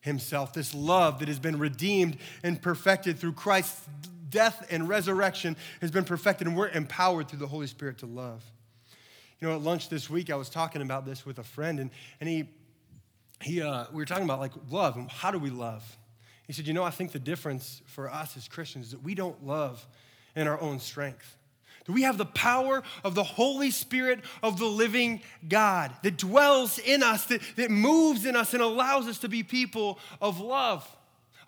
Himself. 0.00 0.52
This 0.52 0.74
love 0.74 1.18
that 1.20 1.28
has 1.28 1.38
been 1.38 1.58
redeemed 1.58 2.18
and 2.42 2.60
perfected 2.60 3.18
through 3.18 3.34
Christ's 3.34 3.86
death 4.30 4.66
and 4.70 4.88
resurrection 4.88 5.56
has 5.80 5.90
been 5.90 6.04
perfected, 6.04 6.46
and 6.46 6.56
we're 6.56 6.68
empowered 6.68 7.28
through 7.28 7.38
the 7.38 7.46
Holy 7.46 7.66
Spirit 7.66 7.98
to 7.98 8.06
love. 8.06 8.44
You 9.40 9.48
know, 9.48 9.54
at 9.54 9.62
lunch 9.62 9.88
this 9.88 10.08
week, 10.08 10.30
I 10.30 10.36
was 10.36 10.48
talking 10.48 10.82
about 10.82 11.04
this 11.04 11.26
with 11.26 11.38
a 11.38 11.44
friend, 11.44 11.78
and, 11.78 11.90
and 12.20 12.28
he 12.28 12.48
he, 13.44 13.62
uh, 13.62 13.84
we 13.92 13.98
were 13.98 14.04
talking 14.04 14.24
about 14.24 14.40
like 14.40 14.52
love 14.70 14.96
and 14.96 15.10
how 15.10 15.30
do 15.30 15.38
we 15.38 15.50
love? 15.50 15.84
He 16.46 16.52
said, 16.52 16.66
You 16.66 16.72
know, 16.72 16.82
I 16.82 16.90
think 16.90 17.12
the 17.12 17.18
difference 17.18 17.82
for 17.86 18.10
us 18.10 18.36
as 18.36 18.48
Christians 18.48 18.86
is 18.86 18.92
that 18.92 19.02
we 19.02 19.14
don't 19.14 19.44
love 19.46 19.86
in 20.34 20.48
our 20.48 20.60
own 20.60 20.80
strength. 20.80 21.36
That 21.86 21.92
we 21.92 22.02
have 22.02 22.16
the 22.16 22.24
power 22.24 22.82
of 23.02 23.14
the 23.14 23.22
Holy 23.22 23.70
Spirit 23.70 24.20
of 24.42 24.58
the 24.58 24.66
living 24.66 25.20
God 25.46 25.92
that 26.02 26.16
dwells 26.16 26.78
in 26.78 27.02
us, 27.02 27.26
that, 27.26 27.42
that 27.56 27.70
moves 27.70 28.24
in 28.24 28.36
us, 28.36 28.54
and 28.54 28.62
allows 28.62 29.06
us 29.06 29.18
to 29.18 29.28
be 29.28 29.42
people 29.42 29.98
of 30.20 30.40
love. 30.40 30.88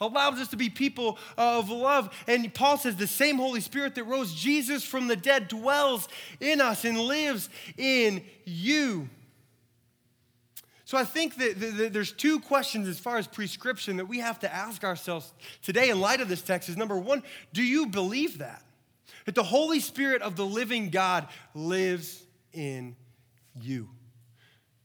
Allows 0.01 0.38
us 0.40 0.49
to 0.49 0.57
be 0.57 0.68
people 0.68 1.18
of 1.38 1.70
love. 1.70 2.14
And 2.27 2.53
Paul 2.53 2.77
says 2.77 2.96
the 2.96 3.07
same 3.07 3.37
Holy 3.37 3.61
Spirit 3.61 3.94
that 3.94 4.05
rose 4.05 4.35
Jesus 4.35 4.85
from 4.85 5.09
the 5.09 5.16
dead 5.16 5.49
dwells 5.49 6.09
in 6.40 6.61
us 6.61 6.85
and 6.85 6.99
lives 6.99 7.49
in 7.79 8.22
you. 8.44 9.09
So 10.85 10.96
I 10.96 11.05
think 11.05 11.35
that, 11.37 11.92
there's 11.92 12.12
two 12.12 12.38
questions 12.38 12.87
as 12.87 13.01
far 13.01 13.16
as 13.16 13.27
prescription 13.27 13.96
that 13.96 14.07
we 14.07 14.20
have 14.20 14.38
to 14.40 14.55
ask 14.55 14.85
ourselves 14.85 15.33
today 15.62 15.90
in 15.90 16.01
light 16.01 16.20
of 16.20 16.29
this 16.29 16.42
text 16.42 16.68
is 16.68 16.77
number 16.77 16.96
one, 16.96 17.25
do 17.53 17.62
you 17.62 17.87
believe 17.87 18.38
that? 18.38 18.62
That 19.27 19.35
the 19.35 19.43
Holy 19.43 19.81
Spirit 19.81 20.23
of 20.23 20.37
the 20.37 20.47
living 20.47 20.91
God 20.91 21.29
lives 21.55 22.23
in 22.53 22.97
you. 23.61 23.91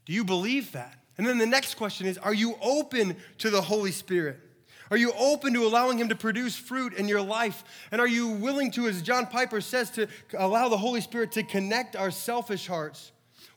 Do 0.06 0.14
you 0.14 0.26
believe 0.26 0.74
that? 0.74 0.98
And 1.18 1.26
then 1.26 1.38
the 1.38 1.46
next 1.46 1.76
question 1.76 2.08
is, 2.08 2.18
are 2.18 2.34
you 2.34 2.56
open 2.62 3.16
to 3.40 3.50
the 3.50 3.62
Holy 3.62 3.92
Spirit? 3.92 4.40
Are 4.90 4.98
you 4.98 5.14
open 5.18 5.54
to 5.54 5.66
allowing 5.66 5.98
Him 5.98 6.10
to 6.10 6.16
produce 6.16 6.56
fruit 6.56 6.94
in 6.94 7.08
your 7.08 7.22
life? 7.22 7.64
And 7.92 8.02
are 8.02 8.08
you 8.08 8.28
willing 8.28 8.72
to, 8.72 8.88
as 8.88 9.02
John 9.02 9.26
Piper 9.28 9.62
says, 9.62 9.90
to 9.92 10.08
allow 10.38 10.68
the 10.68 10.78
Holy 10.78 11.00
Spirit 11.00 11.32
to 11.34 11.44
connect 11.44 11.96
our 11.96 12.12
selfish 12.12 12.68
hearts 12.68 13.12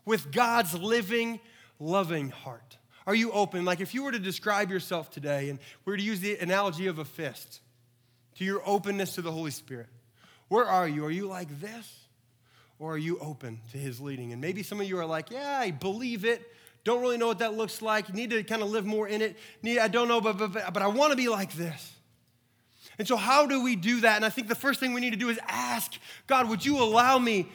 with 0.05 0.31
God's 0.31 0.75
living, 0.75 1.41
loving 1.81 2.31
heart? 2.31 2.77
Are 3.07 3.15
you 3.15 3.33
open? 3.33 3.65
Like 3.65 3.81
if 3.81 3.95
you 3.95 4.05
were 4.05 4.13
to 4.13 4.19
describe 4.19 4.71
yourself 4.71 5.11
today 5.11 5.51
and 5.51 5.59
we 5.85 5.93
were 5.93 5.97
to 5.97 6.03
use 6.03 6.21
the 6.21 6.37
analogy 6.37 6.87
of 6.87 6.99
a 6.99 7.05
fist 7.05 7.61
to 8.37 8.45
your 8.45 8.63
openness 8.65 9.15
to 9.17 9.23
the 9.23 9.33
Holy 9.33 9.51
Spirit, 9.51 9.89
where 10.55 10.67
are 10.67 10.87
you? 10.87 11.05
Are 11.05 11.11
you 11.11 11.27
like 11.27 11.61
this? 11.61 12.07
Or 12.79 12.95
are 12.95 12.99
you 12.99 13.19
open 13.19 13.61
to 13.73 13.79
his 13.79 14.01
leading? 14.01 14.33
And 14.33 14.41
maybe 14.41 14.63
some 14.63 14.81
of 14.81 14.89
you 14.89 14.99
are 14.99 15.07
like, 15.07 15.31
yeah, 15.31 15.59
I 15.59 15.71
believe 15.71 16.25
it. 16.25 16.43
Don't 16.85 17.01
really 17.01 17.17
know 17.17 17.27
what 17.27 17.41
that 17.41 17.55
looks 17.55 17.83
like. 17.83 18.13
Need 18.15 18.31
to 18.31 18.43
kind 18.45 18.63
of 18.63 18.71
live 18.71 18.85
more 18.87 19.09
in 19.09 19.23
it. 19.23 19.37
Need, 19.63 19.79
I 19.79 19.89
don't 19.89 20.07
know, 20.07 20.21
but, 20.21 20.39
but, 20.39 20.53
but 20.53 20.83
I 20.83 20.87
want 20.87 21.11
to 21.11 21.17
be 21.17 21.29
like 21.29 21.53
this. 21.55 21.93
And 22.99 23.09
so, 23.09 23.17
how 23.17 23.47
do 23.47 23.65
we 23.65 23.75
do 23.75 24.03
that? 24.03 24.17
And 24.17 24.25
I 24.25 24.29
think 24.29 24.49
the 24.49 24.55
first 24.55 24.79
thing 24.79 24.93
we 24.93 25.01
need 25.01 25.11
to 25.11 25.17
do 25.17 25.29
is 25.29 25.39
ask 25.49 25.95
God, 26.27 26.49
would 26.49 26.65
you 26.65 26.81
allow 26.81 27.19
me 27.19 27.49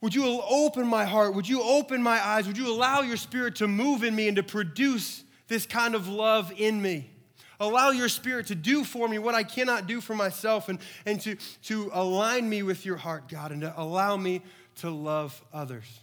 would 0.00 0.14
you 0.14 0.40
open 0.48 0.86
my 0.86 1.04
heart? 1.04 1.34
Would 1.34 1.48
you 1.48 1.62
open 1.62 2.02
my 2.02 2.24
eyes? 2.24 2.46
Would 2.46 2.58
you 2.58 2.68
allow 2.68 3.00
your 3.00 3.16
spirit 3.16 3.56
to 3.56 3.68
move 3.68 4.04
in 4.04 4.14
me 4.14 4.28
and 4.28 4.36
to 4.36 4.42
produce 4.42 5.24
this 5.48 5.64
kind 5.64 5.94
of 5.94 6.06
love 6.06 6.52
in 6.56 6.80
me? 6.80 7.10
Allow 7.58 7.90
your 7.90 8.08
spirit 8.08 8.46
to 8.48 8.54
do 8.54 8.84
for 8.84 9.08
me 9.08 9.18
what 9.18 9.34
I 9.34 9.42
cannot 9.42 9.86
do 9.86 10.00
for 10.00 10.14
myself 10.14 10.68
and, 10.68 10.78
and 11.04 11.20
to, 11.22 11.36
to 11.64 11.90
align 11.92 12.48
me 12.48 12.62
with 12.62 12.84
your 12.84 12.96
heart, 12.96 13.28
God, 13.28 13.52
and 13.52 13.62
to 13.62 13.74
allow 13.76 14.16
me 14.16 14.42
to 14.76 14.90
love 14.90 15.42
others. 15.52 16.00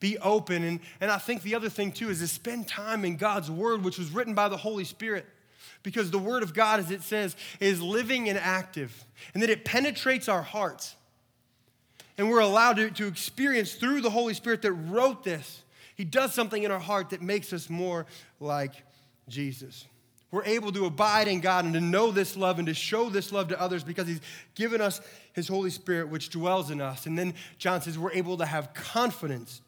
Be 0.00 0.18
open. 0.18 0.62
And, 0.64 0.80
and 1.00 1.10
I 1.10 1.18
think 1.18 1.42
the 1.42 1.54
other 1.54 1.68
thing, 1.68 1.92
too, 1.92 2.10
is 2.10 2.18
to 2.20 2.28
spend 2.28 2.68
time 2.68 3.04
in 3.04 3.16
God's 3.16 3.50
word, 3.50 3.84
which 3.84 3.98
was 3.98 4.10
written 4.10 4.34
by 4.34 4.48
the 4.48 4.56
Holy 4.56 4.84
Spirit. 4.84 5.26
Because 5.82 6.10
the 6.10 6.18
word 6.18 6.42
of 6.42 6.54
God, 6.54 6.80
as 6.80 6.90
it 6.90 7.02
says, 7.02 7.36
is 7.60 7.80
living 7.80 8.28
and 8.28 8.38
active, 8.38 9.04
and 9.32 9.42
that 9.42 9.50
it 9.50 9.64
penetrates 9.64 10.28
our 10.28 10.42
hearts 10.42 10.96
and 12.16 12.30
we're 12.30 12.40
allowed 12.40 12.76
to, 12.76 12.90
to 12.90 13.06
experience 13.06 13.74
through 13.74 14.00
the 14.00 14.10
Holy 14.10 14.34
Spirit 14.34 14.62
that 14.62 14.72
wrote 14.72 15.24
this. 15.24 15.62
He 15.96 16.04
does 16.04 16.34
something 16.34 16.62
in 16.62 16.70
our 16.70 16.80
heart 16.80 17.10
that 17.10 17.22
makes 17.22 17.52
us 17.52 17.68
more 17.68 18.06
like 18.40 18.72
Jesus. 19.28 19.86
We're 20.34 20.44
able 20.46 20.72
to 20.72 20.86
abide 20.86 21.28
in 21.28 21.38
God 21.38 21.64
and 21.64 21.74
to 21.74 21.80
know 21.80 22.10
this 22.10 22.36
love 22.36 22.58
and 22.58 22.66
to 22.66 22.74
show 22.74 23.08
this 23.08 23.30
love 23.30 23.46
to 23.50 23.60
others 23.60 23.84
because 23.84 24.08
He's 24.08 24.20
given 24.56 24.80
us 24.80 25.00
His 25.32 25.46
Holy 25.46 25.70
Spirit, 25.70 26.08
which 26.08 26.28
dwells 26.30 26.72
in 26.72 26.80
us. 26.80 27.06
And 27.06 27.16
then 27.16 27.34
John 27.56 27.80
says 27.80 27.96
we're 27.96 28.10
able 28.10 28.38
to 28.38 28.44
have 28.44 28.74
confidence. 28.74 29.62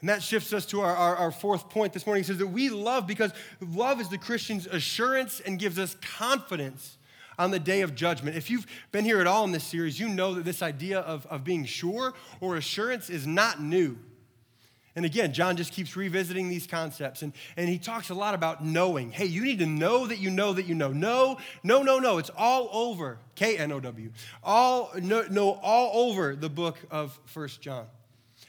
And 0.00 0.10
that 0.10 0.22
shifts 0.22 0.52
us 0.52 0.66
to 0.66 0.82
our, 0.82 0.94
our, 0.94 1.16
our, 1.16 1.30
fourth 1.30 1.70
point 1.70 1.94
this 1.94 2.04
morning. 2.04 2.22
He 2.22 2.26
says 2.26 2.36
that 2.36 2.48
we 2.48 2.68
love 2.68 3.06
because 3.06 3.32
love 3.62 3.98
is 3.98 4.10
the 4.10 4.18
Christian's 4.18 4.66
assurance 4.66 5.40
and 5.40 5.58
gives 5.58 5.78
us 5.78 5.96
confidence 6.02 6.98
on 7.38 7.50
the 7.50 7.58
day 7.58 7.80
of 7.80 7.94
judgment. 7.94 8.36
If 8.36 8.50
you've 8.50 8.66
been 8.92 9.06
here 9.06 9.22
at 9.22 9.26
all 9.26 9.44
in 9.44 9.52
this 9.52 9.64
series, 9.64 9.98
you 9.98 10.06
know 10.06 10.34
that 10.34 10.44
this 10.44 10.60
idea 10.60 11.00
of, 11.00 11.24
of 11.28 11.44
being 11.44 11.64
sure 11.64 12.12
or 12.42 12.56
assurance 12.56 13.08
is 13.08 13.26
not 13.26 13.62
new. 13.62 13.96
And 14.98 15.04
again, 15.04 15.32
John 15.32 15.56
just 15.56 15.72
keeps 15.72 15.94
revisiting 15.94 16.48
these 16.48 16.66
concepts 16.66 17.22
and, 17.22 17.32
and 17.56 17.68
he 17.68 17.78
talks 17.78 18.10
a 18.10 18.14
lot 18.14 18.34
about 18.34 18.64
knowing. 18.64 19.12
Hey, 19.12 19.26
you 19.26 19.44
need 19.44 19.60
to 19.60 19.66
know 19.66 20.08
that 20.08 20.18
you 20.18 20.28
know 20.28 20.52
that 20.52 20.66
you 20.66 20.74
know. 20.74 20.88
No, 20.90 21.38
no, 21.62 21.84
no, 21.84 22.00
no. 22.00 22.18
It's 22.18 22.32
all 22.36 22.68
over. 22.72 23.20
K 23.36 23.56
N 23.56 23.70
O 23.70 23.78
W. 23.78 24.10
All 24.42 24.90
no, 25.00 25.24
no, 25.30 25.52
all 25.62 26.10
over 26.10 26.34
the 26.34 26.48
book 26.48 26.78
of 26.90 27.16
First 27.26 27.60
John. 27.60 27.86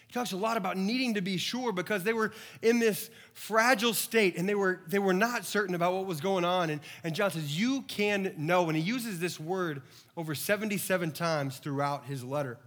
He 0.07 0.11
talks 0.11 0.31
a 0.31 0.37
lot 0.37 0.57
about 0.57 0.75
needing 0.75 1.13
to 1.13 1.21
be 1.21 1.37
sure 1.37 1.71
because 1.71 2.03
they 2.03 2.13
were 2.13 2.31
in 2.63 2.79
this 2.79 3.11
fragile 3.35 3.93
state 3.93 4.35
and 4.35 4.49
they 4.49 4.55
were, 4.55 4.81
they 4.87 4.97
were 4.97 5.13
not 5.13 5.45
certain 5.45 5.75
about 5.75 5.93
what 5.93 6.07
was 6.07 6.19
going 6.19 6.45
on. 6.45 6.71
And, 6.71 6.81
and 7.03 7.13
John 7.13 7.29
says, 7.29 7.59
You 7.59 7.83
can 7.83 8.33
know. 8.37 8.69
And 8.69 8.75
he 8.75 8.81
uses 8.81 9.19
this 9.19 9.39
word 9.39 9.83
over 10.17 10.33
77 10.33 11.11
times 11.11 11.59
throughout 11.59 12.05
his 12.05 12.23
letter. 12.23 12.57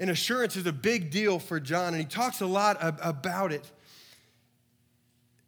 And 0.00 0.10
assurance 0.10 0.56
is 0.56 0.66
a 0.66 0.72
big 0.72 1.10
deal 1.10 1.38
for 1.38 1.60
John, 1.60 1.88
and 1.88 1.98
he 1.98 2.06
talks 2.06 2.40
a 2.40 2.46
lot 2.46 2.78
about 2.80 3.52
it. 3.52 3.70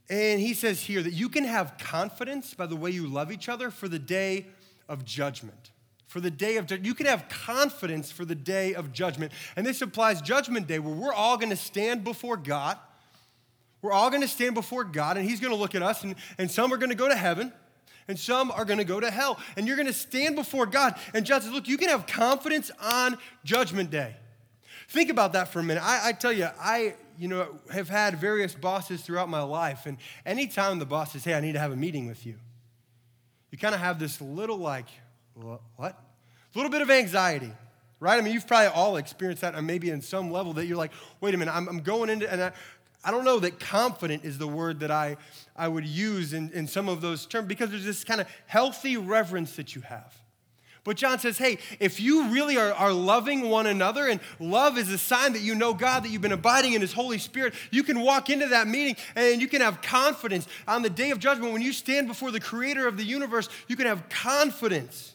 And 0.09 0.41
he 0.41 0.53
says 0.53 0.83
here 0.83 1.03
that 1.03 1.15
you 1.15 1.29
can 1.29 1.45
have 1.45 1.79
confidence 1.79 2.53
by 2.53 2.67
the 2.67 2.77
way 2.77 2.91
you 2.91 3.07
love 3.09 3.33
each 3.33 3.49
other 3.49 3.71
for 3.71 3.89
the 3.89 3.99
day 3.99 4.47
of 4.89 5.05
judgment 5.05 5.71
for 6.13 6.21
the 6.21 6.31
day 6.31 6.59
of 6.59 6.67
judgment. 6.67 6.85
you 6.87 6.93
can 6.93 7.07
have 7.07 7.27
confidence 7.31 8.13
for 8.13 8.27
the 8.27 8.35
day 8.35 8.75
of 8.75 8.93
judgment 8.93 9.33
and 9.57 9.65
this 9.65 9.81
applies 9.81 10.21
judgment 10.21 10.67
day 10.67 10.79
where 10.79 10.95
we're 10.95 11.15
all 11.15 11.39
going 11.39 11.49
to 11.49 11.57
stand 11.57 12.05
before 12.05 12.37
god 12.37 12.77
we're 13.81 13.93
all 13.93 14.11
going 14.11 14.21
to 14.21 14.29
stand 14.29 14.55
before 14.55 14.85
god 14.85 15.17
and 15.17 15.27
he's 15.27 15.41
going 15.41 15.53
to 15.53 15.59
look 15.59 15.75
at 15.75 15.83
us 15.83 16.05
and, 16.05 16.15
and 16.37 16.51
some 16.51 16.71
are 16.71 16.77
going 16.77 16.91
to 16.91 16.97
go 16.97 17.09
to 17.09 17.17
heaven 17.17 17.51
and 18.09 18.19
some 18.19 18.51
are 18.51 18.67
going 18.67 18.79
to 18.79 18.85
go 18.85 19.01
to 19.01 19.11
hell 19.11 19.39
and 19.57 19.67
you're 19.67 19.77
going 19.77 19.87
to 19.87 19.93
stand 19.95 20.37
before 20.37 20.67
god 20.67 20.99
and 21.15 21.27
says 21.27 21.51
look 21.51 21.67
you 21.67 21.79
can 21.79 21.89
have 21.89 22.07
confidence 22.07 22.71
on 22.79 23.17
judgment 23.43 23.91
day 23.91 24.15
think 24.89 25.11
about 25.11 25.33
that 25.33 25.49
for 25.49 25.61
a 25.61 25.63
minute 25.63 25.83
i, 25.83 26.09
I 26.09 26.13
tell 26.13 26.33
you 26.33 26.49
i 26.61 26.95
you 27.19 27.29
know 27.29 27.59
have 27.73 27.89
had 27.89 28.19
various 28.19 28.55
bosses 28.55 29.03
throughout 29.03 29.29
my 29.29 29.43
life 29.43 29.87
and 29.87 29.99
anytime 30.27 30.79
the 30.79 30.87
boss 30.87 31.13
says 31.13 31.25
hey 31.25 31.35
i 31.35 31.41
need 31.41 31.53
to 31.53 31.59
have 31.59 31.73
a 31.73 31.77
meeting 31.77 32.07
with 32.07 32.25
you 32.27 32.35
you 33.51 33.59
kind 33.59 33.75
of 33.75 33.81
have 33.81 33.99
this 33.99 34.21
little 34.21 34.57
like 34.57 34.87
what? 35.35 35.95
A 36.55 36.59
little 36.59 36.71
bit 36.71 36.83
of 36.83 36.91
anxiety, 36.91 37.51
right? 38.01 38.19
I 38.19 38.21
mean, 38.21 38.35
you've 38.35 38.47
probably 38.47 38.69
all 38.69 38.97
experienced 38.97 39.43
that, 39.43 39.55
and 39.55 39.67
maybe 39.67 39.91
in 39.91 40.03
some 40.03 40.31
level 40.31 40.53
that 40.55 40.67
you're 40.67 40.77
like, 40.77 40.93
wait 41.21 41.35
a 41.35 41.39
minute, 41.39 41.55
I'm, 41.55 41.69
I'm 41.69 41.81
going 41.81 42.11
into, 42.11 42.31
and 42.31 42.43
I, 42.43 42.53
I 43.05 43.11
don't 43.11 43.25
know 43.25 43.39
that 43.41 43.59
confident 43.59 44.25
is 44.25 44.39
the 44.39 44.47
word 44.47 44.81
that 44.81 44.91
I, 44.91 45.17
I 45.57 45.69
would 45.69 45.87
use 45.87 46.35
in, 46.35 46.51
in 46.53 46.67
some 46.67 46.89
of 46.89 47.01
those 47.01 47.27
terms 47.27 47.49
because 47.49 47.71
there's 47.71 47.85
this 47.85 48.05
kind 48.05 48.21
of 48.21 48.29
healthy 48.47 48.97
reverence 48.97 49.57
that 49.57 49.75
you 49.75 49.83
have. 49.83 50.15
But 50.85 50.97
John 50.97 51.21
says, 51.21 51.39
hey, 51.39 51.59
if 51.79 52.01
you 52.01 52.29
really 52.31 52.57
are, 52.57 52.73
are 52.73 52.93
loving 52.93 53.49
one 53.49 53.67
another, 53.67 54.09
and 54.09 54.21
love 54.41 54.77
is 54.77 54.91
a 54.91 54.99
sign 54.99 55.35
that 55.35 55.43
you 55.43 55.55
know 55.55 55.75
God, 55.75 56.03
that 56.03 56.09
you've 56.09 56.23
been 56.23 56.33
abiding 56.33 56.73
in 56.73 56.81
His 56.81 56.93
Holy 56.93 57.19
Spirit, 57.19 57.55
you 57.71 57.85
can 57.85 58.01
walk 58.01 58.31
into 58.31 58.49
that 58.49 58.67
meeting 58.67 58.97
and 59.15 59.41
you 59.41 59.47
can 59.47 59.61
have 59.61 59.81
confidence. 59.81 60.49
On 60.67 60.83
the 60.83 60.91
day 60.91 61.11
of 61.13 61.21
judgment, 61.21 61.53
when 61.53 61.63
you 61.63 61.73
stand 61.73 62.09
before 62.09 62.33
the 62.33 62.41
Creator 62.41 62.89
of 62.89 62.97
the 62.97 63.05
universe, 63.05 63.49
you 63.69 63.77
can 63.77 63.87
have 63.87 64.09
confidence. 64.09 65.15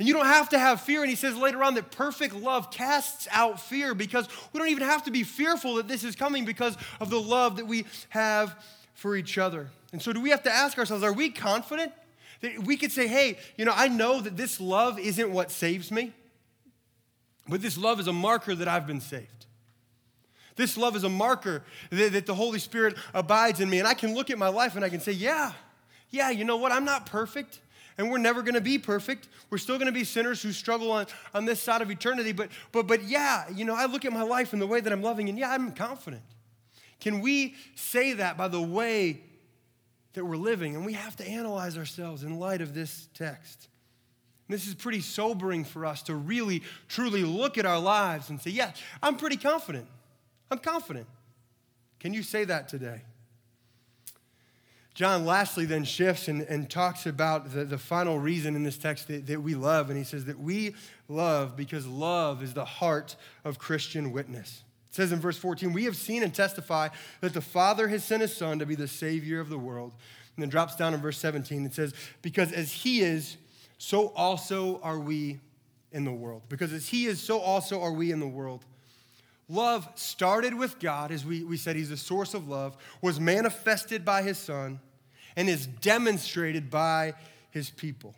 And 0.00 0.08
you 0.08 0.14
don't 0.14 0.26
have 0.26 0.48
to 0.48 0.58
have 0.58 0.80
fear. 0.80 1.02
And 1.02 1.10
he 1.10 1.14
says 1.14 1.36
later 1.36 1.62
on 1.62 1.74
that 1.74 1.92
perfect 1.92 2.34
love 2.34 2.72
casts 2.72 3.28
out 3.30 3.60
fear 3.60 3.94
because 3.94 4.26
we 4.52 4.58
don't 4.58 4.70
even 4.70 4.82
have 4.82 5.04
to 5.04 5.12
be 5.12 5.22
fearful 5.22 5.76
that 5.76 5.86
this 5.86 6.02
is 6.02 6.16
coming 6.16 6.44
because 6.44 6.76
of 6.98 7.10
the 7.10 7.20
love 7.20 7.56
that 7.56 7.66
we 7.66 7.86
have 8.08 8.56
for 8.94 9.14
each 9.14 9.38
other. 9.38 9.68
And 9.92 10.02
so, 10.02 10.12
do 10.12 10.20
we 10.20 10.30
have 10.30 10.42
to 10.42 10.50
ask 10.50 10.76
ourselves, 10.78 11.04
are 11.04 11.12
we 11.12 11.30
confident? 11.30 11.92
We 12.64 12.76
could 12.76 12.92
say, 12.92 13.06
hey, 13.06 13.38
you 13.56 13.64
know, 13.64 13.72
I 13.74 13.88
know 13.88 14.20
that 14.20 14.36
this 14.36 14.60
love 14.60 14.98
isn't 14.98 15.30
what 15.30 15.50
saves 15.50 15.90
me, 15.90 16.12
but 17.48 17.62
this 17.62 17.78
love 17.78 18.00
is 18.00 18.06
a 18.06 18.12
marker 18.12 18.54
that 18.54 18.68
I've 18.68 18.86
been 18.86 19.00
saved. 19.00 19.46
This 20.56 20.76
love 20.76 20.94
is 20.94 21.04
a 21.04 21.08
marker 21.08 21.64
that, 21.90 22.12
that 22.12 22.26
the 22.26 22.34
Holy 22.34 22.58
Spirit 22.58 22.96
abides 23.12 23.60
in 23.60 23.68
me. 23.68 23.80
And 23.80 23.88
I 23.88 23.94
can 23.94 24.14
look 24.14 24.30
at 24.30 24.38
my 24.38 24.48
life 24.48 24.76
and 24.76 24.84
I 24.84 24.88
can 24.88 25.00
say, 25.00 25.12
yeah, 25.12 25.52
yeah, 26.10 26.30
you 26.30 26.44
know 26.44 26.56
what? 26.56 26.70
I'm 26.70 26.84
not 26.84 27.06
perfect 27.06 27.60
and 27.98 28.10
we're 28.10 28.18
never 28.18 28.42
going 28.42 28.54
to 28.54 28.60
be 28.60 28.78
perfect. 28.78 29.28
We're 29.50 29.58
still 29.58 29.76
going 29.76 29.86
to 29.86 29.92
be 29.92 30.04
sinners 30.04 30.42
who 30.42 30.52
struggle 30.52 30.90
on, 30.90 31.06
on 31.32 31.44
this 31.44 31.60
side 31.60 31.82
of 31.82 31.90
eternity. 31.90 32.32
But, 32.32 32.50
but, 32.72 32.86
but 32.86 33.04
yeah, 33.04 33.44
you 33.54 33.64
know, 33.64 33.74
I 33.74 33.86
look 33.86 34.04
at 34.04 34.12
my 34.12 34.22
life 34.22 34.52
and 34.52 34.60
the 34.60 34.66
way 34.66 34.80
that 34.80 34.92
I'm 34.92 35.02
loving, 35.02 35.28
and 35.28 35.38
yeah, 35.38 35.50
I'm 35.50 35.72
confident. 35.72 36.22
Can 37.00 37.20
we 37.20 37.54
say 37.74 38.14
that 38.14 38.36
by 38.36 38.48
the 38.48 38.62
way 38.62 39.22
that 40.14 40.24
we're 40.24 40.36
living, 40.36 40.74
and 40.74 40.84
we 40.84 40.94
have 40.94 41.16
to 41.16 41.28
analyze 41.28 41.76
ourselves 41.76 42.22
in 42.22 42.38
light 42.38 42.60
of 42.60 42.74
this 42.74 43.08
text. 43.14 43.68
This 44.48 44.66
is 44.66 44.74
pretty 44.74 45.00
sobering 45.00 45.64
for 45.64 45.86
us 45.86 46.02
to 46.02 46.14
really, 46.14 46.62
truly 46.88 47.22
look 47.22 47.56
at 47.58 47.66
our 47.66 47.80
lives 47.80 48.30
and 48.30 48.40
say, 48.40 48.50
Yeah, 48.50 48.72
I'm 49.02 49.16
pretty 49.16 49.36
confident. 49.36 49.86
I'm 50.50 50.58
confident. 50.58 51.06
Can 51.98 52.12
you 52.12 52.22
say 52.22 52.44
that 52.44 52.68
today? 52.68 53.02
John 54.92 55.24
lastly 55.24 55.64
then 55.64 55.82
shifts 55.82 56.28
and, 56.28 56.42
and 56.42 56.70
talks 56.70 57.06
about 57.06 57.52
the, 57.52 57.64
the 57.64 57.78
final 57.78 58.18
reason 58.18 58.54
in 58.54 58.62
this 58.62 58.78
text 58.78 59.08
that, 59.08 59.26
that 59.26 59.42
we 59.42 59.56
love. 59.56 59.88
And 59.88 59.98
he 59.98 60.04
says 60.04 60.26
that 60.26 60.38
we 60.38 60.74
love 61.08 61.56
because 61.56 61.86
love 61.86 62.42
is 62.42 62.54
the 62.54 62.64
heart 62.64 63.16
of 63.44 63.58
Christian 63.58 64.12
witness. 64.12 64.62
It 64.94 64.98
says 64.98 65.10
in 65.10 65.18
verse 65.18 65.36
14, 65.36 65.72
We 65.72 65.86
have 65.86 65.96
seen 65.96 66.22
and 66.22 66.32
testify 66.32 66.88
that 67.20 67.34
the 67.34 67.40
Father 67.40 67.88
has 67.88 68.04
sent 68.04 68.22
his 68.22 68.32
Son 68.32 68.60
to 68.60 68.66
be 68.66 68.76
the 68.76 68.86
Savior 68.86 69.40
of 69.40 69.48
the 69.48 69.58
world. 69.58 69.90
And 70.36 70.42
then 70.44 70.48
drops 70.48 70.76
down 70.76 70.94
in 70.94 71.00
verse 71.00 71.18
17, 71.18 71.66
it 71.66 71.74
says, 71.74 71.92
Because 72.22 72.52
as 72.52 72.70
he 72.70 73.00
is, 73.00 73.36
so 73.76 74.12
also 74.14 74.80
are 74.84 75.00
we 75.00 75.40
in 75.90 76.04
the 76.04 76.12
world. 76.12 76.42
Because 76.48 76.72
as 76.72 76.86
he 76.86 77.06
is, 77.06 77.20
so 77.20 77.40
also 77.40 77.82
are 77.82 77.90
we 77.90 78.12
in 78.12 78.20
the 78.20 78.28
world. 78.28 78.64
Love 79.48 79.88
started 79.96 80.54
with 80.54 80.78
God, 80.78 81.10
as 81.10 81.24
we, 81.24 81.42
we 81.42 81.56
said, 81.56 81.74
he's 81.74 81.88
the 81.88 81.96
source 81.96 82.32
of 82.32 82.46
love, 82.46 82.76
was 83.02 83.18
manifested 83.18 84.04
by 84.04 84.22
his 84.22 84.38
Son, 84.38 84.78
and 85.34 85.48
is 85.48 85.66
demonstrated 85.66 86.70
by 86.70 87.14
his 87.50 87.68
people. 87.68 88.14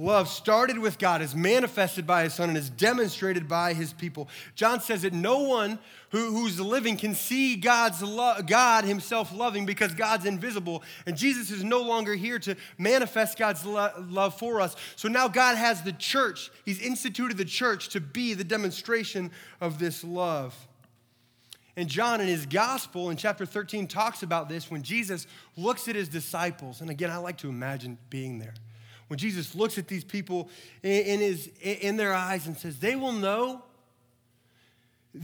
Love 0.00 0.28
started 0.28 0.78
with 0.78 0.98
God, 0.98 1.20
is 1.20 1.34
manifested 1.34 2.06
by 2.06 2.22
his 2.22 2.32
son, 2.32 2.48
and 2.48 2.56
is 2.56 2.70
demonstrated 2.70 3.46
by 3.46 3.74
his 3.74 3.92
people. 3.92 4.30
John 4.54 4.80
says 4.80 5.02
that 5.02 5.12
no 5.12 5.40
one 5.40 5.78
who, 6.08 6.32
who's 6.32 6.58
living 6.58 6.96
can 6.96 7.14
see 7.14 7.54
God's 7.54 8.02
lo- 8.02 8.40
God 8.46 8.84
himself 8.84 9.30
loving 9.30 9.66
because 9.66 9.92
God's 9.92 10.24
invisible. 10.24 10.82
And 11.04 11.18
Jesus 11.18 11.50
is 11.50 11.62
no 11.62 11.82
longer 11.82 12.14
here 12.14 12.38
to 12.38 12.56
manifest 12.78 13.36
God's 13.36 13.66
lo- 13.66 13.90
love 14.08 14.38
for 14.38 14.62
us. 14.62 14.74
So 14.96 15.06
now 15.06 15.28
God 15.28 15.58
has 15.58 15.82
the 15.82 15.92
church. 15.92 16.50
He's 16.64 16.80
instituted 16.80 17.36
the 17.36 17.44
church 17.44 17.90
to 17.90 18.00
be 18.00 18.32
the 18.32 18.42
demonstration 18.42 19.30
of 19.60 19.78
this 19.78 20.02
love. 20.02 20.56
And 21.76 21.90
John 21.90 22.22
in 22.22 22.26
his 22.26 22.46
gospel 22.46 23.10
in 23.10 23.18
chapter 23.18 23.44
13 23.44 23.86
talks 23.86 24.22
about 24.22 24.48
this 24.48 24.70
when 24.70 24.82
Jesus 24.82 25.26
looks 25.58 25.88
at 25.88 25.94
his 25.94 26.08
disciples. 26.08 26.80
And 26.80 26.88
again, 26.88 27.10
I 27.10 27.18
like 27.18 27.36
to 27.38 27.50
imagine 27.50 27.98
being 28.08 28.38
there 28.38 28.54
when 29.10 29.18
Jesus 29.18 29.56
looks 29.56 29.76
at 29.76 29.88
these 29.88 30.04
people 30.04 30.48
in, 30.84 31.18
his, 31.18 31.50
in 31.60 31.96
their 31.96 32.14
eyes 32.14 32.46
and 32.46 32.56
says, 32.56 32.78
They 32.78 32.94
will 32.94 33.10
know. 33.10 33.60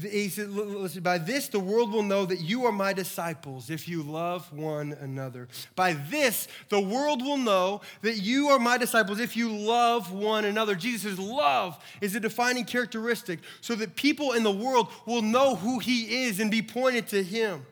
He 0.01 0.29
said, 0.29 0.51
listen, 0.51 1.05
by 1.05 1.19
this 1.19 1.47
the 1.47 1.61
world 1.61 1.93
will 1.93 2.03
know 2.03 2.27
that 2.27 2.41
you 2.41 2.65
are 2.65 2.73
my 2.73 2.93
disciples 2.93 3.71
if 3.71 3.87
you 3.87 4.03
love 4.03 4.53
one 4.53 4.93
another. 4.95 5.47
By 5.77 5.93
this 5.93 6.49
the 6.69 6.81
world 6.81 7.23
will 7.23 7.37
know 7.37 7.83
that 8.03 8.17
you 8.17 8.49
are 8.49 8.59
my 8.59 8.77
disciples 8.77 9.21
if 9.21 9.37
you 9.37 9.57
love 9.57 10.11
one 10.11 10.45
another. 10.45 10.75
Jesus' 10.75 11.21
love 11.21 11.81
is 12.01 12.17
a 12.17 12.21
defining 12.21 12.65
characteristic 12.65 13.39
so 13.61 13.77
that 13.77 13.95
people 13.95 14.33
in 14.33 14.43
the 14.43 14.51
world 14.51 14.89
will 15.07 15.23
know 15.23 15.55
who 15.55 15.79
he 15.79 16.25
is 16.25 16.41
and 16.41 16.51
be 16.51 16.63
pointed 16.63 17.07
to 17.11 17.23
him. 17.23 17.65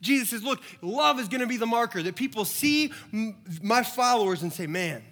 Jesus 0.00 0.30
says, 0.30 0.42
Look, 0.42 0.62
love 0.80 1.20
is 1.20 1.28
going 1.28 1.42
to 1.42 1.46
be 1.46 1.58
the 1.58 1.66
marker 1.66 2.02
that 2.02 2.16
people 2.16 2.46
see 2.46 2.90
my 3.62 3.82
followers 3.82 4.42
and 4.42 4.50
say, 4.50 4.66
Man, 4.66 5.02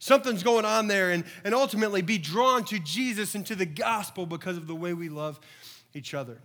Something's 0.00 0.42
going 0.42 0.64
on 0.64 0.88
there, 0.88 1.10
and, 1.10 1.24
and 1.44 1.54
ultimately 1.54 2.00
be 2.00 2.16
drawn 2.16 2.64
to 2.64 2.78
Jesus 2.78 3.34
and 3.34 3.46
to 3.46 3.54
the 3.54 3.66
gospel 3.66 4.24
because 4.24 4.56
of 4.56 4.66
the 4.66 4.74
way 4.74 4.94
we 4.94 5.10
love 5.10 5.38
each 5.94 6.14
other. 6.14 6.38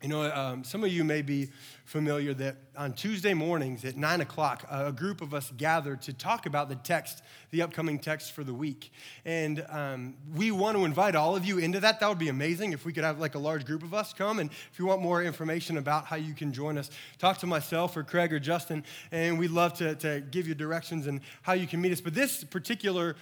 You 0.00 0.08
know, 0.08 0.32
um, 0.32 0.62
some 0.62 0.84
of 0.84 0.92
you 0.92 1.02
may 1.02 1.22
be 1.22 1.48
familiar 1.84 2.32
that 2.34 2.54
on 2.76 2.92
Tuesday 2.92 3.34
mornings 3.34 3.84
at 3.84 3.96
9 3.96 4.20
o'clock, 4.20 4.64
a 4.70 4.92
group 4.92 5.20
of 5.20 5.34
us 5.34 5.50
gather 5.56 5.96
to 5.96 6.12
talk 6.12 6.46
about 6.46 6.68
the 6.68 6.76
text, 6.76 7.20
the 7.50 7.62
upcoming 7.62 7.98
text 7.98 8.30
for 8.30 8.44
the 8.44 8.54
week. 8.54 8.92
And 9.24 9.66
um, 9.68 10.14
we 10.36 10.52
want 10.52 10.76
to 10.76 10.84
invite 10.84 11.16
all 11.16 11.34
of 11.34 11.44
you 11.44 11.58
into 11.58 11.80
that. 11.80 11.98
That 11.98 12.08
would 12.08 12.18
be 12.18 12.28
amazing 12.28 12.74
if 12.74 12.84
we 12.84 12.92
could 12.92 13.02
have 13.02 13.18
like 13.18 13.34
a 13.34 13.40
large 13.40 13.64
group 13.64 13.82
of 13.82 13.92
us 13.92 14.12
come. 14.12 14.38
And 14.38 14.50
if 14.72 14.78
you 14.78 14.86
want 14.86 15.02
more 15.02 15.20
information 15.20 15.78
about 15.78 16.04
how 16.04 16.14
you 16.14 16.32
can 16.32 16.52
join 16.52 16.78
us, 16.78 16.90
talk 17.18 17.38
to 17.38 17.48
myself 17.48 17.96
or 17.96 18.04
Craig 18.04 18.32
or 18.32 18.38
Justin, 18.38 18.84
and 19.10 19.36
we'd 19.36 19.50
love 19.50 19.74
to, 19.78 19.96
to 19.96 20.20
give 20.20 20.46
you 20.46 20.54
directions 20.54 21.08
and 21.08 21.20
how 21.42 21.54
you 21.54 21.66
can 21.66 21.80
meet 21.80 21.90
us. 21.90 22.00
But 22.00 22.14
this 22.14 22.44
particular 22.44 23.16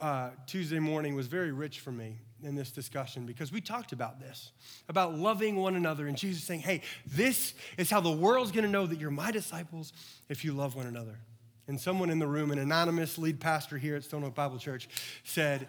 uh, 0.00 0.30
Tuesday 0.48 0.80
morning 0.80 1.14
was 1.14 1.28
very 1.28 1.52
rich 1.52 1.78
for 1.78 1.92
me 1.92 2.16
in 2.42 2.54
this 2.54 2.70
discussion 2.70 3.26
because 3.26 3.50
we 3.50 3.60
talked 3.60 3.92
about 3.92 4.20
this, 4.20 4.52
about 4.88 5.14
loving 5.14 5.56
one 5.56 5.74
another, 5.74 6.06
and 6.06 6.16
Jesus 6.16 6.44
saying, 6.44 6.60
hey, 6.60 6.82
this 7.06 7.54
is 7.76 7.90
how 7.90 8.00
the 8.00 8.10
world's 8.10 8.52
gonna 8.52 8.68
know 8.68 8.86
that 8.86 9.00
you're 9.00 9.10
my 9.10 9.30
disciples 9.30 9.92
if 10.28 10.44
you 10.44 10.52
love 10.52 10.76
one 10.76 10.86
another. 10.86 11.18
And 11.66 11.80
someone 11.80 12.10
in 12.10 12.18
the 12.18 12.26
room, 12.26 12.50
an 12.50 12.58
anonymous 12.58 13.18
lead 13.18 13.40
pastor 13.40 13.76
here 13.76 13.94
at 13.94 14.04
Stone 14.04 14.24
Oak 14.24 14.34
Bible 14.34 14.58
Church, 14.58 14.88
said, 15.22 15.68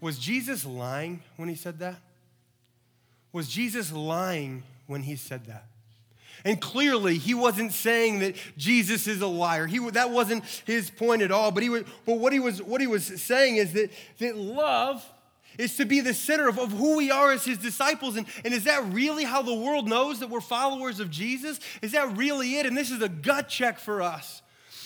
Was 0.00 0.18
Jesus 0.18 0.66
lying 0.66 1.22
when 1.36 1.48
he 1.48 1.54
said 1.54 1.78
that? 1.78 1.96
Was 3.32 3.48
Jesus 3.48 3.92
lying 3.92 4.64
when 4.86 5.02
he 5.02 5.16
said 5.16 5.46
that? 5.46 5.66
And 6.44 6.60
clearly, 6.60 7.18
he 7.18 7.34
wasn't 7.34 7.72
saying 7.72 8.20
that 8.20 8.34
Jesus 8.56 9.06
is 9.06 9.20
a 9.20 9.26
liar. 9.26 9.66
He, 9.66 9.78
that 9.90 10.10
wasn't 10.10 10.44
his 10.64 10.90
point 10.90 11.22
at 11.22 11.30
all. 11.30 11.50
But, 11.50 11.62
he 11.62 11.68
was, 11.68 11.84
but 12.06 12.18
what, 12.18 12.32
he 12.32 12.40
was, 12.40 12.62
what 12.62 12.80
he 12.80 12.86
was 12.86 13.04
saying 13.04 13.56
is 13.56 13.72
that, 13.74 13.90
that 14.18 14.36
love 14.36 15.04
is 15.60 15.76
to 15.76 15.84
be 15.84 16.00
the 16.00 16.14
center 16.14 16.48
of, 16.48 16.58
of 16.58 16.72
who 16.72 16.96
we 16.96 17.10
are 17.10 17.32
as 17.32 17.44
his 17.44 17.58
disciples. 17.58 18.16
And, 18.16 18.26
and 18.44 18.54
is 18.54 18.64
that 18.64 18.82
really 18.92 19.24
how 19.24 19.42
the 19.42 19.54
world 19.54 19.88
knows 19.88 20.20
that 20.20 20.30
we're 20.30 20.40
followers 20.40 21.00
of 21.00 21.10
Jesus? 21.10 21.60
Is 21.82 21.92
that 21.92 22.16
really 22.16 22.56
it? 22.56 22.66
And 22.66 22.76
this 22.76 22.90
is 22.90 23.02
a 23.02 23.08
gut 23.08 23.48
check 23.48 23.78
for 23.78 24.00
us 24.00 24.42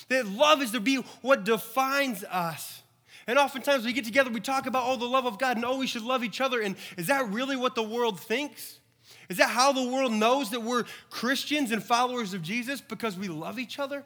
that 0.09 0.27
love 0.27 0.61
is 0.61 0.73
to 0.73 0.81
be 0.81 0.97
what 1.23 1.45
defines 1.45 2.25
us. 2.25 2.83
And 3.27 3.39
oftentimes 3.39 3.85
we 3.85 3.93
get 3.93 4.05
together, 4.05 4.31
we 4.31 4.41
talk 4.41 4.67
about, 4.67 4.83
oh, 4.87 4.97
the 4.97 5.07
love 5.07 5.25
of 5.25 5.39
God, 5.39 5.57
and 5.57 5.65
oh, 5.65 5.79
we 5.79 5.87
should 5.87 6.03
love 6.03 6.25
each 6.25 6.41
other. 6.41 6.61
And 6.61 6.77
is 6.99 7.07
that 7.07 7.31
really 7.31 7.57
what 7.57 7.75
the 7.75 7.83
world 7.83 8.21
thinks? 8.21 8.81
Is 9.29 9.39
that 9.39 9.51
how 9.51 9.73
the 9.73 9.89
world 9.89 10.13
knows 10.13 10.51
that 10.51 10.63
we're 10.63 10.85
Christians 11.09 11.71
and 11.71 11.83
followers 11.83 12.35
of 12.35 12.43
Jesus? 12.43 12.81
Because 12.81 13.17
we 13.17 13.29
love 13.29 13.59
each 13.59 13.79
other? 13.79 14.05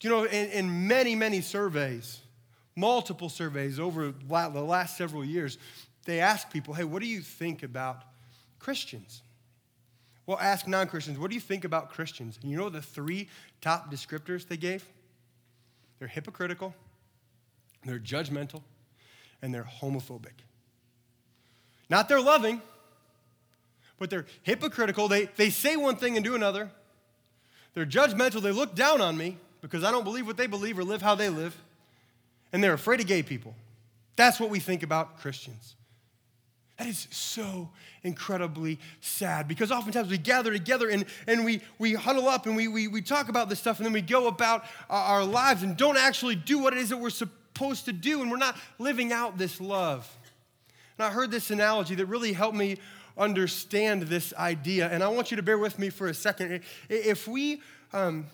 Do 0.00 0.08
you 0.08 0.14
know, 0.14 0.24
in, 0.24 0.48
in 0.48 0.88
many, 0.88 1.14
many 1.14 1.42
surveys, 1.42 2.21
multiple 2.74 3.28
surveys 3.28 3.78
over 3.78 4.12
the 4.12 4.62
last 4.62 4.96
several 4.96 5.24
years, 5.24 5.58
they 6.04 6.20
ask 6.20 6.50
people, 6.50 6.74
hey, 6.74 6.84
what 6.84 7.02
do 7.02 7.08
you 7.08 7.20
think 7.20 7.62
about 7.62 8.02
Christians? 8.58 9.22
Well, 10.26 10.38
ask 10.40 10.66
non 10.66 10.86
Christians, 10.86 11.18
what 11.18 11.30
do 11.30 11.34
you 11.34 11.40
think 11.40 11.64
about 11.64 11.90
Christians? 11.90 12.38
And 12.42 12.50
you 12.50 12.56
know 12.56 12.68
the 12.68 12.82
three 12.82 13.28
top 13.60 13.92
descriptors 13.92 14.46
they 14.46 14.56
gave? 14.56 14.86
They're 15.98 16.08
hypocritical, 16.08 16.74
they're 17.84 17.98
judgmental, 17.98 18.62
and 19.40 19.54
they're 19.54 19.68
homophobic. 19.80 20.44
Not 21.90 22.08
they're 22.08 22.20
loving, 22.20 22.62
but 23.98 24.10
they're 24.10 24.26
hypocritical. 24.42 25.08
They, 25.08 25.26
they 25.36 25.50
say 25.50 25.76
one 25.76 25.96
thing 25.96 26.16
and 26.16 26.24
do 26.24 26.34
another. 26.34 26.70
They're 27.74 27.86
judgmental. 27.86 28.40
They 28.42 28.52
look 28.52 28.74
down 28.74 29.00
on 29.00 29.16
me 29.16 29.36
because 29.60 29.84
I 29.84 29.90
don't 29.90 30.04
believe 30.04 30.26
what 30.26 30.36
they 30.36 30.46
believe 30.46 30.78
or 30.78 30.84
live 30.84 31.02
how 31.02 31.14
they 31.14 31.28
live 31.28 31.56
and 32.52 32.62
they're 32.62 32.74
afraid 32.74 33.00
of 33.00 33.06
gay 33.06 33.22
people. 33.22 33.54
That's 34.16 34.38
what 34.38 34.50
we 34.50 34.60
think 34.60 34.82
about 34.82 35.18
Christians. 35.18 35.74
That 36.78 36.88
is 36.88 37.06
so 37.10 37.70
incredibly 38.02 38.78
sad 39.00 39.46
because 39.46 39.70
oftentimes 39.70 40.10
we 40.10 40.18
gather 40.18 40.52
together 40.52 40.88
and, 40.88 41.04
and 41.26 41.44
we, 41.44 41.60
we 41.78 41.94
huddle 41.94 42.28
up 42.28 42.46
and 42.46 42.56
we, 42.56 42.66
we, 42.66 42.88
we 42.88 43.02
talk 43.02 43.28
about 43.28 43.48
this 43.48 43.60
stuff 43.60 43.78
and 43.78 43.86
then 43.86 43.92
we 43.92 44.02
go 44.02 44.26
about 44.26 44.64
our, 44.90 45.22
lives 45.24 45.62
and 45.62 45.76
don't 45.76 45.96
actually 45.96 46.34
do 46.34 46.58
what 46.58 46.72
it 46.72 46.78
is 46.78 46.88
that 46.88 46.96
we're 46.96 47.10
supposed 47.10 47.84
to 47.84 47.92
do 47.92 48.22
and 48.22 48.30
we're 48.30 48.36
not 48.36 48.56
living 48.78 49.12
out 49.12 49.38
this 49.38 49.60
love. 49.60 50.10
And 50.98 51.06
I 51.06 51.10
heard 51.10 51.30
this 51.30 51.50
analogy 51.50 51.94
that 51.94 52.06
really 52.06 52.32
helped 52.32 52.56
me 52.56 52.78
understand 53.16 54.02
this 54.02 54.34
idea. 54.34 54.88
And 54.88 55.02
I 55.02 55.08
want 55.08 55.30
you 55.30 55.36
to 55.36 55.42
bear 55.42 55.58
with 55.58 55.78
me 55.78 55.90
for 55.90 56.08
a 56.08 56.14
second. 56.14 56.62
If 56.88 57.28
we, 57.28 57.62
um, 57.92 58.26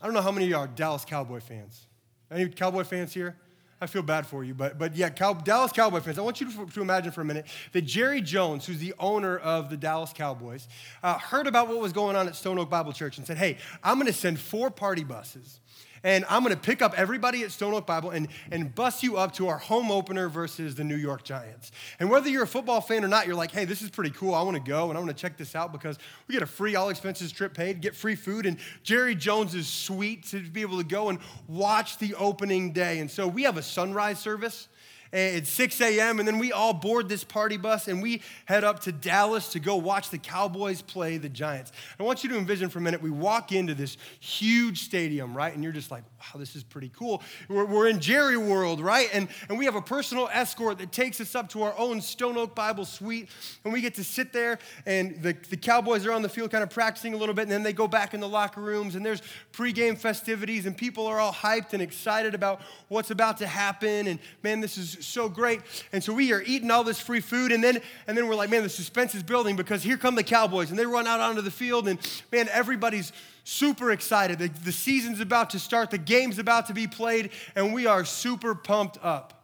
I 0.00 0.06
don't 0.06 0.14
know 0.14 0.22
how 0.22 0.30
many 0.30 0.44
of 0.44 0.50
you 0.50 0.56
are 0.56 0.68
Dallas 0.68 1.04
Cowboy 1.04 1.40
fans. 1.40 1.86
Any 2.32 2.48
Cowboy 2.48 2.84
fans 2.84 3.12
here? 3.12 3.36
I 3.80 3.86
feel 3.86 4.02
bad 4.02 4.28
for 4.28 4.44
you, 4.44 4.54
but, 4.54 4.78
but 4.78 4.94
yeah, 4.94 5.08
Dallas 5.08 5.72
Cowboy 5.72 5.98
fans, 5.98 6.16
I 6.16 6.22
want 6.22 6.40
you 6.40 6.48
to, 6.52 6.66
to, 6.66 6.82
imagine 6.82 7.10
for 7.10 7.20
a 7.20 7.24
minute 7.24 7.46
that 7.72 7.82
Jerry 7.82 8.20
Jones, 8.20 8.64
who's 8.64 8.78
the 8.78 8.94
owner 9.00 9.38
of 9.38 9.70
the 9.70 9.76
Dallas 9.76 10.12
Cowboys, 10.12 10.68
uh, 11.02 11.18
heard 11.18 11.48
about 11.48 11.66
what 11.66 11.80
was 11.80 11.92
going 11.92 12.14
on 12.14 12.28
at 12.28 12.36
Stone 12.36 12.60
Oak 12.60 12.70
Bible 12.70 12.92
Church 12.92 13.18
and 13.18 13.26
said, 13.26 13.38
hey, 13.38 13.58
I'm 13.82 13.96
going 13.96 14.06
to 14.06 14.12
send 14.12 14.38
four 14.38 14.70
party 14.70 15.02
buses 15.02 15.58
and 16.04 16.24
I'm 16.28 16.42
going 16.42 16.54
to 16.54 16.60
pick 16.60 16.82
up 16.82 16.94
everybody 16.96 17.42
at 17.42 17.52
Stone 17.52 17.74
Oak 17.74 17.86
Bible 17.86 18.10
and, 18.10 18.28
and 18.50 18.74
bus 18.74 19.02
you 19.02 19.16
up 19.16 19.32
to 19.34 19.48
our 19.48 19.58
home 19.58 19.90
opener 19.90 20.28
versus 20.28 20.74
the 20.74 20.84
New 20.84 20.96
York 20.96 21.22
Giants. 21.22 21.72
And 22.00 22.10
whether 22.10 22.28
you're 22.28 22.42
a 22.42 22.46
football 22.46 22.80
fan 22.80 23.04
or 23.04 23.08
not, 23.08 23.26
you're 23.26 23.36
like, 23.36 23.52
hey, 23.52 23.64
this 23.64 23.82
is 23.82 23.90
pretty 23.90 24.10
cool. 24.10 24.34
I 24.34 24.42
want 24.42 24.56
to 24.56 24.62
go 24.62 24.88
and 24.88 24.98
I 24.98 25.00
want 25.00 25.16
to 25.16 25.20
check 25.20 25.36
this 25.36 25.54
out 25.54 25.72
because 25.72 25.98
we 26.26 26.32
get 26.32 26.42
a 26.42 26.46
free 26.46 26.74
all 26.74 26.88
expenses 26.88 27.32
trip 27.32 27.54
paid, 27.54 27.80
get 27.80 27.94
free 27.94 28.14
food, 28.14 28.46
and 28.46 28.58
Jerry 28.82 29.14
Jones 29.14 29.54
is 29.54 29.68
sweet 29.68 30.24
to 30.26 30.40
be 30.40 30.62
able 30.62 30.78
to 30.78 30.84
go 30.84 31.08
and 31.08 31.18
watch 31.46 31.98
the 31.98 32.14
opening 32.14 32.72
day. 32.72 32.98
And 32.98 33.10
so 33.10 33.28
we 33.28 33.44
have 33.44 33.56
a 33.56 33.62
sunrise 33.62 34.18
service 34.18 34.68
Eh, 35.12 35.36
it's 35.36 35.50
6 35.50 35.78
a.m., 35.82 36.18
and 36.18 36.26
then 36.26 36.38
we 36.38 36.52
all 36.52 36.72
board 36.72 37.08
this 37.08 37.22
party 37.22 37.58
bus 37.58 37.86
and 37.86 38.00
we 38.00 38.22
head 38.46 38.64
up 38.64 38.80
to 38.80 38.92
Dallas 38.92 39.48
to 39.52 39.60
go 39.60 39.76
watch 39.76 40.08
the 40.08 40.16
Cowboys 40.16 40.80
play 40.80 41.18
the 41.18 41.28
Giants. 41.28 41.70
I 42.00 42.02
want 42.02 42.24
you 42.24 42.30
to 42.30 42.38
envision 42.38 42.70
for 42.70 42.78
a 42.78 42.82
minute, 42.82 43.02
we 43.02 43.10
walk 43.10 43.52
into 43.52 43.74
this 43.74 43.98
huge 44.20 44.82
stadium, 44.84 45.36
right? 45.36 45.52
And 45.52 45.62
you're 45.62 45.72
just 45.72 45.90
like, 45.90 46.04
wow, 46.18 46.40
this 46.40 46.56
is 46.56 46.62
pretty 46.62 46.90
cool. 46.96 47.22
We're, 47.48 47.66
we're 47.66 47.88
in 47.88 48.00
Jerry 48.00 48.38
World, 48.38 48.80
right? 48.80 49.10
And, 49.12 49.28
and 49.50 49.58
we 49.58 49.66
have 49.66 49.74
a 49.74 49.82
personal 49.82 50.30
escort 50.32 50.78
that 50.78 50.92
takes 50.92 51.20
us 51.20 51.34
up 51.34 51.50
to 51.50 51.62
our 51.62 51.74
own 51.76 52.00
Stone 52.00 52.38
Oak 52.38 52.54
Bible 52.54 52.86
suite, 52.86 53.28
and 53.64 53.72
we 53.72 53.82
get 53.82 53.94
to 53.96 54.04
sit 54.04 54.32
there, 54.32 54.58
and 54.86 55.22
the, 55.22 55.36
the 55.50 55.58
Cowboys 55.58 56.06
are 56.06 56.12
on 56.12 56.22
the 56.22 56.28
field 56.28 56.50
kind 56.50 56.62
of 56.62 56.70
practicing 56.70 57.12
a 57.12 57.16
little 57.18 57.34
bit, 57.34 57.42
and 57.42 57.50
then 57.50 57.62
they 57.62 57.74
go 57.74 57.86
back 57.86 58.14
in 58.14 58.20
the 58.20 58.28
locker 58.28 58.62
rooms, 58.62 58.94
and 58.94 59.04
there's 59.04 59.20
pregame 59.52 59.98
festivities, 59.98 60.64
and 60.64 60.74
people 60.74 61.06
are 61.06 61.20
all 61.20 61.32
hyped 61.32 61.74
and 61.74 61.82
excited 61.82 62.34
about 62.34 62.62
what's 62.88 63.10
about 63.10 63.36
to 63.38 63.46
happen. 63.46 64.06
And 64.06 64.18
man, 64.42 64.60
this 64.60 64.78
is 64.78 65.01
so 65.06 65.28
great. 65.28 65.60
And 65.92 66.02
so 66.02 66.12
we 66.12 66.32
are 66.32 66.42
eating 66.42 66.70
all 66.70 66.84
this 66.84 67.00
free 67.00 67.20
food, 67.20 67.52
and 67.52 67.62
then 67.62 67.80
and 68.06 68.16
then 68.16 68.28
we're 68.28 68.34
like, 68.34 68.50
man, 68.50 68.62
the 68.62 68.68
suspense 68.68 69.14
is 69.14 69.22
building 69.22 69.56
because 69.56 69.82
here 69.82 69.96
come 69.96 70.14
the 70.14 70.22
Cowboys, 70.22 70.70
and 70.70 70.78
they 70.78 70.86
run 70.86 71.06
out 71.06 71.20
onto 71.20 71.40
the 71.40 71.50
field, 71.50 71.88
and 71.88 71.98
man, 72.30 72.48
everybody's 72.50 73.12
super 73.44 73.90
excited. 73.90 74.38
The, 74.38 74.48
the 74.48 74.72
season's 74.72 75.20
about 75.20 75.50
to 75.50 75.58
start, 75.58 75.90
the 75.90 75.98
game's 75.98 76.38
about 76.38 76.66
to 76.66 76.74
be 76.74 76.86
played, 76.86 77.30
and 77.54 77.74
we 77.74 77.86
are 77.86 78.04
super 78.04 78.54
pumped 78.54 78.98
up. 79.02 79.38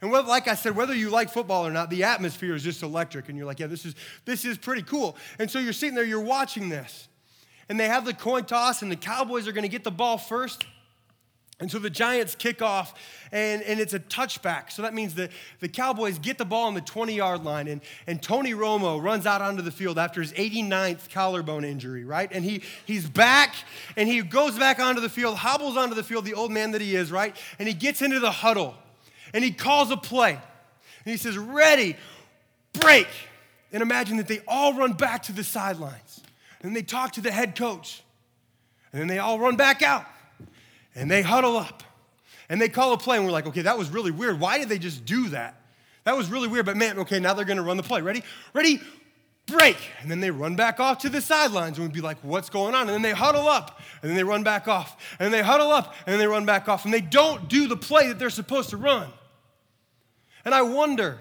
And 0.00 0.10
whether, 0.10 0.28
like 0.28 0.46
I 0.46 0.54
said, 0.54 0.76
whether 0.76 0.94
you 0.94 1.08
like 1.08 1.30
football 1.30 1.66
or 1.66 1.70
not, 1.70 1.88
the 1.88 2.04
atmosphere 2.04 2.54
is 2.54 2.62
just 2.62 2.82
electric, 2.82 3.28
and 3.28 3.38
you're 3.38 3.46
like, 3.46 3.60
yeah, 3.60 3.66
this 3.66 3.86
is 3.86 3.94
this 4.24 4.44
is 4.44 4.58
pretty 4.58 4.82
cool. 4.82 5.16
And 5.38 5.50
so 5.50 5.58
you're 5.58 5.72
sitting 5.72 5.94
there, 5.94 6.04
you're 6.04 6.20
watching 6.20 6.68
this, 6.68 7.08
and 7.68 7.80
they 7.80 7.88
have 7.88 8.04
the 8.04 8.14
coin 8.14 8.44
toss, 8.44 8.82
and 8.82 8.90
the 8.90 8.96
Cowboys 8.96 9.48
are 9.48 9.52
going 9.52 9.62
to 9.62 9.68
get 9.68 9.84
the 9.84 9.90
ball 9.90 10.18
first. 10.18 10.66
And 11.58 11.70
so 11.70 11.78
the 11.78 11.88
Giants 11.88 12.34
kick 12.34 12.60
off, 12.60 12.92
and, 13.32 13.62
and 13.62 13.80
it's 13.80 13.94
a 13.94 13.98
touchback. 13.98 14.70
So 14.70 14.82
that 14.82 14.92
means 14.92 15.14
that 15.14 15.30
the 15.60 15.68
Cowboys 15.68 16.18
get 16.18 16.36
the 16.36 16.44
ball 16.44 16.66
on 16.66 16.74
the 16.74 16.82
20 16.82 17.14
yard 17.14 17.44
line, 17.44 17.66
and, 17.66 17.80
and 18.06 18.22
Tony 18.22 18.52
Romo 18.52 19.02
runs 19.02 19.24
out 19.24 19.40
onto 19.40 19.62
the 19.62 19.70
field 19.70 19.98
after 19.98 20.20
his 20.20 20.34
89th 20.34 21.10
collarbone 21.10 21.64
injury, 21.64 22.04
right? 22.04 22.28
And 22.30 22.44
he, 22.44 22.62
he's 22.84 23.08
back, 23.08 23.54
and 23.96 24.06
he 24.06 24.20
goes 24.20 24.58
back 24.58 24.80
onto 24.80 25.00
the 25.00 25.08
field, 25.08 25.38
hobbles 25.38 25.78
onto 25.78 25.94
the 25.94 26.02
field, 26.02 26.26
the 26.26 26.34
old 26.34 26.52
man 26.52 26.72
that 26.72 26.82
he 26.82 26.94
is, 26.94 27.10
right? 27.10 27.34
And 27.58 27.66
he 27.66 27.72
gets 27.72 28.02
into 28.02 28.20
the 28.20 28.30
huddle, 28.30 28.74
and 29.32 29.42
he 29.42 29.50
calls 29.50 29.90
a 29.90 29.96
play. 29.96 30.32
And 30.32 31.10
he 31.10 31.16
says, 31.16 31.38
Ready, 31.38 31.96
break. 32.74 33.08
And 33.72 33.82
imagine 33.82 34.18
that 34.18 34.28
they 34.28 34.40
all 34.46 34.74
run 34.74 34.92
back 34.92 35.22
to 35.24 35.32
the 35.32 35.42
sidelines, 35.42 36.20
and 36.60 36.76
they 36.76 36.82
talk 36.82 37.12
to 37.12 37.22
the 37.22 37.30
head 37.30 37.56
coach, 37.56 38.02
and 38.92 39.00
then 39.00 39.08
they 39.08 39.18
all 39.18 39.38
run 39.38 39.56
back 39.56 39.80
out 39.80 40.04
and 40.96 41.08
they 41.08 41.22
huddle 41.22 41.56
up 41.56 41.84
and 42.48 42.60
they 42.60 42.68
call 42.68 42.92
a 42.92 42.98
play, 42.98 43.16
and 43.16 43.26
we're 43.26 43.32
like, 43.32 43.46
okay, 43.46 43.62
that 43.62 43.78
was 43.78 43.90
really 43.90 44.10
weird. 44.10 44.40
Why 44.40 44.58
did 44.58 44.68
they 44.68 44.78
just 44.78 45.04
do 45.04 45.28
that? 45.28 45.60
That 46.04 46.16
was 46.16 46.30
really 46.30 46.48
weird, 46.48 46.66
but 46.66 46.76
man, 46.76 46.98
okay, 47.00 47.18
now 47.18 47.34
they're 47.34 47.44
gonna 47.44 47.62
run 47.62 47.76
the 47.76 47.82
play. 47.82 48.00
Ready? 48.02 48.22
Ready? 48.52 48.80
Break. 49.46 49.76
And 50.00 50.10
then 50.10 50.20
they 50.20 50.30
run 50.30 50.56
back 50.56 50.80
off 50.80 50.98
to 50.98 51.08
the 51.08 51.20
sidelines, 51.20 51.78
and 51.78 51.86
we'd 51.86 51.94
be 51.94 52.00
like, 52.00 52.18
what's 52.22 52.48
going 52.48 52.74
on? 52.74 52.82
And 52.82 52.90
then 52.90 53.02
they 53.02 53.12
huddle 53.12 53.48
up, 53.48 53.80
and 54.02 54.08
then 54.08 54.16
they 54.16 54.24
run 54.24 54.44
back 54.44 54.68
off, 54.68 55.16
and 55.18 55.32
they 55.32 55.42
huddle 55.42 55.70
up, 55.70 55.94
and 56.06 56.12
then 56.12 56.18
they 56.18 56.26
run 56.26 56.46
back 56.46 56.68
off, 56.68 56.84
and 56.84 56.94
they 56.94 57.00
don't 57.00 57.48
do 57.48 57.66
the 57.66 57.76
play 57.76 58.08
that 58.08 58.18
they're 58.18 58.30
supposed 58.30 58.70
to 58.70 58.76
run. 58.76 59.08
And 60.44 60.54
I 60.54 60.62
wonder, 60.62 61.18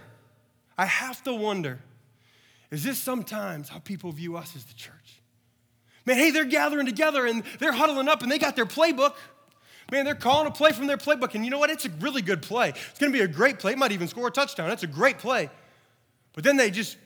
I 0.77 0.85
have 0.85 1.23
to 1.23 1.33
wonder, 1.33 1.79
is 2.69 2.83
this 2.83 2.99
sometimes 2.99 3.69
how 3.69 3.79
people 3.79 4.11
view 4.11 4.37
us 4.37 4.55
as 4.55 4.65
the 4.65 4.73
church? 4.75 5.21
Man, 6.05 6.17
hey, 6.17 6.29
they're 6.29 6.45
gathering 6.45 6.85
together 6.85 7.25
and 7.25 7.43
they're 7.59 7.71
huddling 7.71 8.07
up 8.07 8.21
and 8.21 8.31
they 8.31 8.37
got 8.37 8.55
their 8.55 8.65
playbook. 8.65 9.15
Man, 9.91 10.05
they're 10.05 10.15
calling 10.15 10.47
a 10.47 10.51
play 10.51 10.71
from 10.71 10.87
their 10.87 10.97
playbook, 10.97 11.35
and 11.35 11.45
you 11.45 11.51
know 11.51 11.59
what? 11.59 11.69
It's 11.69 11.85
a 11.85 11.89
really 11.99 12.21
good 12.21 12.41
play. 12.41 12.69
It's 12.69 12.99
going 12.99 13.11
to 13.11 13.17
be 13.17 13.23
a 13.23 13.27
great 13.27 13.59
play. 13.59 13.73
It 13.73 13.77
might 13.77 13.91
even 13.91 14.07
score 14.07 14.27
a 14.27 14.31
touchdown. 14.31 14.71
It's 14.71 14.83
a 14.83 14.87
great 14.87 15.19
play. 15.19 15.49
But 16.33 16.43
then 16.43 16.57
they 16.57 16.71
just 16.71 16.97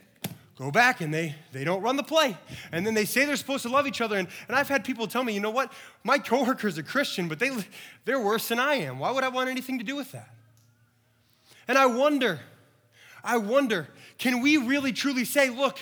go 0.58 0.72
back 0.72 1.02
and 1.02 1.14
they, 1.14 1.36
they 1.52 1.64
don't 1.64 1.82
run 1.82 1.96
the 1.96 2.04
play. 2.04 2.38
And 2.72 2.86
then 2.86 2.94
they 2.94 3.06
say 3.06 3.26
they're 3.26 3.36
supposed 3.36 3.64
to 3.64 3.70
love 3.70 3.88
each 3.88 4.02
other. 4.02 4.18
And, 4.18 4.28
and 4.48 4.58
I've 4.58 4.68
had 4.68 4.84
people 4.84 5.08
tell 5.08 5.24
me, 5.24 5.34
you 5.34 5.40
know 5.40 5.50
what? 5.50 5.72
My 6.04 6.20
coworker's 6.20 6.78
a 6.78 6.84
Christian, 6.84 7.28
but 7.28 7.40
they, 7.40 7.52
they're 8.06 8.20
worse 8.20 8.48
than 8.48 8.60
I 8.60 8.76
am. 8.76 9.00
Why 9.00 9.12
would 9.12 9.24
I 9.24 9.30
want 9.30 9.50
anything 9.50 9.78
to 9.80 9.86
do 9.86 9.96
with 9.96 10.12
that? 10.12 10.30
And 11.68 11.78
I 11.78 11.86
wonder, 11.86 12.40
I 13.24 13.38
wonder, 13.38 13.88
can 14.18 14.42
we 14.42 14.58
really 14.58 14.92
truly 14.92 15.24
say, 15.24 15.50
look, 15.50 15.80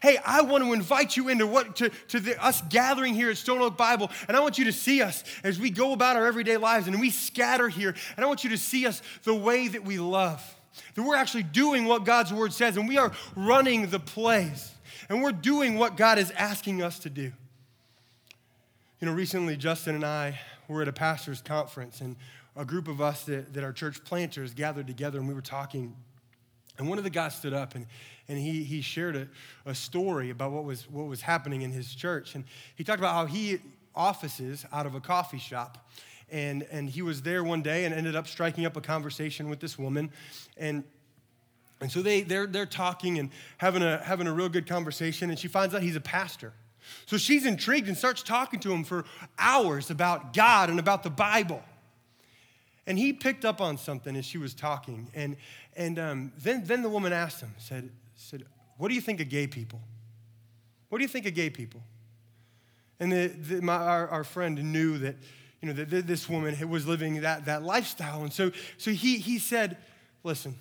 Hey, 0.00 0.18
I 0.24 0.42
want 0.42 0.64
to 0.64 0.72
invite 0.72 1.16
you 1.16 1.28
into 1.28 1.46
what 1.46 1.76
to, 1.76 1.90
to 2.08 2.20
the, 2.20 2.42
us 2.44 2.62
gathering 2.68 3.14
here 3.14 3.30
at 3.30 3.36
Stone 3.36 3.60
Oak 3.60 3.76
Bible, 3.76 4.10
and 4.28 4.36
I 4.36 4.40
want 4.40 4.58
you 4.58 4.64
to 4.66 4.72
see 4.72 5.02
us 5.02 5.24
as 5.42 5.58
we 5.58 5.70
go 5.70 5.92
about 5.92 6.16
our 6.16 6.26
everyday 6.26 6.56
lives 6.56 6.86
and 6.86 7.00
we 7.00 7.10
scatter 7.10 7.68
here, 7.68 7.94
and 8.16 8.24
I 8.24 8.28
want 8.28 8.44
you 8.44 8.50
to 8.50 8.58
see 8.58 8.86
us 8.86 9.02
the 9.24 9.34
way 9.34 9.68
that 9.68 9.84
we 9.84 9.98
love. 9.98 10.42
That 10.94 11.02
we're 11.02 11.16
actually 11.16 11.42
doing 11.42 11.86
what 11.86 12.04
God's 12.04 12.32
word 12.32 12.52
says, 12.52 12.76
and 12.76 12.88
we 12.88 12.98
are 12.98 13.12
running 13.34 13.88
the 13.88 13.98
plays, 13.98 14.72
and 15.08 15.22
we're 15.22 15.32
doing 15.32 15.76
what 15.76 15.96
God 15.96 16.18
is 16.18 16.30
asking 16.32 16.82
us 16.82 17.00
to 17.00 17.10
do. 17.10 17.32
You 19.00 19.06
know, 19.06 19.12
recently 19.12 19.56
Justin 19.56 19.94
and 19.94 20.04
I 20.04 20.38
were 20.68 20.82
at 20.82 20.88
a 20.88 20.92
pastor's 20.92 21.40
conference, 21.40 22.00
and 22.00 22.16
a 22.58 22.64
group 22.64 22.88
of 22.88 23.00
us 23.00 23.24
that, 23.24 23.54
that 23.54 23.62
are 23.62 23.72
church 23.72 24.02
planters 24.04 24.52
gathered 24.52 24.88
together, 24.88 25.18
and 25.18 25.28
we 25.28 25.34
were 25.34 25.40
talking. 25.40 25.94
And 26.76 26.88
one 26.88 26.98
of 26.98 27.04
the 27.04 27.10
guys 27.10 27.34
stood 27.36 27.54
up 27.54 27.74
and 27.74 27.86
and 28.28 28.38
he, 28.38 28.62
he 28.62 28.82
shared 28.82 29.16
a, 29.16 29.28
a 29.64 29.74
story 29.74 30.30
about 30.30 30.52
what 30.52 30.64
was, 30.64 30.88
what 30.90 31.06
was 31.06 31.22
happening 31.22 31.62
in 31.62 31.72
his 31.72 31.94
church. 31.94 32.34
And 32.34 32.44
he 32.74 32.84
talked 32.84 32.98
about 32.98 33.14
how 33.14 33.26
he 33.26 33.58
offices 33.94 34.66
out 34.72 34.86
of 34.86 34.94
a 34.94 35.00
coffee 35.00 35.38
shop. 35.38 35.88
And, 36.30 36.66
and 36.70 36.90
he 36.90 37.00
was 37.00 37.22
there 37.22 37.42
one 37.42 37.62
day 37.62 37.86
and 37.86 37.94
ended 37.94 38.14
up 38.14 38.26
striking 38.26 38.66
up 38.66 38.76
a 38.76 38.82
conversation 38.82 39.48
with 39.48 39.60
this 39.60 39.78
woman. 39.78 40.12
And, 40.58 40.84
and 41.80 41.90
so 41.90 42.02
they, 42.02 42.20
they're, 42.20 42.46
they're 42.46 42.66
talking 42.66 43.18
and 43.18 43.30
having 43.56 43.82
a, 43.82 43.98
having 43.98 44.26
a 44.26 44.32
real 44.32 44.50
good 44.50 44.66
conversation. 44.66 45.30
And 45.30 45.38
she 45.38 45.48
finds 45.48 45.74
out 45.74 45.80
he's 45.80 45.96
a 45.96 46.00
pastor. 46.00 46.52
So 47.06 47.16
she's 47.16 47.46
intrigued 47.46 47.88
and 47.88 47.96
starts 47.96 48.22
talking 48.22 48.60
to 48.60 48.72
him 48.72 48.84
for 48.84 49.06
hours 49.38 49.90
about 49.90 50.34
God 50.34 50.68
and 50.68 50.78
about 50.78 51.02
the 51.02 51.10
Bible. 51.10 51.62
And 52.86 52.98
he 52.98 53.12
picked 53.12 53.44
up 53.44 53.60
on 53.60 53.76
something 53.76 54.16
as 54.16 54.24
she 54.24 54.38
was 54.38 54.54
talking. 54.54 55.08
And, 55.14 55.36
and 55.76 55.98
um, 55.98 56.32
then, 56.38 56.64
then 56.64 56.82
the 56.82 56.88
woman 56.88 57.12
asked 57.12 57.40
him, 57.40 57.54
said, 57.58 57.90
said, 58.18 58.44
What 58.76 58.88
do 58.88 58.94
you 58.94 59.00
think 59.00 59.20
of 59.20 59.28
gay 59.28 59.46
people? 59.46 59.80
What 60.88 60.98
do 60.98 61.02
you 61.02 61.08
think 61.08 61.26
of 61.26 61.34
gay 61.34 61.50
people? 61.50 61.82
And 63.00 63.12
the, 63.12 63.26
the, 63.28 63.62
my, 63.62 63.74
our, 63.74 64.08
our 64.08 64.24
friend 64.24 64.72
knew 64.72 64.98
that, 64.98 65.16
you 65.62 65.68
know, 65.68 65.84
that 65.84 66.06
this 66.06 66.28
woman 66.28 66.68
was 66.68 66.86
living 66.86 67.20
that, 67.20 67.44
that 67.44 67.62
lifestyle. 67.62 68.22
And 68.22 68.32
so, 68.32 68.50
so 68.76 68.90
he, 68.90 69.18
he 69.18 69.38
said, 69.38 69.76
Listen, 70.24 70.56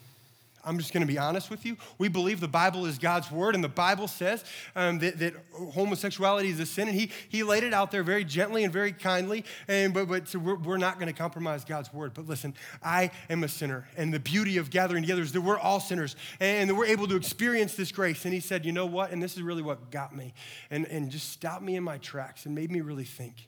I'm 0.67 0.77
just 0.77 0.91
going 0.91 1.01
to 1.01 1.07
be 1.07 1.17
honest 1.17 1.49
with 1.49 1.65
you. 1.65 1.77
We 1.97 2.09
believe 2.09 2.41
the 2.41 2.47
Bible 2.47 2.85
is 2.85 2.97
God's 2.97 3.31
word, 3.31 3.55
and 3.55 3.63
the 3.63 3.69
Bible 3.69 4.07
says 4.07 4.43
um, 4.75 4.99
that, 4.99 5.17
that, 5.19 5.33
homosexuality 5.73 6.49
is 6.49 6.59
a 6.59 6.65
sin. 6.65 6.89
And 6.89 6.99
he, 6.99 7.09
he 7.29 7.41
laid 7.41 7.63
it 7.63 7.73
out 7.73 7.89
there 7.89 8.03
very 8.03 8.25
gently 8.25 8.65
and 8.65 8.73
very 8.73 8.91
kindly. 8.91 9.45
And, 9.67 9.93
but 9.93 10.07
but 10.07 10.27
so 10.27 10.39
we're, 10.39 10.55
we're 10.55 10.77
not 10.77 10.99
going 10.99 11.07
to 11.07 11.17
compromise 11.17 11.63
God's 11.63 11.93
word. 11.93 12.13
But 12.13 12.27
listen, 12.27 12.53
I 12.83 13.11
am 13.29 13.43
a 13.43 13.47
sinner. 13.47 13.87
And 13.95 14.13
the 14.13 14.19
beauty 14.19 14.57
of 14.57 14.69
gathering 14.69 15.03
together 15.03 15.21
is 15.21 15.31
that 15.31 15.41
we're 15.41 15.57
all 15.57 15.79
sinners 15.79 16.15
and 16.39 16.69
that 16.69 16.75
we're 16.75 16.85
able 16.85 17.07
to 17.07 17.15
experience 17.15 17.75
this 17.75 17.91
grace. 17.91 18.25
And 18.25 18.33
he 18.33 18.41
said, 18.41 18.65
You 18.65 18.73
know 18.73 18.85
what? 18.85 19.11
And 19.11 19.23
this 19.23 19.35
is 19.35 19.41
really 19.41 19.61
what 19.61 19.89
got 19.89 20.15
me 20.15 20.33
and, 20.69 20.85
and 20.87 21.09
just 21.09 21.31
stopped 21.31 21.63
me 21.63 21.77
in 21.77 21.83
my 21.83 21.97
tracks 21.97 22.45
and 22.45 22.53
made 22.53 22.71
me 22.71 22.81
really 22.81 23.05
think. 23.05 23.47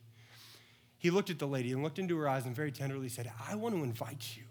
He 0.97 1.09
looked 1.09 1.30
at 1.30 1.39
the 1.39 1.47
lady 1.47 1.72
and 1.72 1.84
looked 1.84 1.99
into 1.99 2.17
her 2.17 2.30
eyes 2.30 2.45
and 2.45 2.55
very 2.55 2.72
tenderly 2.72 3.09
said, 3.09 3.32
I 3.49 3.55
want 3.55 3.76
to 3.76 3.84
invite 3.84 4.36
you 4.38 4.43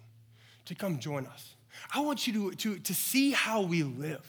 to 0.66 0.74
come 0.74 0.98
join 0.98 1.26
us 1.26 1.54
I 1.94 2.00
want 2.00 2.26
you 2.26 2.32
to, 2.32 2.56
to, 2.56 2.78
to 2.78 2.94
see 2.94 3.32
how 3.32 3.62
we 3.62 3.82
live, 3.82 4.20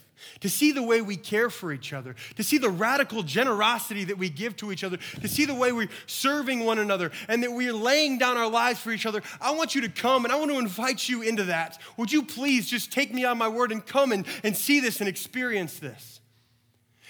to 0.42 0.50
see 0.50 0.72
the 0.72 0.84
way 0.84 1.02
we 1.02 1.16
care 1.16 1.50
for 1.50 1.72
each 1.72 1.94
other, 1.94 2.16
to 2.36 2.44
see 2.44 2.58
the 2.58 2.70
radical 2.70 3.24
generosity 3.24 4.06
that 4.06 4.18
we 4.18 4.30
give 4.30 4.56
to 4.58 4.72
each 4.72 4.84
other, 4.84 4.98
to 5.22 5.28
see 5.28 5.46
the 5.46 5.54
way 5.54 5.72
we're 5.72 5.90
serving 6.08 6.66
one 6.66 6.80
another, 6.80 7.12
and 7.28 7.44
that 7.44 7.52
we're 7.52 7.74
laying 7.74 8.18
down 8.18 8.38
our 8.38 8.50
lives 8.50 8.80
for 8.80 8.92
each 8.92 9.06
other. 9.06 9.22
I 9.42 9.52
want 9.52 9.76
you 9.76 9.82
to 9.82 9.90
come 9.90 10.26
and 10.26 10.34
I 10.34 10.38
want 10.38 10.52
to 10.52 10.60
invite 10.60 11.08
you 11.08 11.22
into 11.22 11.46
that. 11.46 11.80
Would 11.98 12.12
you 12.12 12.24
please 12.24 12.70
just 12.70 12.92
take 12.92 13.14
me 13.14 13.26
on 13.26 13.38
my 13.38 13.48
word 13.48 13.72
and 13.72 13.86
come 13.86 14.12
and, 14.12 14.26
and 14.44 14.56
see 14.56 14.80
this 14.80 15.00
and 15.00 15.10
experience 15.10 15.80
this? 15.80 16.20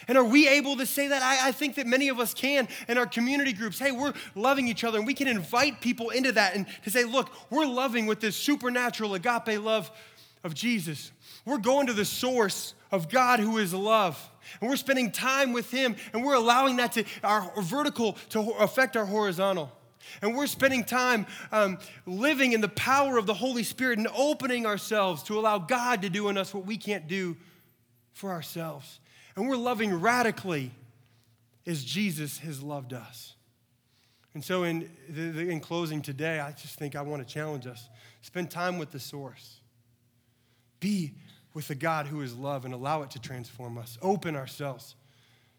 And 0.09 0.17
are 0.17 0.23
we 0.23 0.47
able 0.47 0.75
to 0.77 0.87
say 0.87 1.07
that? 1.09 1.21
I, 1.21 1.49
I, 1.49 1.51
think 1.51 1.75
that 1.75 1.85
many 1.85 2.09
of 2.09 2.19
us 2.19 2.33
can 2.33 2.67
in 2.87 2.97
our 2.97 3.05
community 3.05 3.53
groups. 3.53 3.77
Hey, 3.77 3.91
we're 3.91 4.13
loving 4.33 4.67
each 4.67 4.83
other, 4.83 4.97
and 4.97 5.05
we 5.05 5.13
can 5.13 5.27
invite 5.27 5.81
people 5.81 6.09
into 6.09 6.31
that 6.31 6.55
and 6.55 6.65
to 6.83 6.89
say, 6.89 7.03
look, 7.03 7.29
we're 7.51 7.67
loving 7.67 8.07
with 8.07 8.19
this 8.19 8.35
supernatural 8.35 9.13
agape 9.13 9.61
love 9.61 9.91
of 10.43 10.53
Jesus. 10.53 11.11
We're 11.45 11.57
going 11.57 11.87
to 11.87 11.93
the 11.93 12.05
source 12.05 12.73
of 12.91 13.09
God 13.09 13.39
who 13.39 13.57
is 13.57 13.73
love. 13.73 14.29
And 14.61 14.69
we're 14.69 14.77
spending 14.77 15.11
time 15.11 15.53
with 15.53 15.69
Him, 15.69 15.95
and 16.13 16.23
we're 16.23 16.35
allowing 16.35 16.77
that 16.77 16.93
to 16.93 17.05
our 17.23 17.51
vertical 17.61 18.13
to 18.29 18.39
affect 18.59 18.97
our 18.97 19.05
horizontal. 19.05 19.71
And 20.21 20.35
we're 20.35 20.47
spending 20.47 20.83
time 20.83 21.27
um, 21.51 21.77
living 22.07 22.53
in 22.53 22.61
the 22.61 22.69
power 22.69 23.17
of 23.17 23.25
the 23.25 23.33
Holy 23.33 23.63
Spirit 23.63 23.99
and 23.99 24.07
opening 24.15 24.65
ourselves 24.65 25.21
to 25.23 25.37
allow 25.37 25.59
God 25.59 26.01
to 26.01 26.09
do 26.09 26.29
in 26.29 26.37
us 26.37 26.53
what 26.53 26.65
we 26.65 26.77
can't 26.77 27.07
do 27.07 27.37
for 28.13 28.31
ourselves. 28.31 28.99
And 29.35 29.47
we're 29.47 29.55
loving 29.55 29.93
radically 29.93 30.71
as 31.67 31.83
Jesus 31.83 32.39
has 32.39 32.63
loved 32.63 32.93
us. 32.93 33.35
And 34.33 34.43
so, 34.43 34.63
in, 34.63 34.89
in 35.15 35.59
closing 35.59 36.01
today, 36.01 36.39
I 36.39 36.51
just 36.51 36.75
think 36.75 36.95
I 36.95 37.01
want 37.01 37.27
to 37.27 37.31
challenge 37.31 37.67
us 37.67 37.87
spend 38.21 38.51
time 38.51 38.77
with 38.77 38.91
the 38.91 38.99
source. 38.99 39.58
Be 40.79 41.13
with 41.53 41.67
the 41.67 41.75
God 41.75 42.07
who 42.07 42.21
is 42.21 42.35
love 42.35 42.65
and 42.65 42.73
allow 42.73 43.01
it 43.01 43.11
to 43.11 43.19
transform 43.19 43.77
us. 43.77 43.97
Open 44.01 44.35
ourselves 44.35 44.95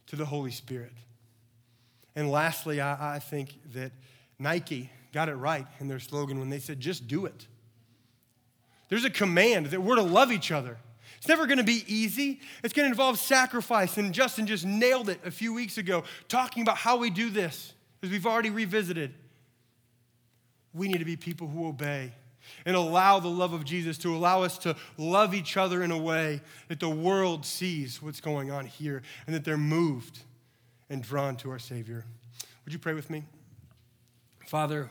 to 0.06 0.16
the 0.16 0.24
Holy 0.24 0.50
Spirit. 0.50 0.92
And 2.16 2.30
lastly, 2.30 2.80
I, 2.80 3.16
I 3.16 3.18
think 3.18 3.60
that 3.74 3.92
Nike 4.38 4.90
got 5.12 5.28
it 5.28 5.34
right 5.34 5.66
in 5.78 5.88
their 5.88 5.98
slogan 5.98 6.38
when 6.38 6.50
they 6.50 6.58
said, 6.58 6.80
just 6.80 7.06
do 7.06 7.26
it. 7.26 7.46
There's 8.88 9.04
a 9.04 9.10
command 9.10 9.66
that 9.66 9.80
we're 9.80 9.96
to 9.96 10.02
love 10.02 10.32
each 10.32 10.50
other. 10.50 10.76
It's 11.18 11.28
never 11.28 11.46
going 11.46 11.58
to 11.58 11.64
be 11.64 11.84
easy. 11.86 12.40
It's 12.64 12.72
going 12.72 12.86
to 12.86 12.90
involve 12.90 13.18
sacrifice. 13.18 13.98
And 13.98 14.12
Justin 14.14 14.46
just 14.46 14.64
nailed 14.64 15.08
it 15.08 15.20
a 15.24 15.30
few 15.30 15.52
weeks 15.52 15.78
ago, 15.78 16.04
talking 16.28 16.62
about 16.62 16.78
how 16.78 16.96
we 16.96 17.10
do 17.10 17.30
this, 17.30 17.74
as 18.02 18.10
we've 18.10 18.26
already 18.26 18.50
revisited. 18.50 19.14
We 20.72 20.88
need 20.88 20.98
to 20.98 21.04
be 21.04 21.16
people 21.16 21.46
who 21.46 21.66
obey 21.66 22.12
and 22.64 22.76
allow 22.76 23.20
the 23.20 23.28
love 23.28 23.52
of 23.52 23.64
Jesus 23.64 23.98
to 23.98 24.14
allow 24.14 24.42
us 24.42 24.58
to 24.58 24.76
love 24.96 25.34
each 25.34 25.56
other 25.56 25.82
in 25.82 25.90
a 25.90 25.98
way 25.98 26.40
that 26.68 26.80
the 26.80 26.88
world 26.88 27.44
sees 27.44 28.02
what's 28.02 28.20
going 28.20 28.50
on 28.50 28.66
here 28.66 29.02
and 29.26 29.34
that 29.34 29.44
they're 29.44 29.56
moved 29.56 30.20
and 30.88 31.02
drawn 31.02 31.36
to 31.36 31.50
our 31.50 31.58
Savior. 31.58 32.04
Would 32.64 32.72
you 32.72 32.78
pray 32.78 32.94
with 32.94 33.10
me? 33.10 33.24
Father, 34.46 34.90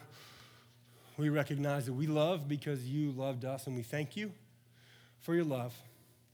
we 1.18 1.30
recognize 1.30 1.86
that 1.86 1.94
we 1.94 2.08
love 2.08 2.48
because 2.48 2.86
you 2.86 3.12
loved 3.12 3.44
us, 3.44 3.68
and 3.68 3.76
we 3.76 3.84
thank 3.84 4.16
you 4.16 4.32
for 5.20 5.36
your 5.36 5.44
love. 5.44 5.76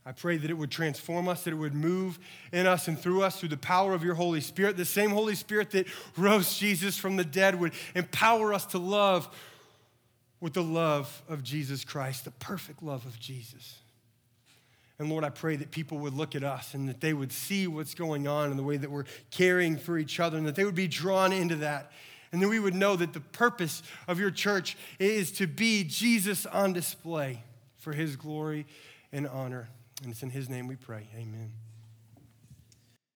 I 0.06 0.12
pray 0.12 0.38
that 0.38 0.52
it 0.52 0.54
would 0.54 0.70
transform 0.70 1.28
us, 1.28 1.44
that 1.44 1.52
it 1.52 1.58
would 1.58 1.74
move 1.74 2.20
in 2.54 2.68
us 2.68 2.88
and 2.88 3.00
through 3.00 3.24
us 3.24 3.40
through 3.40 3.50
the 3.50 3.58
power 3.58 3.94
of 3.94 4.04
your 4.04 4.14
Holy 4.14 4.42
Spirit. 4.42 4.78
The 4.78 4.86
same 4.86 5.10
Holy 5.10 5.34
Spirit 5.34 5.72
that 5.72 5.88
rose 6.16 6.56
Jesus 6.60 6.96
from 6.96 7.16
the 7.16 7.26
dead 7.26 7.60
would 7.60 7.74
empower 7.96 8.54
us 8.54 8.68
to 8.68 8.78
love 8.78 9.36
with 10.46 10.54
the 10.54 10.62
love 10.62 11.24
of 11.28 11.42
Jesus 11.42 11.84
Christ, 11.84 12.24
the 12.24 12.30
perfect 12.30 12.84
love 12.84 13.04
of 13.08 13.20
Jesus. 13.20 13.80
And 15.00 15.10
Lord, 15.10 15.24
I 15.24 15.30
pray 15.30 15.56
that 15.56 15.72
people 15.72 15.98
would 15.98 16.14
look 16.14 16.36
at 16.36 16.44
us 16.44 16.76
and 16.76 16.88
that 16.88 17.02
they 17.02 17.16
would 17.16 17.32
see 17.32 17.66
what's 17.66 17.96
going 17.96 18.28
on 18.28 18.52
in 18.52 18.56
the 18.56 18.62
way 18.62 18.78
that 18.78 18.92
we're 18.92 19.06
caring 19.32 19.76
for 19.76 19.98
each 19.98 20.20
other 20.20 20.38
and 20.38 20.46
that 20.46 20.54
they 20.54 20.64
would 20.64 20.76
be 20.76 20.88
drawn 20.88 21.34
into 21.34 21.56
that. 21.56 21.92
And 22.32 22.40
then 22.40 22.50
we 22.50 22.60
would 22.60 22.76
know 22.76 22.96
that 22.96 23.12
the 23.12 23.22
purpose 23.22 23.82
of 24.08 24.20
your 24.20 24.30
church 24.30 24.78
is 25.00 25.32
to 25.32 25.48
be 25.48 25.84
Jesus 25.84 26.46
on 26.46 26.74
display 26.74 27.42
for 27.80 27.94
his 27.94 28.16
glory 28.16 28.68
and 29.12 29.28
honor. 29.28 29.68
And 30.04 30.12
it's 30.12 30.22
in 30.22 30.30
his 30.30 30.48
name 30.48 30.68
we 30.68 30.76
pray. 30.76 31.08
Amen. 31.16 31.54